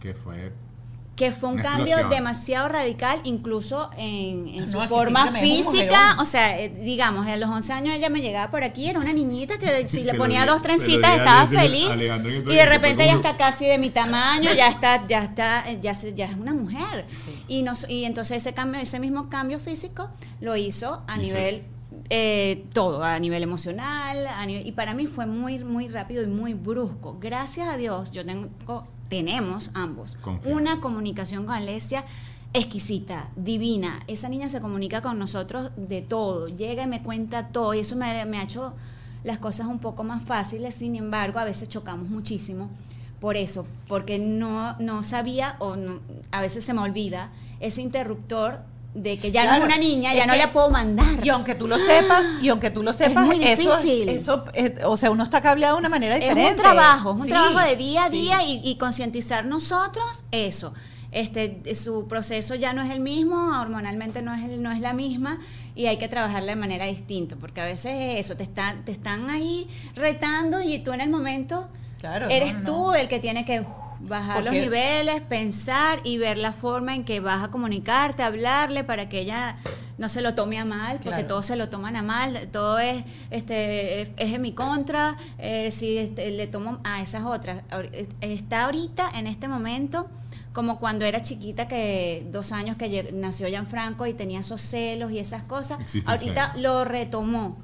Que 0.00 0.14
fue 0.14 0.52
que 1.14 1.30
fue 1.30 1.50
un 1.50 1.58
cambio 1.58 1.84
explosión. 1.98 2.08
demasiado 2.10 2.68
radical, 2.70 3.20
incluso 3.24 3.90
en, 3.98 4.48
en 4.48 4.60
No, 4.60 4.66
su 4.66 4.80
forma 4.88 5.30
física. 5.30 6.16
O 6.18 6.24
sea, 6.24 6.58
eh, 6.58 6.70
digamos, 6.70 7.26
a 7.26 7.36
los 7.36 7.50
11 7.50 7.72
años 7.74 7.94
ella 7.94 8.08
me 8.08 8.22
llegaba 8.22 8.50
por 8.50 8.64
aquí, 8.64 8.88
era 8.88 8.98
una 8.98 9.12
niñita 9.12 9.58
que 9.58 9.88
si 9.90 10.04
le 10.04 10.14
ponía 10.14 10.46
dos 10.46 10.62
trencitas 10.62 11.18
estaba 11.18 11.46
feliz. 11.46 11.86
Y 12.50 12.54
de 12.54 12.66
repente 12.66 13.04
ya 13.04 13.12
está 13.12 13.36
casi 13.36 13.66
de 13.66 13.76
mi 13.78 13.90
tamaño, 13.90 14.52
ya 14.54 14.68
está, 14.68 15.06
ya 15.06 15.22
está, 15.24 15.70
eh, 15.70 15.78
ya, 15.82 15.94
se- 15.94 16.14
ya 16.14 16.24
es 16.26 16.36
una 16.36 16.54
mujer. 16.54 17.06
Y, 17.46 17.62
nos, 17.62 17.88
y 17.88 18.04
entonces 18.06 18.38
ese 18.38 18.54
cambio, 18.54 18.80
ese 18.80 18.98
mismo 18.98 19.28
cambio 19.28 19.60
físico 19.60 20.08
lo 20.40 20.56
hizo 20.56 21.02
a 21.06 21.18
Y 21.18 21.20
nivel 21.26 21.62
eh, 22.14 22.66
todo, 22.74 23.02
a 23.04 23.18
nivel 23.18 23.42
emocional, 23.42 24.26
a 24.26 24.44
nivel- 24.44 24.66
y 24.66 24.72
para 24.72 24.92
mí 24.92 25.06
fue 25.06 25.24
muy, 25.24 25.64
muy 25.64 25.88
rápido 25.88 26.22
y 26.22 26.26
muy 26.26 26.52
brusco. 26.52 27.16
Gracias 27.18 27.68
a 27.68 27.78
Dios, 27.78 28.10
yo 28.12 28.22
tengo, 28.26 28.50
tenemos 29.08 29.70
ambos 29.72 30.18
una 30.52 30.78
comunicación 30.80 31.46
con 31.46 31.54
Alesia 31.54 32.04
exquisita, 32.52 33.30
divina. 33.34 34.00
Esa 34.08 34.28
niña 34.28 34.50
se 34.50 34.60
comunica 34.60 35.00
con 35.00 35.18
nosotros 35.18 35.70
de 35.76 36.02
todo, 36.02 36.48
llega 36.48 36.82
y 36.82 36.86
me 36.86 37.02
cuenta 37.02 37.48
todo, 37.48 37.72
y 37.72 37.78
eso 37.80 37.96
me, 37.96 38.26
me 38.26 38.38
ha 38.38 38.42
hecho 38.42 38.74
las 39.24 39.38
cosas 39.38 39.66
un 39.68 39.78
poco 39.78 40.04
más 40.04 40.22
fáciles, 40.24 40.74
sin 40.74 40.96
embargo, 40.96 41.38
a 41.38 41.44
veces 41.44 41.70
chocamos 41.70 42.10
muchísimo. 42.10 42.68
Por 43.20 43.36
eso, 43.38 43.66
porque 43.88 44.18
no, 44.18 44.76
no 44.80 45.02
sabía 45.02 45.56
o 45.60 45.76
no- 45.76 46.00
a 46.30 46.40
veces 46.42 46.62
se 46.64 46.74
me 46.74 46.82
olvida 46.82 47.30
ese 47.60 47.80
interruptor 47.80 48.60
de 48.94 49.18
que 49.18 49.32
ya 49.32 49.46
no 49.46 49.54
es 49.56 49.64
una 49.64 49.78
niña, 49.78 50.12
ya 50.14 50.26
no 50.26 50.34
le 50.36 50.48
puedo 50.48 50.68
mandar. 50.68 51.24
Y 51.24 51.28
aunque 51.30 51.54
tú 51.54 51.66
lo 51.66 51.78
sepas, 51.78 52.26
y 52.42 52.48
aunque 52.50 52.70
tú 52.70 52.82
lo 52.82 52.92
sepas, 52.92 53.24
muy 53.24 53.42
eso, 53.42 53.72
es- 53.78 53.82
difícil. 53.84 54.08
eso, 54.10 54.44
es- 54.52 54.72
o 54.84 54.96
sea, 54.98 55.10
uno 55.10 55.24
está 55.24 55.40
cableado 55.40 55.76
de 55.76 55.80
una 55.80 55.88
manera 55.88 56.16
diferente. 56.16 56.44
Es 56.44 56.50
un 56.52 56.56
trabajo, 56.62 57.12
es 57.14 57.18
un 57.20 57.24
Sí, 57.24 57.30
trabajo 57.30 57.58
de 57.60 57.76
día 57.76 58.04
a 58.04 58.10
sí. 58.10 58.20
día 58.20 58.42
y, 58.44 58.60
y 58.62 58.76
concientizar 58.76 59.44
nosotros 59.46 60.04
eso. 60.30 60.74
Este, 61.10 61.74
su 61.74 62.06
proceso 62.08 62.54
ya 62.54 62.72
no 62.72 62.80
es 62.82 62.90
el 62.90 63.00
mismo, 63.00 63.60
hormonalmente 63.60 64.22
no 64.22 64.34
es, 64.34 64.44
el- 64.48 64.62
no 64.62 64.72
es 64.72 64.80
la 64.80 64.92
misma 64.94 65.38
y 65.74 65.86
hay 65.86 65.98
que 65.98 66.08
trabajarla 66.08 66.48
de 66.52 66.56
manera 66.56 66.86
distinta, 66.86 67.36
porque 67.36 67.60
a 67.60 67.64
veces 67.66 67.92
es 67.94 68.26
eso, 68.26 68.36
te 68.36 68.42
están, 68.44 68.84
te 68.84 68.92
están 68.92 69.28
ahí 69.30 69.68
retando 69.94 70.60
y 70.62 70.78
tú 70.80 70.92
en 70.92 71.00
el 71.02 71.10
momento 71.10 71.68
Claro, 72.00 72.28
eres 72.30 72.54
no, 72.54 72.60
no. 72.60 72.64
tú 72.66 72.92
el 72.94 73.08
que 73.08 73.18
tiene 73.20 73.44
que 73.44 73.62
bajar 74.02 74.44
los 74.44 74.52
niveles, 74.52 75.20
pensar 75.22 76.00
y 76.04 76.18
ver 76.18 76.36
la 76.38 76.52
forma 76.52 76.94
en 76.94 77.04
que 77.04 77.20
vas 77.20 77.42
a 77.44 77.48
comunicarte, 77.50 78.22
hablarle 78.22 78.84
para 78.84 79.08
que 79.08 79.20
ella 79.20 79.56
no 79.98 80.08
se 80.08 80.22
lo 80.22 80.34
tome 80.34 80.58
a 80.58 80.64
mal, 80.64 80.94
porque 80.96 81.10
Claro. 81.10 81.26
todos 81.26 81.46
se 81.46 81.56
lo 81.56 81.68
toman 81.68 81.96
a 81.96 82.02
mal, 82.02 82.48
todo 82.50 82.78
es 82.78 83.04
este 83.30 84.02
es, 84.02 84.10
es 84.16 84.34
en 84.34 84.42
mi 84.42 84.52
contra, 84.52 85.16
eh, 85.38 85.70
si 85.70 85.98
este, 85.98 86.30
le 86.30 86.46
tomo 86.46 86.80
a 86.84 87.00
esas 87.02 87.24
otras. 87.24 87.62
Está 88.20 88.64
ahorita 88.64 89.10
en 89.14 89.26
este 89.26 89.48
momento 89.48 90.08
como 90.52 90.78
cuando 90.78 91.04
era 91.04 91.22
chiquita 91.22 91.66
que 91.66 92.26
dos 92.30 92.52
años 92.52 92.76
que 92.76 93.10
nació 93.12 93.48
Gianfranco 93.48 94.06
y 94.06 94.12
tenía 94.14 94.40
esos 94.40 94.60
celos 94.60 95.10
y 95.12 95.18
esas 95.18 95.42
cosas, 95.44 95.80
Existe 95.80 96.10
ahorita 96.10 96.54
lo 96.56 96.84
retomó. 96.84 97.56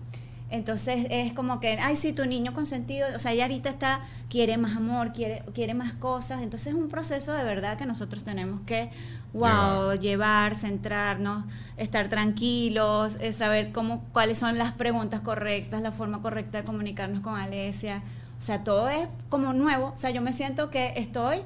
Entonces 0.50 1.06
es 1.10 1.34
como 1.34 1.60
que, 1.60 1.78
ay, 1.78 1.94
sí, 1.94 2.12
tu 2.14 2.24
niño 2.24 2.54
consentido, 2.54 3.06
o 3.14 3.18
sea, 3.18 3.32
ella 3.32 3.44
ahorita 3.44 3.68
está, 3.68 4.00
quiere 4.30 4.56
más 4.56 4.76
amor, 4.76 5.12
quiere, 5.12 5.42
quiere 5.54 5.74
más 5.74 5.92
cosas. 5.92 6.40
Entonces 6.42 6.68
es 6.68 6.74
un 6.74 6.88
proceso 6.88 7.32
de 7.34 7.44
verdad 7.44 7.76
que 7.76 7.84
nosotros 7.84 8.24
tenemos 8.24 8.62
que, 8.62 8.90
wow, 9.34 9.92
llevar, 10.00 10.54
centrarnos, 10.54 11.44
estar 11.76 12.08
tranquilos, 12.08 13.16
eh, 13.20 13.32
saber 13.32 13.72
cómo, 13.72 14.02
cuáles 14.12 14.38
son 14.38 14.56
las 14.56 14.72
preguntas 14.72 15.20
correctas, 15.20 15.82
la 15.82 15.92
forma 15.92 16.22
correcta 16.22 16.58
de 16.58 16.64
comunicarnos 16.64 17.20
con 17.20 17.38
Alesia. 17.38 18.02
O 18.38 18.42
sea, 18.42 18.64
todo 18.64 18.88
es 18.88 19.06
como 19.28 19.52
nuevo. 19.52 19.92
O 19.94 19.98
sea, 19.98 20.10
yo 20.10 20.22
me 20.22 20.32
siento 20.32 20.70
que 20.70 20.94
estoy 20.96 21.42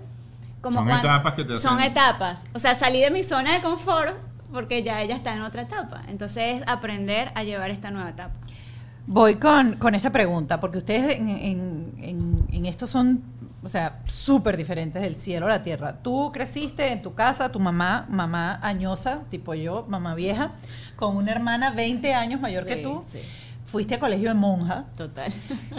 como 0.60 0.78
Son 0.78 0.90
etapas 0.90 1.34
que 1.34 1.44
te 1.44 1.56
Son 1.56 1.78
hacen- 1.80 1.90
etapas. 1.90 2.44
O 2.54 2.58
sea, 2.60 2.74
salí 2.76 3.00
de 3.00 3.10
mi 3.10 3.24
zona 3.24 3.54
de 3.54 3.62
confort 3.62 4.14
porque 4.52 4.82
ya 4.84 5.00
ella 5.02 5.16
está 5.16 5.34
en 5.34 5.42
otra 5.42 5.62
etapa. 5.62 6.02
Entonces 6.06 6.60
es 6.62 6.68
aprender 6.68 7.32
a 7.34 7.42
llevar 7.42 7.70
esta 7.70 7.90
nueva 7.90 8.10
etapa. 8.10 8.34
Voy 9.06 9.36
con, 9.36 9.76
con 9.76 9.94
esta 9.94 10.10
pregunta, 10.12 10.60
porque 10.60 10.78
ustedes 10.78 11.18
en, 11.18 11.28
en, 11.28 11.94
en- 12.00 12.46
en 12.52 12.66
esto 12.66 12.86
son, 12.86 13.22
o 13.62 13.68
sea, 13.68 14.00
súper 14.06 14.56
diferentes 14.56 15.02
del 15.02 15.16
cielo 15.16 15.46
a 15.46 15.48
la 15.48 15.62
tierra. 15.62 15.98
Tú 16.02 16.30
creciste 16.32 16.92
en 16.92 17.02
tu 17.02 17.14
casa, 17.14 17.50
tu 17.50 17.58
mamá, 17.58 18.06
mamá 18.08 18.60
añosa, 18.62 19.22
tipo 19.28 19.54
yo, 19.54 19.86
mamá 19.88 20.14
vieja, 20.14 20.52
con 20.96 21.16
una 21.16 21.32
hermana 21.32 21.70
20 21.70 22.14
años 22.14 22.40
mayor 22.40 22.64
que 22.64 22.76
tú. 22.76 23.02
sí. 23.06 23.20
Fuiste 23.64 23.94
a 23.94 23.98
colegio 23.98 24.28
de 24.28 24.34
monja. 24.34 24.84
Total. 24.98 25.32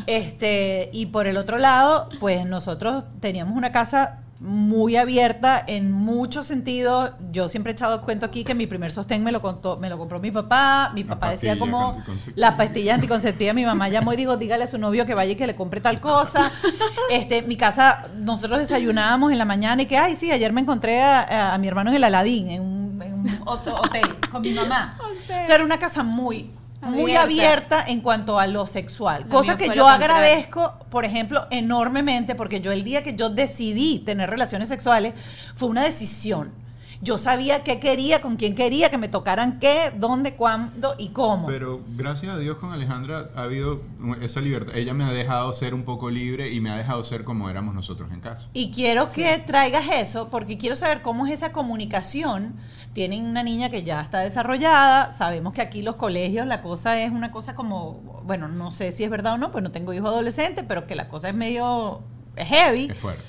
Este, 0.07 0.89
y 0.93 1.07
por 1.07 1.27
el 1.27 1.37
otro 1.37 1.59
lado, 1.59 2.09
pues 2.19 2.43
nosotros 2.45 3.03
teníamos 3.19 3.55
una 3.55 3.71
casa 3.71 4.19
muy 4.43 4.97
abierta 4.97 5.63
en 5.65 5.91
muchos 5.91 6.45
sentidos. 6.47 7.11
Yo 7.31 7.47
siempre 7.49 7.71
he 7.71 7.73
echado 7.73 7.95
el 7.95 8.01
cuento 8.01 8.25
aquí 8.25 8.43
que 8.43 8.53
mi 8.53 8.67
primer 8.67 8.91
sostén 8.91 9.23
me 9.23 9.31
lo 9.31 9.41
contó, 9.41 9.77
me 9.77 9.89
lo 9.89 9.97
compró 9.97 10.19
mi 10.19 10.31
papá. 10.31 10.91
Mi 10.93 11.03
La 11.03 11.09
papá 11.09 11.29
decía 11.31 11.57
como 11.57 12.03
la 12.35 12.57
pastilla 12.57 12.95
anticonceptiva. 12.95 13.53
Mi 13.53 13.65
mamá 13.65 13.87
llamó 13.89 14.11
y 14.13 14.17
dijo, 14.17 14.35
dígale 14.37 14.65
a 14.65 14.67
su 14.67 14.77
novio 14.77 15.05
que 15.05 15.13
vaya 15.13 15.31
y 15.31 15.35
que 15.35 15.47
le 15.47 15.55
compre 15.55 15.79
tal 15.81 16.01
cosa. 16.01 16.51
Este, 17.09 17.41
mi 17.43 17.55
casa, 17.55 18.07
nosotros 18.17 18.59
desayunábamos 18.59 19.31
en 19.31 19.37
la 19.37 19.45
mañana 19.45 19.81
y 19.81 19.85
que, 19.85 19.97
ay, 19.97 20.15
sí, 20.15 20.29
ayer 20.31 20.51
me 20.51 20.61
encontré 20.61 21.01
a, 21.01 21.53
a 21.53 21.57
mi 21.57 21.67
hermano 21.67 21.89
en 21.91 21.95
el 21.95 22.03
Aladín, 22.03 22.49
en 22.49 22.61
un, 22.61 23.01
en 23.01 23.13
un 23.13 23.39
hot- 23.45 23.67
hotel, 23.67 24.07
con 24.31 24.41
mi 24.41 24.51
mamá. 24.51 24.97
O 25.23 25.25
sea, 25.45 25.55
era 25.55 25.63
una 25.63 25.77
casa 25.77 26.03
muy 26.03 26.51
muy 26.83 27.15
Abierta. 27.15 27.21
abierta 27.79 27.83
en 27.91 28.01
cuanto 28.01 28.39
a 28.39 28.47
lo 28.47 28.65
sexual. 28.65 29.23
Lo 29.23 29.29
cosa 29.29 29.57
que 29.57 29.65
yo 29.65 29.83
contrario. 29.83 30.05
agradezco, 30.05 30.77
por 30.89 31.05
ejemplo, 31.05 31.47
enormemente, 31.49 32.35
porque 32.35 32.61
yo 32.61 32.71
el 32.71 32.83
día 32.83 33.03
que 33.03 33.15
yo 33.15 33.29
decidí 33.29 33.99
tener 33.99 34.29
relaciones 34.29 34.69
sexuales 34.69 35.13
fue 35.55 35.69
una 35.69 35.83
decisión. 35.83 36.62
Yo 37.03 37.17
sabía 37.17 37.63
qué 37.63 37.81
quería, 37.81 38.21
con 38.21 38.37
quién 38.37 38.55
quería, 38.55 38.89
que 38.89 38.97
me 38.97 39.09
tocaran 39.09 39.59
qué, 39.59 39.91
dónde, 39.93 40.35
cuándo 40.35 40.95
y 40.97 41.09
cómo. 41.09 41.47
Pero 41.47 41.81
gracias 41.97 42.33
a 42.33 42.39
Dios 42.39 42.55
con 42.59 42.71
Alejandra 42.71 43.29
ha 43.35 43.43
habido 43.43 43.81
esa 44.21 44.39
libertad. 44.39 44.77
Ella 44.77 44.93
me 44.93 45.03
ha 45.03 45.11
dejado 45.11 45.51
ser 45.51 45.73
un 45.73 45.83
poco 45.83 46.09
libre 46.09 46.53
y 46.53 46.61
me 46.61 46.69
ha 46.69 46.77
dejado 46.77 47.03
ser 47.03 47.25
como 47.25 47.49
éramos 47.49 47.75
nosotros 47.75 48.09
en 48.13 48.21
casa. 48.21 48.47
Y 48.53 48.71
quiero 48.71 49.11
que 49.11 49.37
traigas 49.39 49.83
eso 49.91 50.29
porque 50.29 50.57
quiero 50.57 50.77
saber 50.77 51.01
cómo 51.01 51.27
es 51.27 51.33
esa 51.33 51.51
comunicación. 51.51 52.55
Tienen 52.93 53.25
una 53.25 53.43
niña 53.43 53.69
que 53.69 53.83
ya 53.83 53.99
está 53.99 54.19
desarrollada, 54.19 55.11
sabemos 55.11 55.53
que 55.53 55.61
aquí 55.61 55.81
los 55.81 55.97
colegios 55.97 56.47
la 56.47 56.61
cosa 56.61 57.01
es 57.01 57.11
una 57.11 57.33
cosa 57.33 57.53
como, 57.53 58.21
bueno, 58.23 58.47
no 58.47 58.71
sé 58.71 58.93
si 58.93 59.03
es 59.03 59.09
verdad 59.09 59.33
o 59.33 59.37
no, 59.37 59.51
pues 59.51 59.61
no 59.61 59.71
tengo 59.71 59.91
hijo 59.91 60.07
adolescente, 60.07 60.63
pero 60.63 60.87
que 60.87 60.95
la 60.95 61.09
cosa 61.09 61.27
es 61.27 61.35
medio 61.35 62.01
heavy. 62.37 62.91
Es 62.91 62.97
fuerte. 62.97 63.23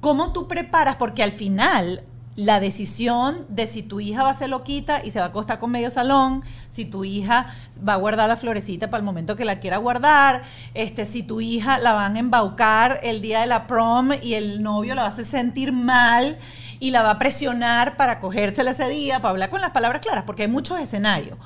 ¿Cómo 0.00 0.32
tú 0.32 0.48
preparas? 0.48 0.96
Porque 0.96 1.22
al 1.22 1.32
final 1.32 2.02
la 2.38 2.60
decisión 2.60 3.46
de 3.48 3.66
si 3.66 3.82
tu 3.82 3.98
hija 3.98 4.22
va 4.22 4.30
a 4.30 4.34
ser 4.34 4.48
loquita 4.48 5.04
y 5.04 5.10
se 5.10 5.18
va 5.18 5.24
a 5.24 5.28
acostar 5.30 5.58
con 5.58 5.72
medio 5.72 5.90
salón, 5.90 6.44
si 6.70 6.84
tu 6.84 7.02
hija 7.04 7.46
va 7.86 7.94
a 7.94 7.96
guardar 7.96 8.28
la 8.28 8.36
florecita 8.36 8.90
para 8.90 9.00
el 9.00 9.04
momento 9.04 9.34
que 9.34 9.44
la 9.44 9.58
quiera 9.58 9.78
guardar, 9.78 10.42
este, 10.72 11.04
si 11.04 11.24
tu 11.24 11.40
hija 11.40 11.78
la 11.78 11.94
van 11.94 12.14
a 12.14 12.20
embaucar 12.20 13.00
el 13.02 13.22
día 13.22 13.40
de 13.40 13.48
la 13.48 13.66
prom 13.66 14.12
y 14.22 14.34
el 14.34 14.62
novio 14.62 14.94
la 14.94 15.02
va 15.02 15.08
a 15.08 15.10
hacer 15.10 15.24
sentir 15.24 15.72
mal 15.72 16.38
y 16.78 16.92
la 16.92 17.02
va 17.02 17.10
a 17.10 17.18
presionar 17.18 17.96
para 17.96 18.20
cogérsela 18.20 18.70
ese 18.70 18.88
día, 18.88 19.16
para 19.20 19.30
hablar 19.30 19.50
con 19.50 19.60
las 19.60 19.72
palabras 19.72 20.00
claras, 20.00 20.22
porque 20.22 20.42
hay 20.42 20.48
muchos 20.48 20.78
escenarios. 20.78 21.36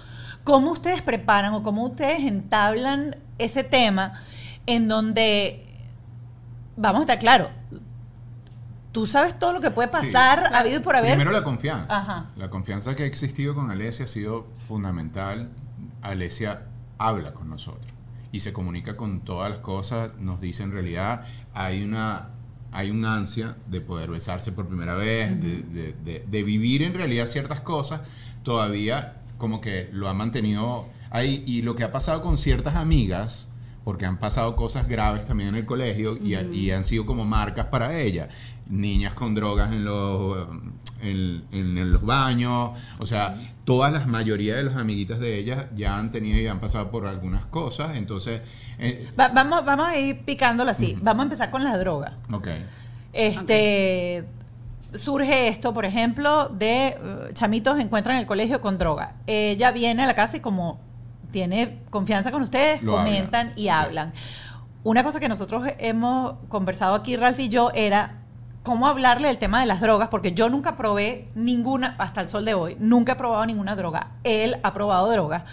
¿Cómo 0.44 0.72
ustedes 0.72 1.00
preparan 1.00 1.54
o 1.54 1.62
cómo 1.62 1.84
ustedes 1.84 2.20
entablan 2.20 3.16
ese 3.38 3.64
tema 3.64 4.20
en 4.66 4.88
donde, 4.88 5.64
vamos 6.76 6.98
a 6.98 7.02
estar 7.04 7.18
claro, 7.18 7.48
tú 8.92 9.06
sabes 9.06 9.38
todo 9.38 9.52
lo 9.54 9.60
que 9.60 9.70
puede 9.70 9.88
pasar, 9.88 10.50
ha 10.54 10.58
habido 10.60 10.76
y 10.78 10.82
por 10.82 10.94
haber. 10.96 11.12
Primero 11.12 11.32
la 11.32 11.42
confianza. 11.44 11.86
Ajá. 11.88 12.26
La 12.36 12.50
confianza 12.50 12.94
que 12.94 13.02
ha 13.02 13.06
existido 13.06 13.54
con 13.54 13.70
Alesia 13.70 14.04
ha 14.04 14.08
sido 14.08 14.46
fundamental. 14.68 15.50
Alesia 16.02 16.62
habla 16.98 17.32
con 17.32 17.48
nosotros 17.48 17.86
y 18.32 18.40
se 18.40 18.52
comunica 18.52 18.96
con 18.96 19.20
todas 19.20 19.50
las 19.50 19.58
cosas, 19.60 20.10
nos 20.18 20.40
dice 20.40 20.62
en 20.62 20.72
realidad 20.72 21.22
hay 21.54 21.82
una 21.84 22.28
hay 22.74 22.90
un 22.90 23.04
ansia 23.04 23.56
de 23.66 23.80
poder 23.82 24.10
besarse 24.10 24.50
por 24.52 24.66
primera 24.66 24.94
vez, 24.94 25.38
de, 25.40 25.58
de- 25.62 25.92
de- 25.92 26.24
de 26.26 26.42
vivir 26.42 26.82
en 26.82 26.94
realidad 26.94 27.26
ciertas 27.26 27.60
cosas, 27.60 28.00
todavía 28.42 29.16
como 29.38 29.60
que 29.60 29.90
lo 29.92 30.08
ha 30.08 30.14
mantenido 30.14 30.86
ahí. 31.10 31.44
Y 31.46 31.62
lo 31.62 31.76
que 31.76 31.84
ha 31.84 31.92
pasado 31.92 32.22
con 32.22 32.38
ciertas 32.38 32.74
amigas, 32.76 33.46
porque 33.84 34.06
han 34.06 34.16
pasado 34.18 34.56
cosas 34.56 34.88
graves 34.88 35.26
también 35.26 35.50
en 35.50 35.56
el 35.56 35.66
colegio 35.66 36.16
y, 36.16 36.34
y 36.34 36.70
han 36.70 36.84
sido 36.84 37.04
como 37.04 37.24
marcas 37.26 37.66
para 37.66 37.98
ella. 37.98 38.28
Niñas 38.68 39.12
con 39.14 39.34
drogas 39.34 39.72
en 39.72 39.84
los, 39.84 40.46
en, 41.02 41.44
en 41.52 41.92
los 41.92 42.02
baños, 42.04 42.70
o 42.98 43.06
sea, 43.06 43.36
todas 43.64 43.92
las 43.92 44.06
mayoría 44.06 44.56
de 44.56 44.64
las 44.64 44.76
amiguitas 44.76 45.18
de 45.20 45.36
ellas 45.38 45.66
ya 45.76 45.98
han 45.98 46.10
tenido 46.10 46.38
y 46.40 46.46
han 46.46 46.60
pasado 46.60 46.90
por 46.90 47.06
algunas 47.06 47.44
cosas, 47.46 47.96
entonces, 47.96 48.40
eh, 48.78 49.10
Va- 49.18 49.28
vamos, 49.28 49.64
vamos 49.64 49.88
a 49.88 49.96
ir 49.98 50.20
picándolo 50.24 50.70
así. 50.70 50.96
Vamos 51.02 51.20
a 51.20 51.24
empezar 51.24 51.50
con 51.50 51.64
las 51.64 51.78
drogas. 51.78 52.12
ok. 52.32 52.48
Este 53.12 54.24
surge 54.94 55.48
esto, 55.48 55.72
por 55.72 55.84
ejemplo, 55.84 56.48
de 56.50 56.88
eh, 56.88 56.98
chamitos 57.34 57.78
encuentran 57.78 58.16
en 58.16 58.20
el 58.22 58.26
colegio 58.26 58.60
con 58.60 58.78
droga. 58.78 59.14
Ella 59.26 59.70
viene 59.72 60.02
a 60.02 60.06
la 60.06 60.14
casa 60.14 60.36
y 60.36 60.40
como 60.40 60.80
tiene 61.30 61.78
confianza 61.90 62.30
con 62.30 62.42
ustedes, 62.42 62.82
Lo 62.82 62.92
comentan 62.92 63.48
habla. 63.48 63.58
y 63.58 63.62
Sí. 63.62 63.68
hablan. 63.68 64.12
Una 64.84 65.04
cosa 65.04 65.20
que 65.20 65.28
nosotros 65.28 65.64
hemos 65.78 66.34
conversado 66.48 66.94
aquí, 66.94 67.16
Ralph 67.16 67.38
y 67.40 67.48
yo, 67.48 67.70
era 67.74 68.21
cómo 68.62 68.86
hablarle 68.86 69.28
del 69.28 69.38
tema 69.38 69.60
de 69.60 69.66
las 69.66 69.80
drogas, 69.80 70.08
porque 70.08 70.32
yo 70.32 70.48
nunca 70.48 70.76
probé 70.76 71.28
ninguna, 71.34 71.96
hasta 71.98 72.20
el 72.20 72.28
sol 72.28 72.44
de 72.44 72.54
hoy, 72.54 72.76
nunca 72.78 73.12
he 73.12 73.16
probado 73.16 73.44
ninguna 73.46 73.76
droga. 73.76 74.12
Él 74.24 74.56
ha 74.62 74.72
probado 74.72 75.10
drogas. 75.10 75.44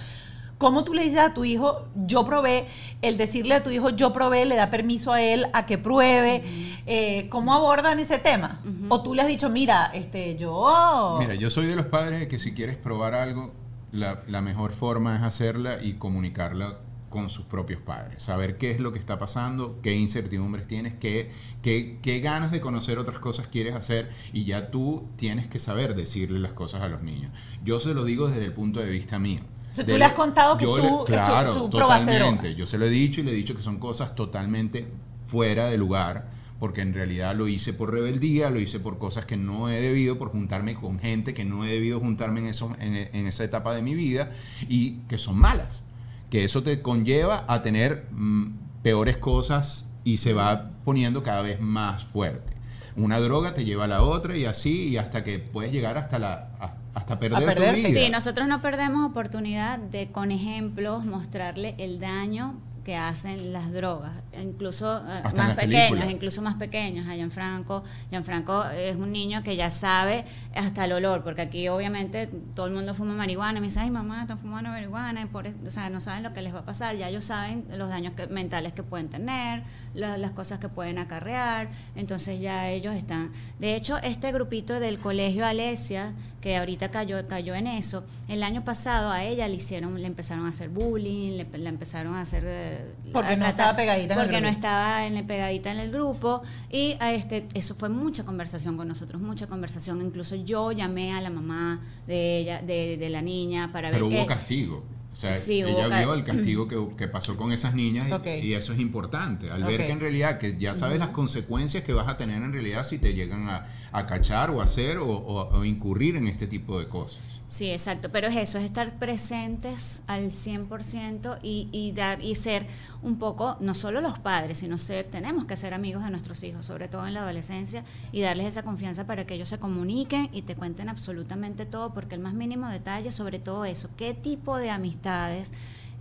¿Cómo 0.58 0.84
tú 0.84 0.94
le 0.94 1.04
dices 1.04 1.22
a 1.22 1.34
tu 1.34 1.46
hijo, 1.46 1.88
yo 1.96 2.26
probé? 2.26 2.68
El 3.02 3.16
decirle 3.16 3.56
a 3.56 3.64
tu 3.64 3.70
hijo, 3.70 3.92
yo 3.92 4.12
probé, 4.12 4.46
le 4.46 4.58
da 4.58 4.70
permiso 4.70 5.14
a 5.14 5.22
él 5.22 5.48
a 5.54 5.66
que 5.66 5.78
pruebe. 5.78 6.44
Eh, 6.86 7.30
¿Cómo 7.30 7.54
abordan 7.54 7.98
ese 7.98 8.20
tema? 8.20 8.60
O 8.90 9.02
tú 9.02 9.16
le 9.16 9.22
has 9.22 9.30
dicho, 9.30 9.50
mira, 9.50 9.90
este, 9.94 10.36
yo... 10.36 11.16
Mira, 11.20 11.36
yo 11.36 11.50
soy 11.50 11.66
de 11.66 11.78
los 11.78 11.86
padres 11.86 12.20
de 12.20 12.28
que 12.28 12.40
si 12.40 12.54
quieres 12.54 12.76
probar 12.76 13.14
algo, 13.14 13.54
la, 13.94 14.24
la 14.28 14.42
mejor 14.42 14.74
forma 14.74 15.16
es 15.16 15.22
hacerla 15.22 15.82
y 15.82 15.94
comunicarla 15.94 16.80
con 17.10 17.30
sus 17.30 17.46
propios 17.46 17.82
padres. 17.82 18.22
Saber 18.24 18.58
qué 18.58 18.72
es 18.72 18.80
lo 18.80 18.94
que 18.94 19.00
está 19.00 19.18
pasando, 19.20 19.80
qué 19.82 19.96
incertidumbres 19.96 20.68
tienes, 20.68 20.94
qué, 20.96 21.30
qué, 21.62 21.98
qué 22.02 22.20
ganas 22.20 22.52
de 22.52 22.62
conocer 22.62 22.98
otras 23.00 23.20
cosas 23.20 23.48
quieres 23.48 23.74
hacer 23.76 24.10
y 24.34 24.46
ya 24.46 24.70
tú 24.72 25.08
tienes 25.16 25.48
que 25.48 25.60
saber 25.60 25.96
decirle 25.96 26.40
las 26.40 26.54
cosas 26.54 26.82
a 26.82 26.88
los 26.88 27.02
niños. 27.04 27.32
Yo 27.64 27.80
se 27.80 27.94
lo 27.94 28.04
digo 28.06 28.28
desde 28.28 28.46
el 28.46 28.54
punto 28.54 28.80
de 28.80 28.90
vista 28.90 29.20
mío. 29.20 29.42
O 29.72 29.76
sea, 29.76 29.86
tú 29.86 29.98
le 29.98 30.06
has 30.06 30.14
contado 30.14 30.58
que 30.58 30.66
yo 30.66 30.78
tú- 30.78 31.00
le- 31.00 31.06
claro, 31.06 31.54
tú 31.54 31.70
totalmente. 32.16 32.56
Yo 32.56 32.66
se 32.68 32.78
lo 32.78 32.86
he 32.86 32.90
dicho 32.90 33.22
y 33.22 33.24
le 33.24 33.32
he 33.32 33.36
dicho 33.36 33.56
que 33.56 33.62
son 33.62 33.78
cosas 33.80 34.16
totalmente 34.16 34.88
fuera 35.28 35.68
de 35.68 35.78
lugar, 35.78 36.30
porque 36.60 36.82
en 36.82 36.94
realidad 36.94 37.36
lo 37.36 37.48
hice 37.48 37.72
por 37.72 37.92
rebeldía, 37.94 38.50
lo 38.50 38.60
hice 38.60 38.80
por 38.80 38.98
cosas 38.98 39.26
que 39.26 39.38
no 39.38 39.70
he 39.70 39.80
debido, 39.80 40.18
por 40.18 40.30
juntarme 40.32 40.74
con 40.76 41.00
gente 41.00 41.34
que 41.34 41.46
no 41.46 41.64
he 41.66 41.70
debido 41.72 42.00
juntarme 42.00 42.40
en, 42.42 42.48
eso, 42.48 42.76
en, 42.80 42.96
en 42.96 43.28
esa 43.28 43.44
etapa 43.44 43.74
de 43.76 43.82
mi 43.82 43.94
vida 43.96 44.32
y 44.68 44.96
que 45.08 45.18
son 45.18 45.38
malas. 45.38 45.84
Que 46.30 46.44
eso 46.44 46.64
te 46.64 46.82
conlleva 46.82 47.46
a 47.48 47.62
tener 47.64 48.06
mm, 48.12 48.54
peores 48.84 49.18
cosas 49.18 49.86
y 50.04 50.18
se 50.18 50.34
va 50.34 50.72
poniendo 50.86 51.24
cada 51.24 51.42
vez 51.42 51.60
más 51.60 52.04
fuerte. 52.04 52.54
Una 52.96 53.20
droga 53.20 53.54
te 53.54 53.66
lleva 53.66 53.86
a 53.86 53.88
la 53.88 54.04
otra 54.04 54.38
y 54.38 54.46
así, 54.46 54.90
y 54.90 54.98
hasta 54.98 55.24
que 55.24 55.40
puedes 55.40 55.72
llegar 55.72 55.98
hasta 55.98 56.20
la 56.20 56.50
a- 56.60 56.76
hasta 56.94 57.20
perder 57.20 57.46
perderte. 57.46 57.82
tu 57.84 57.88
vida. 57.90 58.00
Sí, 58.02 58.10
nosotros 58.10 58.48
no 58.48 58.62
perdemos 58.62 59.08
oportunidad 59.10 59.80
de 59.80 60.12
con 60.12 60.32
ejemplos 60.32 61.06
mostrarle 61.06 61.76
el 61.78 62.00
daño 62.00 62.56
que 62.90 62.96
hacen 62.96 63.54
las 63.54 63.72
drogas, 63.72 64.14
incluso 64.42 64.98
eh, 64.98 65.22
Hasta 65.24 65.44
más 65.44 65.56
pequeños, 65.56 66.10
incluso 66.10 66.42
más 66.42 66.56
pequeños. 66.56 67.08
A 67.08 67.14
Gianfranco, 67.14 67.84
Gianfranco 68.10 68.66
es 68.66 68.96
un 68.96 69.12
niño 69.12 69.44
que 69.44 69.56
ya 69.56 69.70
sabe 69.70 70.26
hasta 70.56 70.86
el 70.86 70.94
olor, 70.94 71.24
porque 71.24 71.44
aquí 71.44 71.68
obviamente 71.68 72.26
todo 72.56 72.66
el 72.66 72.74
mundo 72.74 72.96
fuma 72.96 73.14
marihuana, 73.14 73.60
y 73.60 73.62
me 73.62 73.68
dice, 73.68 73.80
ay 73.82 73.92
mamá, 73.92 74.22
están 74.24 74.40
fumando 74.40 74.72
marihuana, 74.72 75.22
y 75.22 75.26
por 75.28 75.46
eso- 75.46 75.60
o 75.68 75.70
sea, 75.70 75.92
no 75.92 76.02
saben 76.02 76.24
lo 76.24 76.34
que 76.34 76.42
les 76.42 76.52
va 76.52 76.62
a 76.62 76.66
pasar, 76.66 76.96
ya 76.96 77.10
ellos 77.10 77.26
saben 77.26 77.64
los 77.78 77.90
daños 77.90 78.14
que- 78.14 78.26
mentales 78.26 78.74
que 78.74 78.82
pueden 78.82 79.08
tener, 79.08 79.62
la- 79.94 80.18
las 80.18 80.32
cosas 80.32 80.58
que 80.58 80.68
pueden 80.68 80.98
acarrear, 80.98 81.70
entonces 81.96 82.40
ya 82.42 82.70
ellos 82.70 82.96
están. 82.96 83.32
De 83.60 83.76
hecho, 83.76 84.00
este 84.00 84.32
grupito 84.32 84.80
del 84.80 84.98
colegio 84.98 85.46
Alesia, 85.46 86.14
que 86.42 86.56
ahorita 86.58 86.90
cayó, 86.90 87.28
cayó 87.28 87.54
en 87.56 87.68
eso, 87.68 88.04
el 88.28 88.44
año 88.44 88.64
pasado 88.64 89.12
a 89.12 89.24
ella 89.24 89.48
le 89.48 89.56
hicieron, 89.56 90.00
le 90.00 90.08
empezaron 90.08 90.46
a 90.46 90.50
hacer 90.50 90.70
bullying, 90.70 91.38
le, 91.38 91.46
le 91.58 91.70
empezaron 91.70 92.16
a 92.16 92.22
hacer... 92.22 92.44
eh, 92.46 92.92
Porque 93.12 93.34
a 93.34 93.36
no 93.38 93.46
estaba 93.46 93.76
pegadita 93.76 94.14
en 94.14 94.20
el 94.20 94.26
Porque 94.26 94.42
no 94.42 94.48
grupo. 94.48 94.56
estaba 94.56 95.06
en, 95.06 95.28
pegadita 95.28 95.72
en 95.72 95.80
el 95.80 95.92
grupo 95.92 96.42
y 96.72 96.96
a 97.00 97.12
este, 97.14 97.48
eso 97.54 97.76
fue 97.76 97.90
mucha 97.90 98.24
conversación 98.24 98.78
con 98.78 98.88
nosotros, 98.88 99.22
mucha 99.22 99.48
conversación. 99.48 100.02
Incluso 100.02 100.36
yo 100.36 100.72
llamé 100.72 101.12
a 101.14 101.22
la 101.22 101.30
mamá 101.30 101.82
de 102.08 102.38
ella, 102.40 102.62
de, 102.62 102.98
de 102.98 103.10
la 103.10 103.22
niña, 103.22 103.72
para 103.74 103.92
Pero 103.92 104.08
ver 104.10 104.18
hubo 104.20 104.28
qué- 104.28 104.34
castigo. 104.34 104.84
O 105.20 105.22
sea, 105.22 105.36
Sí, 105.36 105.62
ella 105.68 105.88
vio 106.00 106.14
el 106.14 106.24
castigo 106.24 106.68
que, 106.70 106.96
que 106.96 107.10
pasó 107.10 107.36
con 107.36 107.52
esas 107.52 107.74
niñas 107.76 108.08
y, 108.40 108.54
eso 108.54 108.72
es 108.72 108.80
importante. 108.80 109.52
Al 109.52 109.64
ver 109.68 109.82
que 109.88 109.92
en 109.92 110.00
realidad, 110.00 110.38
que 110.40 110.58
ya 110.58 110.74
sabes 110.74 110.98
las 111.00 111.10
consecuencias 111.10 111.84
que 111.84 111.92
vas 111.92 112.08
a 112.08 112.16
tener 112.16 112.42
en 112.42 112.54
realidad 112.54 112.86
si 112.86 113.00
te 113.00 113.14
llegan 113.14 113.50
a, 113.50 113.68
a 113.92 114.08
cachar 114.08 114.50
o 114.50 114.62
hacer 114.62 114.98
o, 114.98 115.06
o- 115.10 115.60
o 115.60 115.66
incurrir 115.66 116.16
en 116.16 116.28
este 116.28 116.48
tipo 116.48 116.80
de 116.80 116.88
cosas. 116.88 117.20
Sí, 117.50 117.72
exacto, 117.72 118.10
pero 118.12 118.28
es 118.28 118.36
eso, 118.36 118.60
es 118.60 118.66
estar 118.66 119.00
presentes 119.00 120.04
al 120.06 120.26
100% 120.32 121.40
y, 121.42 121.68
y 121.72 121.94
dar 121.94 122.22
y 122.22 122.36
ser 122.36 122.68
un 123.02 123.18
poco, 123.18 123.58
no 123.60 123.74
solo 123.74 124.02
los 124.02 124.20
padres, 124.20 124.60
sino 124.60 124.78
ser, 124.78 125.06
tenemos 125.06 125.46
que 125.46 125.58
ser 125.58 125.74
amigos 125.74 126.04
de 126.04 126.12
nuestros 126.12 126.44
hijos, 126.44 126.68
sobre 126.68 126.88
todo 126.88 127.08
en 127.08 127.16
la 127.16 127.24
adolescencia, 127.24 127.84
y 128.12 128.22
darles 128.22 128.46
esa 128.46 128.62
confianza 128.62 129.08
para 129.08 129.26
que 129.26 129.34
ellos 129.34 129.50
se 129.50 129.58
comuniquen 129.58 130.30
y 130.32 130.44
te 130.44 130.56
cuenten 130.56 130.90
absolutamente 130.90 131.66
todo, 131.66 131.92
porque 131.92 132.14
el 132.14 132.22
más 132.22 132.36
mínimo 132.36 132.70
detalle, 132.70 133.12
sobre 133.12 133.40
todo 133.40 133.66
eso, 133.66 133.90
qué 133.98 134.14
tipo 134.14 134.58
de 134.58 134.70
amistades 134.70 135.52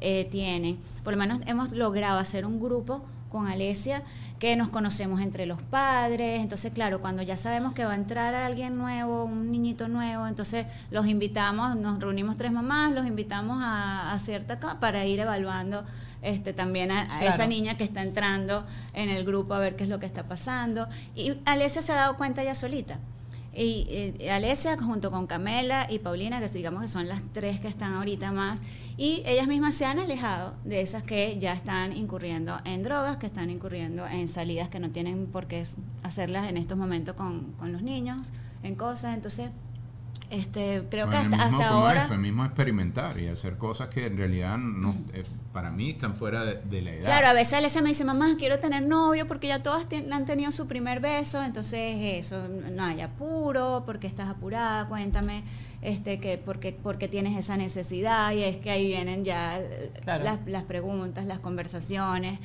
eh, 0.01 0.29
tienen. 0.31 0.79
Por 1.03 1.15
lo 1.15 1.19
menos 1.19 1.41
hemos 1.47 1.73
logrado 1.73 2.19
hacer 2.19 2.45
un 2.45 2.61
grupo 2.61 3.07
con 3.29 3.47
Alesia 3.47 4.03
que 4.39 4.55
nos 4.57 4.69
conocemos 4.69 5.21
entre 5.21 5.47
los 5.47 5.61
padres, 5.63 6.41
entonces 6.41 6.73
claro, 6.73 7.01
cuando 7.01 7.23
ya 7.23 7.37
sabemos 7.37 7.73
que 7.75 7.85
va 7.85 7.93
a 7.93 7.97
entrar 7.97 8.35
alguien 8.35 8.77
nuevo, 8.79 9.25
un 9.25 9.51
niñito 9.51 9.89
nuevo, 9.89 10.27
entonces 10.27 10.67
los 10.91 11.07
invitamos, 11.07 11.77
nos 11.77 11.99
reunimos 12.01 12.37
tres 12.37 12.53
mamás, 12.53 12.93
los 12.93 13.07
invitamos 13.07 13.63
a, 13.63 14.13
a 14.13 14.19
cierta 14.19 14.59
para 14.81 15.05
ir 15.07 15.19
evaluando 15.21 15.85
este 16.23 16.53
también 16.53 16.91
a, 16.91 17.03
a 17.03 17.19
Claro. 17.19 17.35
esa 17.35 17.47
niña 17.47 17.77
que 17.77 17.85
está 17.85 18.03
entrando 18.03 18.65
en 18.95 19.09
el 19.09 19.25
grupo 19.25 19.55
a 19.55 19.59
ver 19.59 19.77
qué 19.77 19.85
es 19.85 19.91
lo 19.91 19.99
que 20.01 20.07
está 20.07 20.25
pasando 20.25 20.89
y 21.15 21.35
Alesia 21.45 21.83
se 21.83 21.93
ha 21.93 21.97
dado 21.97 22.17
cuenta 22.17 22.43
ya 22.45 22.55
solita. 22.55 22.99
Y 23.59 23.87
eh, 23.91 24.31
Alesia 24.31 24.79
junto 24.79 25.11
con 25.11 25.27
Camela 25.27 25.89
y 25.91 25.99
Paulina, 25.99 26.39
que 26.39 26.47
digamos 26.49 26.81
que 26.81 26.87
son 26.87 27.09
las 27.09 27.23
tres 27.33 27.59
que 27.59 27.67
están 27.67 27.95
ahorita 27.95 28.31
más, 28.31 28.63
y 28.97 29.23
ellas 29.27 29.49
mismas 29.49 29.75
se 29.75 29.85
han 29.85 29.99
alejado 29.99 30.55
de 30.65 30.81
esas 30.81 31.03
que 31.03 31.39
ya 31.41 31.55
están 31.55 31.97
incurriendo 31.97 32.61
en 32.65 32.85
drogas, 32.85 33.17
que 33.17 33.27
están 33.27 33.51
incurriendo 33.51 34.07
en 34.07 34.29
salidas 34.29 34.69
que 34.69 34.79
no 34.79 34.91
tienen 34.91 35.27
por 35.27 35.49
qué 35.49 35.65
hacerlas 36.05 36.49
en 36.49 36.57
estos 36.57 36.79
momentos 36.79 37.17
con 37.17 37.73
los 37.73 37.83
niños, 37.83 38.33
en 38.63 38.77
cosas. 38.77 39.15
Entonces, 39.15 39.51
este, 40.31 40.83
creo 40.91 41.09
que 41.09 41.17
hasta, 41.17 41.29
mismo 41.29 41.43
hasta 41.45 41.57
como 41.57 41.69
ahora... 41.87 42.05
es, 42.05 42.11
el 42.11 42.19
mismo 42.19 42.45
experimentar 42.45 43.19
y 43.19 43.29
hacer 43.29 43.57
cosas 43.57 43.89
que 43.89 44.07
en 44.07 44.17
realidad 44.17 44.59
no, 44.59 44.95
eh, 45.15 45.25
para 45.53 45.71
mí 45.71 45.91
están 45.91 46.15
fuera 46.17 46.45
de, 46.45 46.57
de 46.63 46.83
la 46.83 46.91
edad. 46.93 47.05
Claro, 47.05 47.29
a 47.29 47.33
veces 47.33 47.55
Alesia 47.55 47.81
me 47.83 47.89
dice, 47.89 48.05
mamá, 48.05 48.35
quiero 48.39 48.59
tener 48.59 48.83
novio 48.83 49.27
porque 49.27 49.49
ya 49.49 49.63
todas 49.63 49.89
tien- 49.89 50.13
han 50.13 50.27
tenido 50.27 50.53
su 50.53 50.67
primer 50.67 51.01
beso, 51.01 51.43
entonces 51.43 51.97
eso, 52.19 52.47
no 52.49 52.85
hay 52.85 53.01
apuro, 53.01 53.83
porque 53.87 54.07
estás 54.07 54.29
apurada, 54.29 54.87
cuéntame, 54.89 55.43
este, 55.83 56.21
que 56.21 56.39
porque, 56.39 56.73
porque 56.83 57.09
tienes 57.09 57.37
esa 57.37 57.57
necesidad 57.57 58.33
y 58.33 58.43
es 58.43 58.57
que 58.59 58.71
ahí 58.71 58.87
vienen 58.89 59.25
ya 59.25 59.59
eh, 59.61 59.93
Claro. 60.03 60.25
las, 60.25 60.39
las 60.47 60.65
preguntas, 60.65 61.25
las 61.27 61.39
conversaciones. 61.39 62.39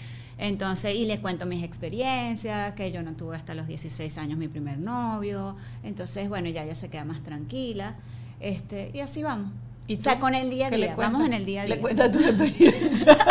Entonces, 0.43 0.93
y 0.93 1.05
le 1.05 1.21
cuento 1.21 1.45
mis 1.45 1.63
experiencias, 1.63 2.73
que 2.73 2.91
yo 2.91 3.01
no 3.01 3.13
tuve 3.13 3.37
hasta 3.37 3.55
los 3.55 3.65
16 3.65 4.17
años 4.17 4.37
mi 4.37 4.49
primer 4.49 4.77
novio. 4.77 5.55
Entonces, 5.83 6.27
bueno, 6.27 6.49
ya 6.49 6.63
ella 6.63 6.75
se 6.75 6.89
queda 6.89 7.05
más 7.05 7.23
tranquila. 7.23 7.95
Este, 8.41 8.91
y 8.93 8.99
así 8.99 9.23
vamos. 9.23 9.53
¿Y 9.87 9.97
o 9.97 10.01
sea, 10.01 10.19
con 10.19 10.35
el 10.35 10.49
día 10.49 10.67
a 10.67 10.69
¿Qué 10.69 10.77
le 10.79 10.87
día. 10.87 10.95
Vamos 10.97 11.25
en 11.25 11.31
el 11.31 11.45
día 11.45 11.61
a 11.61 11.65
día. 11.65 11.75
Le 11.75 11.81
cuentas 11.81 12.11
tu 12.11 12.19
experiencia. 12.19 13.17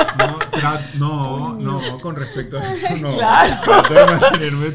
No, 0.99 1.59
no, 1.59 1.81
no, 1.81 2.01
con 2.01 2.15
respecto 2.17 2.59
a 2.59 2.73
eso 2.73 2.95
no. 3.01 3.15
Claro. 3.15 3.55
Trato 3.63 3.95
de 3.95 4.07
mantenerme 4.07 4.67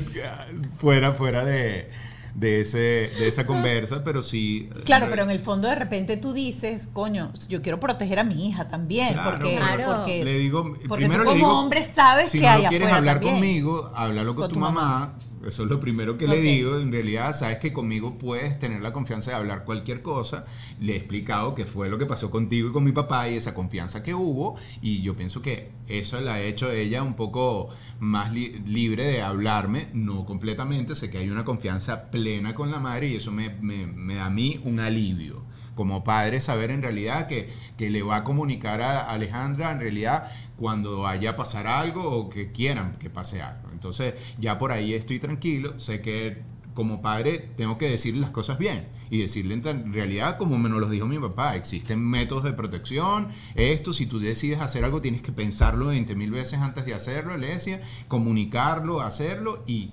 fuera, 0.77 1.13
fuera 1.13 1.45
de, 1.45 1.89
de, 2.37 2.61
ese, 2.61 2.77
de 2.77 3.27
esa 3.27 3.47
conversa, 3.47 4.03
pero 4.03 4.21
sí. 4.21 4.69
Claro, 4.85 5.07
pero 5.09 5.23
en 5.23 5.31
el 5.31 5.39
fondo 5.39 5.67
de 5.67 5.73
repente 5.75 6.17
tú 6.17 6.33
dices, 6.33 6.87
coño, 6.93 7.31
yo 7.49 7.63
quiero 7.63 7.79
proteger 7.79 8.19
a 8.19 8.23
mi 8.23 8.47
hija 8.47 8.67
también, 8.67 9.13
Claro, 9.15 9.31
porque, 9.31 9.55
Claro. 9.57 9.95
porque, 9.97 10.23
le 10.23 10.37
digo, 10.37 10.63
porque 10.87 11.05
primero 11.07 11.23
tú 11.23 11.29
le 11.31 11.35
como 11.35 11.35
digo, 11.35 11.59
hombre 11.59 11.83
sabes 11.83 12.31
si 12.31 12.37
que 12.39 12.45
no 12.45 12.51
hay 12.51 12.59
quieres 12.65 12.77
afuera 12.87 12.97
hablar 12.97 13.15
también. 13.15 13.33
conmigo, 13.35 13.91
háblalo 13.95 14.35
con, 14.35 14.43
Con 14.43 14.49
tu, 14.49 14.53
tu 14.53 14.59
mamá. 14.59 14.81
mamá. 14.81 15.13
Eso 15.47 15.63
es 15.63 15.69
lo 15.69 15.79
primero 15.79 16.17
que 16.17 16.25
Ok. 16.25 16.31
le 16.31 16.41
digo. 16.41 16.77
En 16.79 16.91
realidad, 16.91 17.35
sabes 17.35 17.57
que 17.57 17.71
conmigo 17.73 18.17
puedes 18.17 18.59
tener 18.59 18.81
la 18.81 18.93
confianza 18.93 19.31
de 19.31 19.37
hablar 19.37 19.63
cualquier 19.65 20.01
cosa. 20.01 20.45
Le 20.79 20.93
he 20.93 20.97
explicado 20.97 21.55
qué 21.55 21.65
fue 21.65 21.89
lo 21.89 21.97
que 21.97 22.05
pasó 22.05 22.29
contigo 22.29 22.69
y 22.69 22.71
con 22.73 22.83
mi 22.83 22.91
papá 22.91 23.29
y 23.29 23.35
esa 23.37 23.53
confianza 23.53 24.03
que 24.03 24.13
hubo. 24.13 24.55
Y 24.81 25.01
yo 25.01 25.15
pienso 25.15 25.41
que 25.41 25.69
eso 25.87 26.19
la 26.21 26.35
ha 26.35 26.41
hecho 26.41 26.71
ella 26.71 27.03
un 27.03 27.15
poco 27.15 27.69
más 27.99 28.31
li- 28.33 28.61
libre 28.65 29.05
de 29.05 29.21
hablarme, 29.21 29.87
no 29.93 30.25
completamente. 30.25 30.95
Sé 30.95 31.09
que 31.09 31.17
hay 31.19 31.29
una 31.29 31.45
confianza 31.45 32.11
plena 32.11 32.53
con 32.53 32.69
la 32.71 32.79
madre 32.79 33.07
y 33.07 33.15
eso 33.15 33.31
me, 33.31 33.49
me- 33.61 33.87
me 33.87 34.15
da 34.15 34.25
a 34.25 34.29
mí 34.29 34.59
un 34.63 34.79
alivio 34.79 35.41
como 35.75 36.03
padre 36.03 36.41
saber 36.41 36.71
en 36.71 36.81
realidad 36.81 37.27
que, 37.27 37.49
que 37.77 37.91
le 37.91 38.01
va 38.01 38.15
a 38.17 38.23
comunicar 38.23 38.81
a 38.81 39.01
Alejandra 39.11 39.71
en 39.71 39.79
realidad 39.79 40.31
cuando 40.57 41.01
vaya 41.01 41.31
a 41.31 41.35
pasar 41.35 41.67
algo 41.67 42.03
o 42.09 42.29
que 42.29 42.51
quieran 42.51 42.97
que 42.97 43.09
pase 43.09 43.41
algo. 43.41 43.69
Entonces 43.71 44.15
ya 44.39 44.57
por 44.59 44.71
ahí 44.71 44.93
estoy 44.93 45.19
tranquilo, 45.19 45.79
sé 45.79 46.01
que 46.01 46.41
como 46.73 47.01
padre 47.01 47.39
tengo 47.55 47.79
que 47.79 47.89
decirle 47.89 48.21
las 48.21 48.29
cosas 48.29 48.59
bien 48.59 48.87
y 49.09 49.17
decirle 49.17 49.55
en 49.55 49.93
realidad 49.93 50.37
como 50.37 50.59
me 50.59 50.69
lo 50.69 50.87
dijo 50.87 51.07
mi 51.07 51.17
papá, 51.17 51.55
existen 51.55 51.99
métodos 51.99 52.43
de 52.43 52.53
protección, 52.53 53.29
esto, 53.55 53.93
si 53.93 54.05
tú 54.05 54.19
decides 54.19 54.59
hacer 54.59 54.85
algo 54.85 55.01
tienes 55.01 55.21
que 55.23 55.31
pensarlo 55.31 55.87
20 55.87 56.15
mil 56.15 56.29
veces 56.29 56.59
antes 56.59 56.85
de 56.85 56.93
hacerlo, 56.93 57.35
le 57.37 57.47
decía, 57.47 57.81
comunicarlo, 58.07 59.01
hacerlo 59.01 59.63
y 59.65 59.91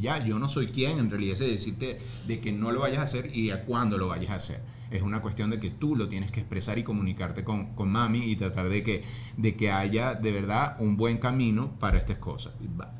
ya, 0.00 0.24
yo 0.24 0.38
no 0.38 0.48
soy 0.48 0.68
quien 0.68 0.98
en 0.98 1.10
realidad 1.10 1.34
es 1.34 1.50
decirte 1.50 2.00
de 2.26 2.40
que 2.40 2.52
no 2.52 2.72
lo 2.72 2.80
vayas 2.80 3.00
a 3.00 3.04
hacer 3.04 3.36
y 3.36 3.50
a 3.50 3.64
cuándo 3.64 3.98
lo 3.98 4.08
vayas 4.08 4.30
a 4.30 4.36
hacer. 4.36 4.62
Es 4.92 5.02
una 5.02 5.20
cuestión 5.20 5.50
de 5.50 5.58
que 5.58 5.70
tú 5.70 5.96
lo 5.96 6.08
tienes 6.08 6.30
que 6.30 6.40
expresar 6.40 6.78
y 6.78 6.82
comunicarte 6.82 7.44
con, 7.44 7.74
con 7.74 7.90
mami 7.90 8.24
y 8.24 8.36
tratar 8.36 8.68
de 8.68 8.82
que, 8.82 9.04
de 9.36 9.56
que 9.56 9.70
haya 9.70 10.14
de 10.14 10.32
verdad 10.32 10.76
un 10.78 10.96
buen 10.96 11.18
camino 11.18 11.78
para 11.78 11.98
estas 11.98 12.18
cosas. 12.18 12.52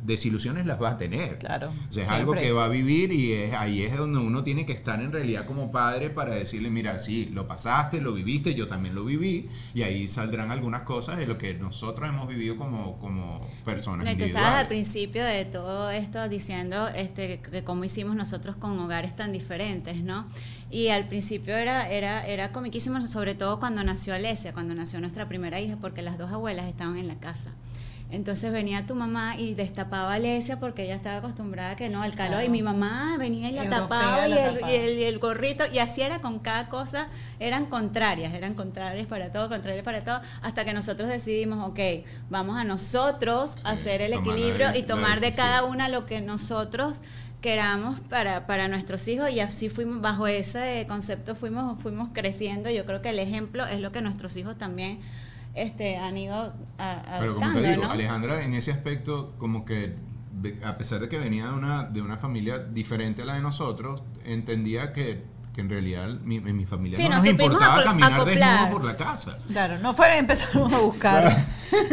Desilusiones 0.03 0.67
las 0.67 0.79
vas 0.79 0.95
a 0.95 0.99
tener. 0.99 1.39
Claro, 1.39 1.71
O 1.89 1.93
sea, 1.93 2.05
es 2.05 2.09
algo 2.09 2.33
que 2.33 2.53
va 2.53 2.67
a 2.67 2.69
vivir 2.69 3.13
y 3.13 3.33
es, 3.33 3.55
ahí 3.55 3.83
es 3.83 3.97
donde 3.97 4.19
uno 4.19 4.43
tiene 4.43 4.67
que 4.67 4.73
estar 4.73 5.01
en 5.01 5.13
realidad 5.13 5.47
como 5.47 5.71
padre 5.71 6.11
para 6.11 6.35
decirle, 6.35 6.71
mira, 6.71 6.99
sí, 6.99 7.31
lo 7.33 7.47
pasaste, 7.47 8.01
lo 8.01 8.13
viviste, 8.13 8.55
yo 8.55 8.69
también 8.69 8.95
lo 8.95 9.05
viví 9.05 9.49
y 9.75 9.83
ahí 9.83 10.09
saldrán 10.09 10.51
algunas 10.51 10.83
cosas 10.83 11.19
de 11.19 11.27
lo 11.27 11.39
que 11.39 11.55
nosotros 11.55 12.09
hemos 12.09 12.29
vivido 12.29 12.57
como, 12.57 12.99
como 12.99 13.47
personas. 13.65 14.07
No, 14.07 14.17
tú 14.17 14.25
estabas 14.25 14.55
al 14.55 14.69
principio 14.69 15.25
de 15.25 15.45
todo 15.45 15.91
esto 15.91 16.29
diciendo 16.29 16.89
este, 16.89 17.41
que 17.41 17.65
cómo 17.65 17.85
hicimos 17.85 18.17
nosotros 18.17 18.57
con 18.57 18.79
hogares 18.79 19.15
tan 19.17 19.33
diferentes, 19.33 20.03
¿no? 20.03 20.27
Y 20.73 20.89
al 20.89 21.07
principio 21.07 21.55
era, 21.55 21.89
era, 21.91 22.27
era 22.27 22.51
comiquísimo, 22.51 23.07
sobre 23.07 23.35
todo 23.35 23.61
cuando 23.61 23.85
nació 23.85 24.15
Alesia, 24.15 24.53
cuando 24.55 24.75
nació 24.75 24.99
nuestra 25.01 25.29
primera 25.29 25.61
hija, 25.61 25.77
porque 25.81 26.01
las 26.03 26.17
dos 26.19 26.33
abuelas 26.33 26.67
estaban 26.67 26.97
en 26.97 27.07
la 27.09 27.17
casa. 27.17 27.51
Entonces 28.11 28.53
venía 28.53 28.85
tu 28.85 28.95
mamá 28.95 29.37
y 29.39 29.55
destapaba 29.55 30.13
a 30.13 30.17
Alesia 30.17 30.61
porque 30.61 30.85
ella 30.85 30.95
estaba 30.97 31.17
acostumbrada 31.19 31.71
a 31.71 31.77
que 31.77 31.89
no, 31.89 32.03
al 32.03 32.15
calor. 32.15 32.33
Claro. 32.41 32.47
Y 32.47 32.51
mi 32.51 32.63
mamá 32.63 33.17
venía 33.19 33.49
y 33.49 33.53
la 33.53 33.65
Europea 33.65 33.89
tapaba 33.89 34.29
y 34.29 34.33
el, 34.33 34.55
tapaba. 34.55 34.71
y 34.73 34.75
el- 34.77 34.99
y 34.99 35.03
el 35.05 35.19
gorrito. 35.19 35.65
Y 35.73 35.79
así 35.79 36.03
era 36.03 36.21
con 36.21 36.39
cada 36.39 36.69
cosa. 36.69 37.09
Eran 37.41 37.67
contrarias, 37.67 38.35
eran 38.35 38.53
contrarias 38.53 39.07
para 39.07 39.33
todo, 39.33 39.49
contrarias 39.49 39.83
para 39.85 40.05
todo. 40.05 40.21
Hasta 40.43 40.65
que 40.67 40.75
nosotros 40.75 41.09
decidimos, 41.09 41.67
ok, 41.71 41.81
vamos 42.29 42.59
a 42.59 42.65
nosotros 42.65 43.53
Sí, 43.53 43.61
hacer 43.65 44.03
el 44.03 44.13
equilibrio 44.13 44.75
y 44.75 44.83
tomar 44.83 45.21
de 45.21 45.33
cada 45.33 45.65
una 45.65 45.89
lo 45.89 46.05
que 46.05 46.21
nosotros 46.21 47.01
queramos 47.43 48.01
para, 48.01 48.47
para 48.47 48.69
nuestros 48.69 49.07
hijos 49.09 49.31
y 49.31 49.41
así 49.41 49.69
fuimos 49.69 50.01
bajo 50.01 50.27
ese 50.27 50.87
concepto 50.89 51.35
fuimos 51.35 51.83
fuimos 51.83 52.09
creciendo 52.15 52.71
yo 52.71 52.87
creo 52.87 53.03
que 53.03 53.11
el 53.11 53.19
ejemplo 53.19 53.67
es 53.67 53.81
lo 53.81 53.93
que 53.93 54.01
nuestros 54.01 54.35
hijos 54.39 54.57
también 54.57 55.01
este 55.55 55.97
han 55.99 56.17
ido 56.17 56.55
a- 56.79 57.03
Pero 57.21 57.35
como 57.35 57.47
adoptando 57.47 57.61
te 57.61 57.69
digo, 57.71 57.83
¿no? 57.85 57.91
Alejandra 57.91 58.43
en 58.43 58.55
ese 58.55 58.71
aspecto, 58.71 59.35
como 59.37 59.65
que 59.67 59.95
a 60.65 60.79
pesar 60.79 61.01
de 61.01 61.09
que 61.09 61.19
venía 61.19 61.49
de 61.49 61.53
una, 61.53 61.83
de 61.85 62.01
una 62.01 62.17
familia 62.17 62.59
diferente 62.59 63.23
a 63.23 63.25
la 63.27 63.35
de 63.35 63.43
nosotros, 63.43 64.03
entendía 64.25 64.93
que, 64.93 65.23
que 65.53 65.61
en 65.61 65.69
realidad 65.69 66.09
mi, 66.25 66.37
en 66.37 66.57
mi 66.57 66.65
familia 66.65 66.97
Sí, 66.97 67.09
no 67.09 67.17
nos 67.17 67.27
importaba 67.27 67.85
caminar 67.85 68.13
acoplar. 68.15 68.61
desnudo 68.61 68.71
por 68.71 68.85
la 68.85 68.97
casa. 68.97 69.39
Claro, 69.49 69.79
no 69.79 69.93
fue, 69.95 70.17
empezamos 70.17 70.73
a 70.73 70.79
buscar, 70.79 71.47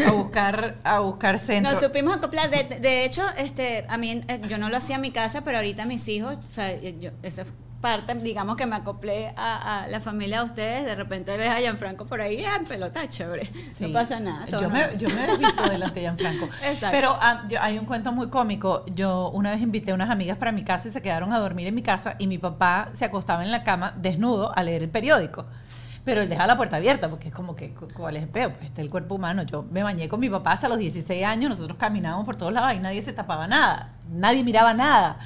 a 0.07 0.11
buscar, 0.11 0.75
a 0.83 0.99
buscar 0.99 1.39
centro. 1.39 1.71
Nos 1.71 1.79
supimos 1.81 2.15
acoplar. 2.15 2.49
De, 2.49 2.79
de 2.79 3.05
hecho, 3.05 3.23
este, 3.37 3.85
a 3.89 3.97
mí, 3.97 4.23
eh, 4.27 4.41
yo 4.47 4.57
no 4.57 4.69
lo 4.69 4.77
hacía 4.77 4.95
en 4.95 5.01
mi 5.01 5.11
casa, 5.11 5.43
pero 5.43 5.57
ahorita 5.57 5.85
mis 5.85 6.07
hijos, 6.07 6.37
o 6.37 6.47
sea, 6.47 6.79
yo, 6.79 7.11
esa 7.21 7.43
parte, 7.81 8.13
digamos 8.15 8.55
que 8.57 8.65
me 8.65 8.75
acoplé 8.75 9.33
a, 9.37 9.83
a 9.83 9.87
la 9.87 9.99
familia 10.01 10.39
de 10.39 10.45
ustedes. 10.45 10.85
De 10.85 10.95
repente 10.95 11.35
ves 11.37 11.49
a 11.49 11.59
Gianfranco 11.59 12.05
por 12.05 12.21
ahí, 12.21 12.43
ah, 12.43 12.57
en 12.59 12.65
pelota, 12.65 13.07
chévere. 13.07 13.45
Sí. 13.73 13.87
No 13.87 13.93
pasa 13.93 14.19
nada. 14.19 14.45
Yo 14.47 14.61
normal. 14.61 14.89
me, 14.93 14.97
yo 14.97 15.09
me 15.09 15.25
he 15.25 15.37
visto 15.37 15.63
delante 15.69 15.95
de 15.95 16.01
Gianfranco. 16.01 16.45
Exacto. 16.63 16.87
Pero 16.91 17.17
ah, 17.21 17.43
yo- 17.49 17.61
hay 17.61 17.77
un 17.79 17.85
cuento 17.85 18.11
muy 18.11 18.27
cómico. 18.29 18.85
Yo 18.87 19.29
una 19.31 19.51
vez 19.51 19.61
invité 19.61 19.91
a 19.91 19.95
unas 19.95 20.09
amigas 20.09 20.37
para 20.37 20.51
mi 20.51 20.63
casa 20.63 20.87
y 20.89 20.91
se 20.91 21.01
quedaron 21.01 21.31
a 21.33 21.39
dormir 21.39 21.67
en 21.67 21.75
mi 21.75 21.81
casa 21.81 22.15
y 22.19 22.27
mi 22.27 22.37
papá 22.37 22.89
se 22.93 23.05
acostaba 23.05 23.43
en 23.43 23.51
la 23.51 23.63
cama 23.63 23.93
desnudo 23.97 24.51
a 24.57 24.63
leer 24.63 24.83
el 24.83 24.89
periódico. 24.89 25.45
Pero 26.05 26.21
él 26.21 26.29
dejaba 26.29 26.47
la 26.47 26.57
puerta 26.57 26.77
abierta 26.77 27.07
porque 27.09 27.27
es 27.27 27.33
como 27.33 27.55
que, 27.55 27.71
cu- 27.73 27.89
¿cuál 27.93 28.15
es 28.17 28.23
el 28.23 28.29
peo? 28.29 28.51
Pues 28.53 28.65
está 28.65 28.81
el 28.81 28.89
cuerpo 28.89 29.15
humano. 29.15 29.43
Yo 29.43 29.63
me 29.69 29.83
bañé 29.83 30.07
con 30.09 30.19
mi 30.19 30.29
papá 30.29 30.53
hasta 30.53 30.67
los 30.69 30.77
16 30.79 31.23
años, 31.25 31.49
nosotros 31.49 31.77
caminábamos 31.77 32.25
por 32.25 32.35
todos 32.35 32.51
lados 32.53 32.73
y 32.73 32.79
nadie 32.79 33.01
se 33.01 33.13
tapaba 33.13 33.47
nada, 33.47 33.89
nadie 34.09 34.43
miraba 34.43 34.73
nada. 34.73 35.19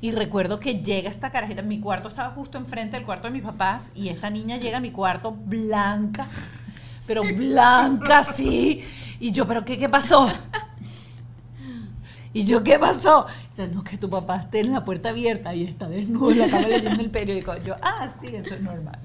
Y 0.00 0.12
recuerdo 0.12 0.60
que 0.60 0.76
llega 0.76 1.10
esta 1.10 1.30
carajita, 1.30 1.62
mi 1.62 1.80
cuarto 1.80 2.08
estaba 2.08 2.30
justo 2.30 2.56
enfrente 2.58 2.96
del 2.96 3.04
cuarto 3.04 3.26
de 3.26 3.32
mis 3.32 3.42
papás 3.42 3.92
y 3.94 4.08
esta 4.08 4.30
niña 4.30 4.56
llega 4.56 4.78
a 4.78 4.80
mi 4.80 4.92
cuarto 4.92 5.32
blanca, 5.32 6.26
pero 7.06 7.22
blanca 7.22 8.18
así. 8.18 8.84
Y 9.18 9.32
yo, 9.32 9.46
¿pero 9.48 9.64
qué, 9.64 9.76
qué 9.76 9.88
pasó? 9.88 10.30
Y 12.32 12.44
yo, 12.44 12.62
¿qué 12.62 12.78
pasó? 12.78 13.26
Dice, 13.50 13.66
no, 13.68 13.82
que 13.82 13.96
tu 13.96 14.08
papá 14.08 14.36
esté 14.36 14.60
en 14.60 14.72
la 14.72 14.84
puerta 14.84 15.08
abierta 15.08 15.54
y 15.54 15.64
está 15.64 15.88
desnudo 15.88 16.30
en 16.30 16.38
la 16.38 16.48
cama 16.48 16.68
leyendo 16.68 17.00
el 17.00 17.10
periódico. 17.10 17.56
Yo, 17.56 17.74
ah, 17.82 18.08
sí, 18.20 18.28
eso 18.28 18.54
es 18.54 18.60
normal. 18.60 18.98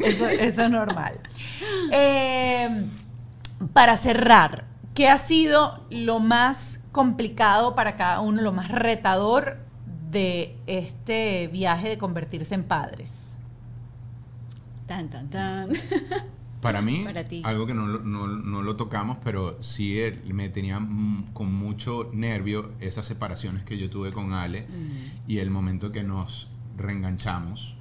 Eso, 0.00 0.26
es 0.26 0.56
normal. 0.70 1.20
Eh, 1.92 2.86
para 3.72 3.96
cerrar, 3.96 4.64
¿qué 4.94 5.08
ha 5.08 5.18
sido 5.18 5.84
lo 5.90 6.18
más 6.18 6.80
complicado 6.92 7.74
para 7.74 7.94
cada 7.96 8.20
uno, 8.20 8.40
lo 8.42 8.52
más 8.52 8.70
retador 8.70 9.65
de 10.16 10.56
este 10.66 11.48
viaje 11.48 11.90
de 11.90 11.98
convertirse 11.98 12.54
en 12.54 12.64
padres? 12.64 13.36
Tan, 14.86 15.10
tan, 15.10 15.28
tan. 15.28 15.68
Para 16.62 16.80
mí, 16.80 17.02
Para 17.04 17.28
ti. 17.28 17.42
algo 17.44 17.66
que 17.66 17.74
no, 17.74 17.86
lo- 17.86 18.00
no, 18.00 18.26
no 18.26 18.62
lo 18.62 18.76
tocamos, 18.76 19.18
pero 19.22 19.62
sí 19.62 20.00
eh, 20.00 20.20
me 20.32 20.48
tenía 20.48 20.78
con 21.32 21.52
mucho 21.52 22.10
nervio 22.12 22.72
esas 22.80 23.06
separaciones 23.06 23.62
que 23.64 23.76
yo 23.78 23.90
tuve 23.90 24.10
con 24.12 24.32
Ale 24.32 24.62
Mm. 24.62 25.30
y 25.30 25.38
el 25.38 25.50
momento 25.50 25.92
que 25.92 26.02
nos 26.02 26.48
reenganchamos, 26.76 27.76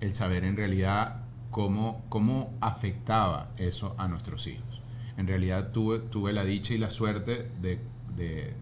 el 0.00 0.14
saber 0.14 0.44
en 0.44 0.56
realidad 0.56 1.24
cómo, 1.50 2.02
cómo 2.08 2.54
afectaba 2.60 3.50
eso 3.58 3.94
a 3.98 4.08
nuestros 4.08 4.46
hijos. 4.46 4.80
En 5.18 5.26
realidad 5.28 5.70
tuve, 5.72 5.98
tuve 5.98 6.32
la 6.32 6.44
dicha 6.44 6.72
y 6.74 6.78
la 6.78 6.90
suerte 6.90 7.50
de, 7.60 7.80
de- 8.16 8.54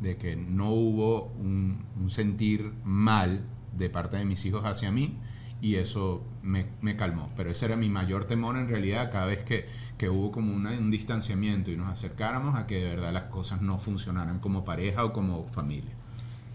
de 0.00 0.16
que 0.16 0.36
no 0.36 0.70
hubo 0.70 1.32
un, 1.38 1.84
sentir 2.08 2.72
mal 2.84 3.42
de 3.76 3.90
parte 3.90 4.16
de 4.16 4.24
mis 4.24 4.44
hijos 4.44 4.64
hacia 4.64 4.90
mí 4.90 5.18
y 5.60 5.76
eso 5.76 6.24
me, 6.42 6.96
calmó. 6.96 7.30
Pero 7.36 7.50
ese 7.50 7.66
era 7.66 7.76
mi 7.76 7.88
mayor 7.88 8.24
temor 8.24 8.56
en 8.56 8.68
realidad 8.68 9.10
cada 9.12 9.26
vez 9.26 9.44
que, 9.44 9.66
que 9.98 10.08
hubo 10.08 10.32
como 10.32 10.52
un 10.54 10.90
distanciamiento 10.90 11.70
y 11.70 11.76
nos 11.76 11.88
acercáramos 11.88 12.56
a 12.56 12.66
que 12.66 12.82
de 12.82 12.94
verdad 12.96 13.12
las 13.12 13.24
cosas 13.24 13.60
no 13.60 13.78
funcionaran 13.78 14.40
como 14.40 14.64
pareja 14.64 15.04
o 15.04 15.12
como 15.12 15.46
familia. 15.48 15.92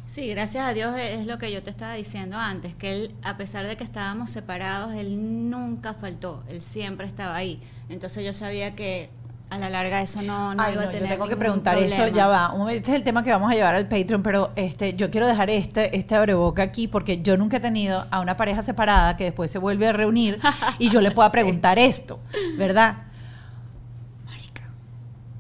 Sí, 0.08 0.28
gracias 0.28 0.66
a 0.66 0.74
Dios 0.74 0.96
es 1.00 1.26
lo 1.26 1.40
que 1.40 1.52
yo 1.52 1.64
te 1.64 1.72
estaba 1.72 1.96
diciendo 1.96 2.38
antes, 2.38 2.76
que 2.76 2.92
él, 2.92 3.16
a 3.24 3.38
pesar 3.38 3.66
de 3.68 3.76
que 3.76 3.84
estábamos 3.84 4.30
separados, 4.30 4.94
él 4.94 5.50
nunca 5.50 5.96
faltó, 5.96 6.44
él 6.48 6.62
siempre 6.62 7.08
estaba 7.08 7.36
ahí. 7.36 7.60
Entonces 7.90 8.24
yo 8.24 8.32
sabía 8.32 8.76
que 8.76 9.10
a 9.56 9.60
la 9.60 9.70
larga 9.70 10.02
eso 10.02 10.22
no, 10.22 10.54
no 10.54 10.62
Ay, 10.62 10.74
iba 10.74 10.84
no, 10.84 10.90
a 10.90 10.92
yo 10.92 10.98
tener 10.98 11.14
tengo 11.14 11.28
que 11.28 11.38
preguntar 11.38 11.78
esto, 11.78 12.08
ya 12.10 12.28
va. 12.28 12.54
Este 12.72 12.92
es 12.92 12.98
el 12.98 13.04
tema 13.04 13.24
que 13.24 13.32
vamos 13.32 13.52
a 13.52 13.56
llevar 13.56 13.76
al 13.76 13.88
Patreon, 13.88 14.22
pero 14.22 14.52
este, 14.56 14.94
yo 14.94 15.10
quiero 15.10 15.28
dejar 15.28 15.50
este, 15.50 15.96
este 15.98 16.16
abreboca 16.16 16.62
aquí 16.64 16.88
porque 16.88 17.22
yo 17.22 17.38
nunca 17.38 17.58
he 17.58 17.60
tenido 17.60 18.06
a 18.12 18.20
una 18.20 18.38
pareja 18.38 18.62
separada 18.62 19.18
que 19.18 19.26
después 19.26 19.50
se 19.52 19.58
vuelve 19.58 19.88
a 19.88 19.94
reunir 19.94 20.40
y 20.80 20.90
yo 20.90 21.02
le 21.02 21.12
pueda 21.12 21.32
preguntar 21.32 21.80
esto, 21.80 22.20
¿verdad? 22.58 22.98
Marica, 24.26 24.70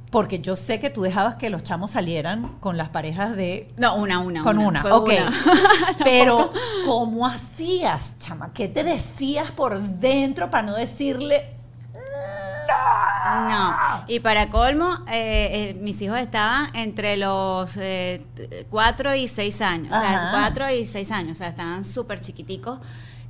Porque 0.09 0.39
yo 0.39 0.55
sé 0.55 0.80
que 0.80 0.89
tú 0.89 1.01
dejabas 1.01 1.36
que 1.36 1.49
los 1.49 1.63
chamos 1.63 1.91
salieran 1.91 2.57
con 2.59 2.78
las 2.78 2.89
parejas 2.89 3.36
de... 3.36 3.74
No, 3.78 3.95
una, 3.95 4.20
una. 4.20 4.43
Con 4.43 4.57
una, 4.57 4.84
ok. 4.95 5.09
una. 5.09 5.32
Pero, 6.03 6.51
¿cómo 6.86 7.26
hacías, 7.26 8.18
chama? 8.20 8.53
¿Qué 8.53 8.68
te 8.68 8.84
decías 8.84 9.51
por 9.51 9.80
dentro 9.82 10.49
para 10.49 10.68
no 10.68 10.76
decirle... 10.76 11.55
No, 13.49 13.76
y 14.07 14.20
para 14.20 14.49
colmo, 14.49 14.99
eh, 15.07 15.72
eh, 15.72 15.78
mis 15.82 16.01
hijos 16.01 16.20
estaban 16.20 16.70
entre 16.76 17.18
los 17.18 17.78
4 18.70 19.16
y 19.16 19.28
6 19.28 19.61
años, 19.61 19.91
o 19.91 19.99
sea, 19.99 20.16
Ajá. 20.18 20.32
4 20.32 20.70
y 20.72 20.86
6 20.86 21.11
años, 21.11 21.32
o 21.34 21.36
sea, 21.36 21.47
estaban 21.49 21.84
súper 21.84 22.22
chiquiticos, 22.22 22.80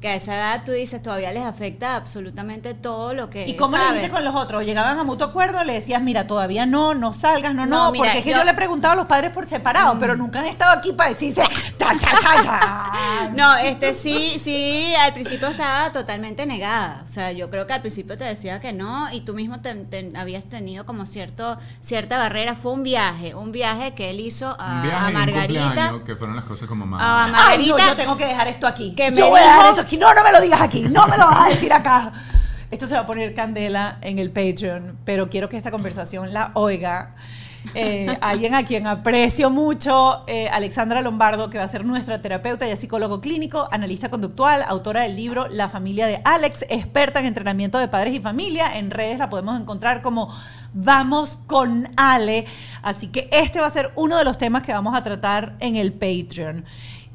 que 0.06 0.10
a 0.12 0.16
esa 0.16 0.36
edad 0.36 0.62
tú 0.64 0.72
dices, 0.72 1.02
todavía 1.02 1.32
les 1.32 1.44
afecta 1.44 1.96
absolutamente 1.96 2.76
todo 2.76 3.16
lo 3.16 3.28
que 3.32 3.48
¿Y 3.48 3.56
cómo 3.56 3.76
le 3.76 3.84
dijiste 3.86 4.12
con 4.12 4.24
los 4.24 4.36
otros? 4.36 4.64
¿Llegaban 4.64 5.00
a 5.00 5.04
mutuo 5.04 5.26
acuerdo? 5.26 5.64
Le 5.64 5.74
decías, 5.74 6.00
mira, 6.00 6.28
todavía 6.28 6.68
no, 6.68 6.94
no 6.94 7.12
salgas, 7.12 7.56
no, 7.56 7.66
no. 7.66 7.86
No, 7.86 7.92
mira, 7.92 8.04
porque 8.06 8.20
es 8.20 8.24
que 8.24 8.30
yo, 8.30 8.38
yo- 8.38 8.44
Mm. 8.44 8.46
le 8.46 8.52
he 8.52 8.54
preguntado 8.56 8.94
a 8.94 8.96
los 8.98 9.06
padres 9.08 9.32
por 9.32 9.48
separado, 9.48 9.98
pero 9.98 10.16
nunca 10.16 10.42
han 10.42 10.46
estado 10.46 10.78
aquí 10.78 10.94
para 10.94 11.10
decirse... 11.10 11.42
ta, 11.80 11.88
ta, 12.00 12.12
ta, 12.22 12.44
ta. 12.44 12.92
No, 13.36 13.56
este 13.58 13.94
sí, 13.94 14.38
sí, 14.40 14.94
al 15.04 15.12
principio 15.14 15.48
estaba 15.48 15.92
totalmente 15.92 16.46
negada. 16.46 17.02
O 17.04 17.08
sea, 17.08 17.32
yo 17.32 17.50
creo 17.50 17.66
que 17.66 17.74
al 17.74 17.82
principio 17.82 18.16
te 18.16 18.26
decía 18.26 18.60
que 18.60 18.74
no 18.74 19.12
y 19.12 19.22
tú 19.22 19.34
mismo 19.34 19.60
te, 19.62 19.74
te- 19.74 20.12
habías 20.16 20.44
tenido 20.46 20.86
como 20.86 21.08
cierto 21.08 21.58
cierta 21.82 22.20
barrera. 22.20 22.54
Fue 22.56 22.72
un 22.74 22.84
viaje, 22.84 23.34
un 23.34 23.52
viaje 23.52 23.96
que 23.96 24.12
él 24.12 24.20
hizo 24.20 24.56
a, 24.60 24.74
Un 24.76 24.82
viaje 24.84 24.98
a 24.98 25.06
y 25.06 25.08
un 25.08 25.14
Margarita. 25.14 25.94
que 26.06 26.16
fueron 26.16 26.36
las 26.36 26.46
cosas 26.46 26.68
como 26.68 26.86
más... 26.86 27.02
a 27.02 27.26
Ay, 27.26 27.32
no, 27.32 27.38
Margarita. 27.38 27.88
yo 27.88 27.96
tengo 27.96 28.18
que 28.18 28.28
dejar 28.28 28.48
esto 28.50 28.68
aquí. 28.68 28.94
que 28.96 29.06
yo 29.12 29.26
me 29.26 29.30
voy 29.32 29.40
a 29.40 29.44
dejar 29.44 29.66
esto 29.70 29.82
aquí. 29.82 29.95
No, 29.98 30.14
no 30.14 30.24
me 30.24 30.32
lo 30.32 30.42
digas 30.42 30.62
aquí. 30.62 30.82
No 30.84 31.08
me 31.08 31.18
lo 31.18 31.26
vas 31.26 31.48
a 31.48 31.50
decir 31.50 31.72
acá. 31.74 32.12
Esto 32.72 32.88
se 32.88 32.96
va 32.96 33.02
a 33.02 33.06
poner 33.06 33.34
candela 33.34 34.00
en 34.02 34.20
el 34.20 34.32
Patreon, 34.32 34.98
pero 35.06 35.30
quiero 35.30 35.50
que 35.50 35.58
esta 35.58 35.72
conversación 35.72 36.34
la 36.34 36.52
oiga 36.56 37.16
eh, 37.74 38.18
alguien 38.22 38.54
a 38.54 38.64
quien 38.64 38.86
aprecio 38.86 39.50
mucho, 39.50 40.24
eh, 40.28 40.48
Alexandra 40.50 41.02
Lombardo, 41.02 41.50
que 41.50 41.58
va 41.58 41.64
a 41.64 41.68
ser 41.68 41.86
nuestra 41.86 42.22
terapeuta, 42.22 42.68
es 42.68 42.80
psicólogo 42.80 43.22
clínico, 43.22 43.68
analista 43.72 44.10
conductual, 44.10 44.64
autora 44.68 45.02
del 45.02 45.16
libro 45.16 45.48
La 45.48 45.70
familia 45.70 46.06
de 46.06 46.22
Alex, 46.24 46.66
experta 46.70 47.20
en 47.20 47.26
entrenamiento 47.26 47.80
de 47.80 47.88
padres 47.88 48.14
y 48.14 48.20
familia. 48.20 48.78
En 48.78 48.92
redes 48.92 49.18
la 49.18 49.30
podemos 49.30 49.60
encontrar 49.60 50.02
como 50.02 50.34
Vamos 50.74 51.40
con 51.48 51.90
Ale. 51.96 52.46
Así 52.82 53.08
que 53.08 53.30
este 53.32 53.62
va 53.62 53.68
a 53.68 53.70
ser 53.70 53.92
uno 53.96 54.18
de 54.18 54.26
los 54.26 54.38
temas 54.38 54.64
que 54.64 54.74
vamos 54.74 54.96
a 54.96 55.04
tratar 55.04 55.56
en 55.60 55.78
el 55.78 55.94
Patreon. 55.94 56.66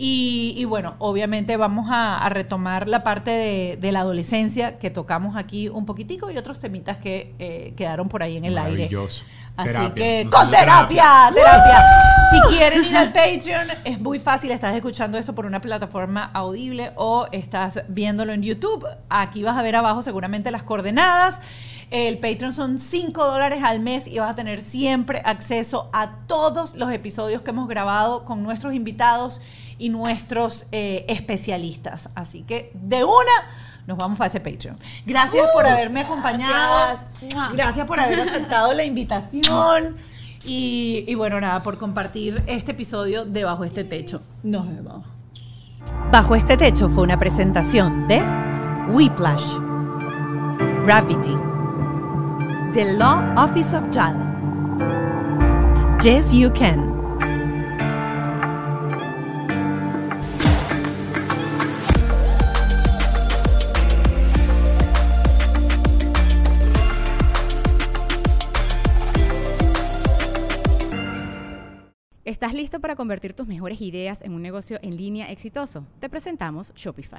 Y, 0.03 0.55
y 0.57 0.65
bueno, 0.65 0.95
obviamente 0.99 1.59
vamos 1.59 1.89
a, 1.91 2.17
a 2.25 2.31
retomar 2.31 2.89
la 2.89 3.05
parte 3.05 3.31
de, 3.31 3.77
de 3.79 3.93
la 3.93 4.01
adolescencia 4.01 4.79
que 4.79 4.89
tocamos 4.89 5.37
aquí 5.37 5.69
un 5.69 5.85
poquitico 5.85 6.31
y 6.31 6.39
otros 6.39 6.59
temitas 6.59 6.97
que 6.97 7.35
eh, 7.39 7.75
quedaron 7.77 8.09
por 8.09 8.23
ahí 8.23 8.39
en 8.39 8.47
el 8.47 8.57
aire. 8.57 8.85
Maravilloso. 8.85 9.25
Así 9.59 9.69
Terapia. 9.69 9.95
que 9.95 10.31
con 10.31 10.51
terapia, 10.51 11.31
terapia. 11.35 11.85
Si 12.31 12.57
quieren 12.57 12.83
ir 12.83 12.97
al 12.97 13.13
Patreon, 13.13 13.69
es 13.85 14.01
muy 14.01 14.19
fácil. 14.19 14.53
Estás 14.53 14.75
escuchando 14.75 15.19
esto 15.19 15.35
por 15.35 15.45
una 15.45 15.61
plataforma 15.61 16.31
audible 16.33 16.93
o 16.97 17.27
estás 17.31 17.83
viéndolo 17.89 18.33
en 18.33 18.43
YouTube. 18.43 18.87
Aquí 19.11 19.43
vas 19.43 19.59
a 19.59 19.63
ver 19.63 19.77
abajo 19.77 20.03
seguramente 20.03 20.51
las 20.51 20.63
coordenadas. 20.63 21.43
El 21.91 22.19
Patreon 22.19 22.55
son 22.55 22.79
5 22.79 23.27
dólares 23.27 23.65
al 23.65 23.81
mes 23.81 24.07
y 24.07 24.19
vas 24.21 24.31
a 24.31 24.35
tener 24.37 24.63
siempre 24.63 25.21
acceso 25.25 25.91
a 25.93 26.19
todos 26.29 26.77
los 26.77 26.93
episodios 26.93 27.43
que 27.43 27.51
hemos 27.51 27.69
grabado 27.69 28.25
con 28.25 28.45
nuestros 28.45 28.75
invitados 28.75 29.41
y 29.77 29.89
nuestros 29.89 30.67
eh, 30.71 31.05
especialistas. 31.09 32.11
Así 32.15 32.43
que 32.43 32.71
de 32.75 33.03
una 33.03 33.33
nos 33.89 33.99
vamos 33.99 34.19
para 34.19 34.29
ese 34.29 34.39
Patreon. 34.39 34.79
Gracias 35.05 35.49
por 35.53 35.67
haberme 35.67 36.03
acompañado. 36.03 37.01
gracias. 37.21 37.53
Gracias 37.53 37.87
por 37.87 37.99
haber 37.99 38.21
aceptado 38.21 38.73
la 38.73 38.85
invitación. 38.85 39.97
Y, 40.45 41.05
y 41.09 41.15
bueno, 41.17 41.41
nada, 41.41 41.63
por 41.63 41.77
compartir 41.77 42.43
este 42.47 42.71
episodio 42.71 43.25
de 43.25 43.45
Bajo 43.45 43.65
este 43.65 43.83
Techo. 43.83 44.23
Nos 44.45 44.67
vemos. 44.69 45.05
Bajo 46.13 46.37
este 46.37 46.57
Techo 46.57 46.89
fue 46.89 47.03
una 47.03 47.19
presentación 47.19 48.07
de 48.07 48.23
Whiplash, 48.91 49.45
Gravity, 50.85 51.50
The 52.73 52.85
Law 52.85 53.35
Office 53.37 53.77
of 53.77 53.91
JAL, 53.91 54.15
Yes 56.01 56.33
You 56.33 56.53
Can. 56.53 57.01
¿Estás 72.25 72.55
listo 72.55 72.79
para 72.79 72.95
convertir 72.95 73.33
tus 73.33 73.49
mejores 73.49 73.81
ideas 73.81 74.23
en 74.23 74.33
un 74.33 74.43
negocio 74.43 74.79
en 74.83 74.97
línea 74.97 75.33
exitoso? 75.33 75.89
Te 75.99 76.09
presentamos 76.09 76.73
Shopify. 76.77 77.19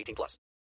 18 0.00 0.14
plus. 0.14 0.38